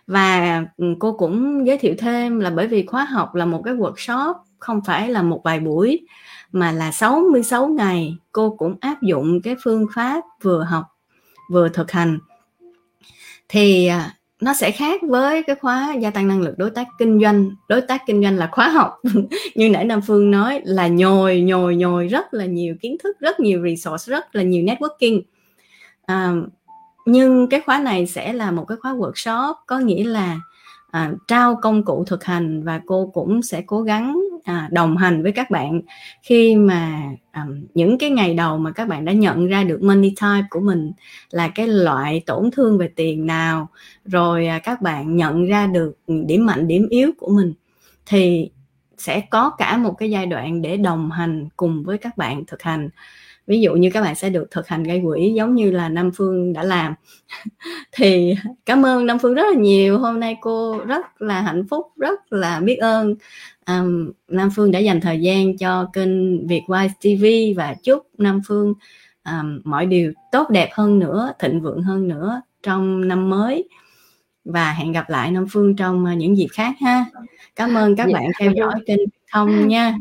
và 0.07 0.65
ừ, 0.77 0.95
cô 0.99 1.13
cũng 1.13 1.67
giới 1.67 1.79
thiệu 1.79 1.95
thêm 1.99 2.41
là 2.41 2.51
bởi 2.51 2.67
vì 2.67 2.87
khóa 2.87 3.05
học 3.05 3.35
là 3.35 3.45
một 3.45 3.63
cái 3.65 3.75
workshop 3.75 4.35
không 4.59 4.81
phải 4.87 5.09
là 5.11 5.23
một 5.23 5.41
vài 5.45 5.61
buổi 5.61 6.07
mà 6.53 6.73
là 6.73 6.93
66 6.93 7.67
ngày 7.67 8.17
cô 8.33 8.51
cũng 8.59 8.77
áp 8.81 9.03
dụng 9.03 9.41
cái 9.43 9.57
phương 9.65 9.87
pháp 9.95 10.21
vừa 10.43 10.63
học 10.63 10.85
vừa 11.51 11.69
thực 11.69 11.91
hành. 11.91 12.19
Thì 13.49 13.87
à, 13.87 14.15
nó 14.41 14.55
sẽ 14.55 14.71
khác 14.71 15.01
với 15.09 15.43
cái 15.43 15.57
khóa 15.57 15.95
gia 16.01 16.11
tăng 16.11 16.29
năng 16.29 16.41
lực 16.41 16.59
đối 16.59 16.71
tác 16.71 16.87
kinh 16.99 17.21
doanh. 17.21 17.51
Đối 17.69 17.81
tác 17.81 18.03
kinh 18.07 18.23
doanh 18.23 18.37
là 18.37 18.49
khóa 18.53 18.69
học. 18.69 19.01
Như 19.55 19.69
nãy 19.71 19.85
nam 19.85 20.01
phương 20.07 20.31
nói 20.31 20.61
là 20.65 20.89
nhồi 20.89 21.41
nhồi 21.41 21.77
nhồi 21.77 22.09
rất 22.09 22.35
là 22.35 22.45
nhiều 22.47 22.75
kiến 22.81 22.97
thức 23.03 23.21
rất 23.21 23.41
nhiều 23.41 23.63
resource 23.65 24.11
rất 24.11 24.35
là 24.35 24.43
nhiều 24.43 24.65
networking. 24.65 25.23
À, 26.07 26.33
nhưng 27.05 27.49
cái 27.49 27.61
khóa 27.61 27.79
này 27.79 28.07
sẽ 28.07 28.33
là 28.33 28.51
một 28.51 28.65
cái 28.65 28.79
khóa 28.83 28.95
workshop 28.95 29.55
có 29.67 29.79
nghĩa 29.79 30.05
là 30.05 30.41
à, 30.91 31.13
trao 31.29 31.59
công 31.63 31.85
cụ 31.85 32.05
thực 32.05 32.25
hành 32.25 32.63
và 32.65 32.81
cô 32.87 33.11
cũng 33.15 33.43
sẽ 33.43 33.63
cố 33.67 33.83
gắng 33.83 34.21
à, 34.45 34.69
đồng 34.73 34.97
hành 34.97 35.23
với 35.23 35.33
các 35.33 35.51
bạn 35.51 35.81
khi 36.23 36.57
mà 36.57 37.03
à, 37.31 37.47
những 37.75 37.99
cái 37.99 38.11
ngày 38.11 38.35
đầu 38.35 38.59
mà 38.59 38.73
các 38.73 38.89
bạn 38.89 39.05
đã 39.05 39.13
nhận 39.13 39.47
ra 39.47 39.65
được 39.65 39.83
money 39.83 40.11
type 40.11 40.47
của 40.51 40.61
mình 40.61 40.93
là 41.31 41.49
cái 41.49 41.69
loại 41.69 42.23
tổn 42.27 42.51
thương 42.51 42.79
về 42.79 42.89
tiền 42.97 43.27
nào 43.27 43.69
rồi 44.05 44.47
à, 44.47 44.59
các 44.59 44.83
bạn 44.83 45.17
nhận 45.17 45.47
ra 45.47 45.67
được 45.67 45.99
điểm 46.07 46.47
mạnh 46.47 46.69
điểm 46.69 46.89
yếu 46.91 47.11
của 47.19 47.31
mình 47.31 47.55
thì 48.07 48.51
sẽ 48.99 49.21
có 49.31 49.51
cả 49.51 49.77
một 49.77 49.95
cái 49.99 50.11
giai 50.11 50.27
đoạn 50.27 50.63
để 50.63 50.77
đồng 50.77 51.11
hành 51.11 51.49
cùng 51.57 51.83
với 51.85 51.99
các 51.99 52.17
bạn 52.17 52.45
thực 52.47 52.63
hành 52.63 52.89
ví 53.47 53.61
dụ 53.61 53.75
như 53.75 53.91
các 53.93 54.01
bạn 54.03 54.15
sẽ 54.15 54.31
được 54.31 54.51
thực 54.51 54.69
hành 54.69 54.83
gây 54.83 55.03
quỹ 55.05 55.33
giống 55.37 55.55
như 55.55 55.71
là 55.71 55.89
Nam 55.89 56.11
Phương 56.17 56.53
đã 56.53 56.63
làm. 56.63 56.95
Thì 57.93 58.35
cảm 58.67 58.87
ơn 58.87 59.07
Nam 59.07 59.19
Phương 59.19 59.35
rất 59.35 59.43
là 59.53 59.61
nhiều. 59.61 59.99
Hôm 59.99 60.21
nay 60.21 60.37
cô 60.41 60.79
rất 60.87 61.23
là 61.23 61.41
hạnh 61.41 61.65
phúc 61.71 61.87
rất 61.97 62.33
là 62.33 62.61
biết 62.61 62.77
ơn. 62.77 63.15
Um, 63.67 64.11
Nam 64.29 64.51
Phương 64.57 64.71
đã 64.71 64.79
dành 64.79 65.01
thời 65.01 65.21
gian 65.21 65.57
cho 65.59 65.91
kênh 65.93 66.47
Việt 66.47 66.63
Wise 66.67 66.89
TV 67.01 67.59
và 67.59 67.75
chúc 67.83 68.07
Nam 68.19 68.41
Phương 68.47 68.75
um, 69.25 69.61
mọi 69.65 69.87
điều 69.87 70.13
tốt 70.33 70.51
đẹp 70.51 70.69
hơn 70.73 70.99
nữa 70.99 71.33
thịnh 71.39 71.61
vượng 71.61 71.83
hơn 71.83 72.09
nữa 72.09 72.43
trong 72.63 73.09
năm 73.09 73.31
mới. 73.31 73.69
Và 74.45 74.73
hẹn 74.73 74.93
gặp 74.93 75.11
lại 75.11 75.31
Nam 75.31 75.47
Phương 75.53 75.77
trong 75.77 76.19
những 76.19 76.37
dịp 76.37 76.49
khác 76.53 76.75
ha. 76.81 77.05
Cảm 77.57 77.75
ơn 77.75 77.97
các 77.97 78.07
dạ, 78.09 78.15
bạn 78.19 78.31
theo 78.39 78.53
dõi 78.53 78.75
kênh 78.87 79.01
thông 79.33 79.69
nha 79.69 79.95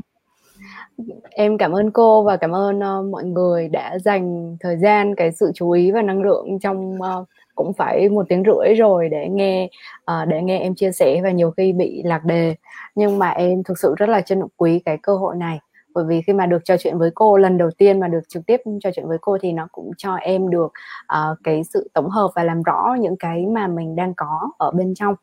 em 1.29 1.57
cảm 1.57 1.71
ơn 1.71 1.91
cô 1.91 2.23
và 2.23 2.37
cảm 2.37 2.51
ơn 2.51 2.77
uh, 2.77 3.11
mọi 3.11 3.23
người 3.23 3.69
đã 3.69 3.99
dành 3.99 4.57
thời 4.59 4.77
gian 4.77 5.15
cái 5.15 5.31
sự 5.31 5.51
chú 5.55 5.71
ý 5.71 5.91
và 5.91 6.01
năng 6.01 6.21
lượng 6.21 6.59
trong 6.59 6.95
uh, 6.95 7.27
cũng 7.55 7.73
phải 7.73 8.09
một 8.09 8.25
tiếng 8.29 8.43
rưỡi 8.45 8.75
rồi 8.75 9.09
để 9.09 9.29
nghe 9.29 9.69
uh, 10.11 10.27
để 10.27 10.41
nghe 10.41 10.59
em 10.59 10.75
chia 10.75 10.91
sẻ 10.91 11.21
và 11.23 11.31
nhiều 11.31 11.51
khi 11.51 11.73
bị 11.73 12.03
lạc 12.03 12.23
đề. 12.25 12.55
Nhưng 12.95 13.19
mà 13.19 13.29
em 13.29 13.63
thực 13.63 13.79
sự 13.79 13.95
rất 13.97 14.09
là 14.09 14.21
trân 14.21 14.41
quý 14.57 14.79
cái 14.85 14.97
cơ 15.01 15.15
hội 15.15 15.35
này 15.35 15.59
bởi 15.93 16.05
vì 16.07 16.21
khi 16.21 16.33
mà 16.33 16.45
được 16.45 16.65
trò 16.65 16.77
chuyện 16.77 16.97
với 16.97 17.11
cô 17.15 17.37
lần 17.37 17.57
đầu 17.57 17.69
tiên 17.77 17.99
mà 17.99 18.07
được 18.07 18.29
trực 18.29 18.45
tiếp 18.45 18.61
trò 18.83 18.89
chuyện 18.95 19.07
với 19.07 19.17
cô 19.21 19.37
thì 19.41 19.51
nó 19.51 19.67
cũng 19.71 19.91
cho 19.97 20.15
em 20.15 20.49
được 20.49 20.71
uh, 21.13 21.37
cái 21.43 21.61
sự 21.73 21.89
tổng 21.93 22.09
hợp 22.09 22.31
và 22.35 22.43
làm 22.43 22.63
rõ 22.63 22.95
những 22.99 23.17
cái 23.17 23.45
mà 23.45 23.67
mình 23.67 23.95
đang 23.95 24.13
có 24.17 24.51
ở 24.57 24.71
bên 24.71 24.93
trong 24.95 25.15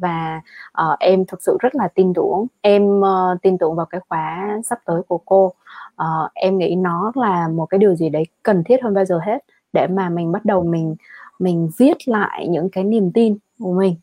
và 0.00 0.40
uh, 0.82 0.98
em 0.98 1.24
thực 1.24 1.42
sự 1.42 1.56
rất 1.60 1.74
là 1.74 1.88
tin 1.88 2.14
tưởng 2.14 2.46
em 2.60 3.00
uh, 3.00 3.42
tin 3.42 3.58
tưởng 3.58 3.74
vào 3.76 3.86
cái 3.86 4.00
khóa 4.08 4.58
sắp 4.64 4.78
tới 4.84 5.02
của 5.08 5.18
cô. 5.24 5.52
Uh, 6.02 6.30
em 6.34 6.58
nghĩ 6.58 6.74
nó 6.74 7.12
là 7.14 7.48
một 7.48 7.66
cái 7.66 7.78
điều 7.78 7.94
gì 7.94 8.08
đấy 8.08 8.22
cần 8.42 8.64
thiết 8.64 8.82
hơn 8.82 8.94
bao 8.94 9.04
giờ 9.04 9.18
hết 9.18 9.38
để 9.72 9.86
mà 9.86 10.08
mình 10.08 10.32
bắt 10.32 10.44
đầu 10.44 10.62
mình 10.62 10.96
mình 11.38 11.70
viết 11.78 12.08
lại 12.08 12.48
những 12.48 12.70
cái 12.70 12.84
niềm 12.84 13.10
tin 13.12 13.36
của 13.58 13.72
mình. 13.72 13.96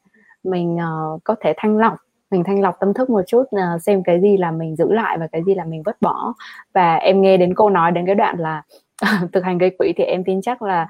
Mình 0.44 0.76
uh, 0.76 1.24
có 1.24 1.36
thể 1.42 1.54
thanh 1.58 1.78
lọc 1.78 1.96
mình 2.32 2.44
thanh 2.44 2.62
lọc 2.62 2.80
tâm 2.80 2.94
thức 2.94 3.10
một 3.10 3.22
chút 3.28 3.44
uh, 3.44 3.82
xem 3.82 4.04
cái 4.04 4.22
gì 4.22 4.38
là 4.38 4.52
mình 4.52 4.76
giữ 4.76 4.92
lại 4.92 5.18
và 5.18 5.28
cái 5.28 5.44
gì 5.44 5.56
là 5.56 5.66
mình 5.66 5.84
vứt 5.84 6.02
bỏ. 6.02 6.34
Và 6.74 6.96
em 6.96 7.22
nghe 7.22 7.38
đến 7.38 7.56
cô 7.56 7.70
nói 7.70 7.92
đến 7.92 8.06
cái 8.06 8.16
đoạn 8.16 8.40
là 8.40 8.62
thực 9.34 9.44
hành 9.44 9.58
gây 9.58 9.70
quỹ 9.70 9.94
thì 9.98 10.04
em 10.04 10.24
tin 10.24 10.42
chắc 10.42 10.62
là 10.62 10.88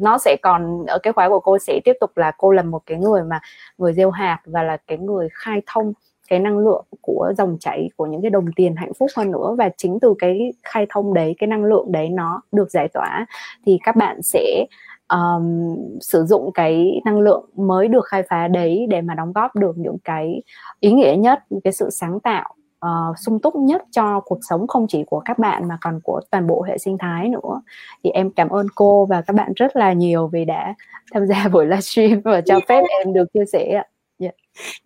nó 0.00 0.18
sẽ 0.18 0.36
còn 0.42 0.86
ở 0.86 0.98
cái 1.02 1.12
khóa 1.12 1.28
của 1.28 1.40
cô 1.40 1.58
sẽ 1.58 1.80
tiếp 1.84 1.92
tục 2.00 2.16
là 2.16 2.32
cô 2.38 2.52
là 2.52 2.62
một 2.62 2.82
cái 2.86 2.98
người 2.98 3.22
mà 3.22 3.40
người 3.78 3.92
gieo 3.92 4.10
hạt 4.10 4.40
và 4.44 4.62
là 4.62 4.76
cái 4.86 4.98
người 4.98 5.28
khai 5.32 5.62
thông 5.66 5.92
cái 6.28 6.38
năng 6.38 6.58
lượng 6.58 6.84
của 7.00 7.32
dòng 7.38 7.56
chảy 7.60 7.88
của 7.96 8.06
những 8.06 8.22
cái 8.22 8.30
đồng 8.30 8.46
tiền 8.56 8.76
hạnh 8.76 8.94
phúc 8.94 9.10
hơn 9.16 9.30
nữa. 9.30 9.54
Và 9.58 9.70
chính 9.76 9.98
từ 10.00 10.14
cái 10.18 10.52
khai 10.62 10.86
thông 10.90 11.14
đấy 11.14 11.34
cái 11.38 11.48
năng 11.48 11.64
lượng 11.64 11.92
đấy 11.92 12.08
nó 12.08 12.42
được 12.52 12.70
giải 12.70 12.88
tỏa 12.88 13.26
thì 13.66 13.78
các 13.84 13.96
bạn 13.96 14.22
sẽ 14.22 14.66
um, 15.08 15.76
sử 16.00 16.24
dụng 16.24 16.50
cái 16.54 17.00
năng 17.04 17.20
lượng 17.20 17.44
mới 17.56 17.88
được 17.88 18.04
khai 18.04 18.22
phá 18.28 18.48
đấy 18.48 18.86
để 18.90 19.00
mà 19.00 19.14
đóng 19.14 19.32
góp 19.32 19.56
được 19.56 19.78
những 19.78 19.96
cái 20.04 20.42
ý 20.80 20.92
nghĩa 20.92 21.16
nhất 21.18 21.38
những 21.50 21.60
cái 21.60 21.72
sự 21.72 21.90
sáng 21.90 22.20
tạo 22.20 22.54
uh, 22.86 23.18
sung 23.18 23.38
túc 23.40 23.56
nhất 23.56 23.82
cho 23.90 24.20
cuộc 24.20 24.38
sống 24.48 24.66
không 24.66 24.86
chỉ 24.88 25.04
của 25.06 25.20
các 25.24 25.38
bạn 25.38 25.68
mà 25.68 25.78
còn 25.80 26.00
của 26.04 26.20
toàn 26.30 26.46
bộ 26.46 26.62
hệ 26.62 26.78
sinh 26.78 26.98
thái 26.98 27.28
nữa. 27.28 27.62
Thì 28.04 28.10
em 28.10 28.30
cảm 28.30 28.48
ơn 28.48 28.66
cô 28.74 29.06
và 29.06 29.22
các 29.22 29.36
bạn 29.36 29.52
rất 29.56 29.76
là 29.76 29.92
nhiều 29.92 30.28
vì 30.32 30.44
đã 30.44 30.74
tham 31.12 31.26
gia 31.26 31.48
buổi 31.52 31.66
livestream 31.66 32.20
và 32.24 32.40
cho 32.40 32.60
phép 32.68 32.82
em 33.04 33.12
được 33.12 33.32
chia 33.34 33.44
sẻ 33.52 33.72
ạ. 33.74 33.84
Yeah. 34.18 34.34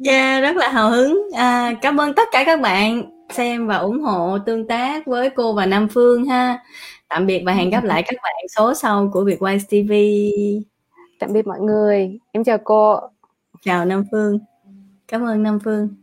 yeah, 0.07 0.42
rất 0.42 0.57
là 0.57 0.68
hào 0.68 0.90
hứng. 0.90 1.29
À, 1.37 1.72
cảm 1.83 2.00
ơn 2.00 2.14
tất 2.14 2.29
cả 2.33 2.42
các 2.46 2.61
bạn 2.61 3.03
xem 3.31 3.66
và 3.66 3.76
ủng 3.76 4.00
hộ 4.00 4.38
tương 4.46 4.66
tác 4.66 5.07
với 5.07 5.31
cô 5.31 5.53
và 5.53 5.66
Nam 5.66 5.88
Phương 5.88 6.24
ha. 6.24 6.59
Tạm 7.09 7.26
biệt 7.26 7.42
và 7.46 7.53
hẹn 7.53 7.70
gặp 7.70 7.85
lại 7.85 8.03
các 8.07 8.16
bạn 8.22 8.35
số 8.57 8.74
sau 8.74 9.11
của 9.12 9.24
Việt 9.24 9.42
Wise 9.42 9.59
TV 9.59 9.92
tạm 11.20 11.33
biệt 11.33 11.46
mọi 11.46 11.61
người. 11.61 12.18
Em 12.33 12.44
chào 12.44 12.59
cô. 12.64 13.00
Chào 13.62 13.85
Nam 13.85 14.05
Phương. 14.12 14.38
Cảm 15.09 15.26
ơn 15.26 15.42
Nam 15.42 15.59
Phương 15.64 15.99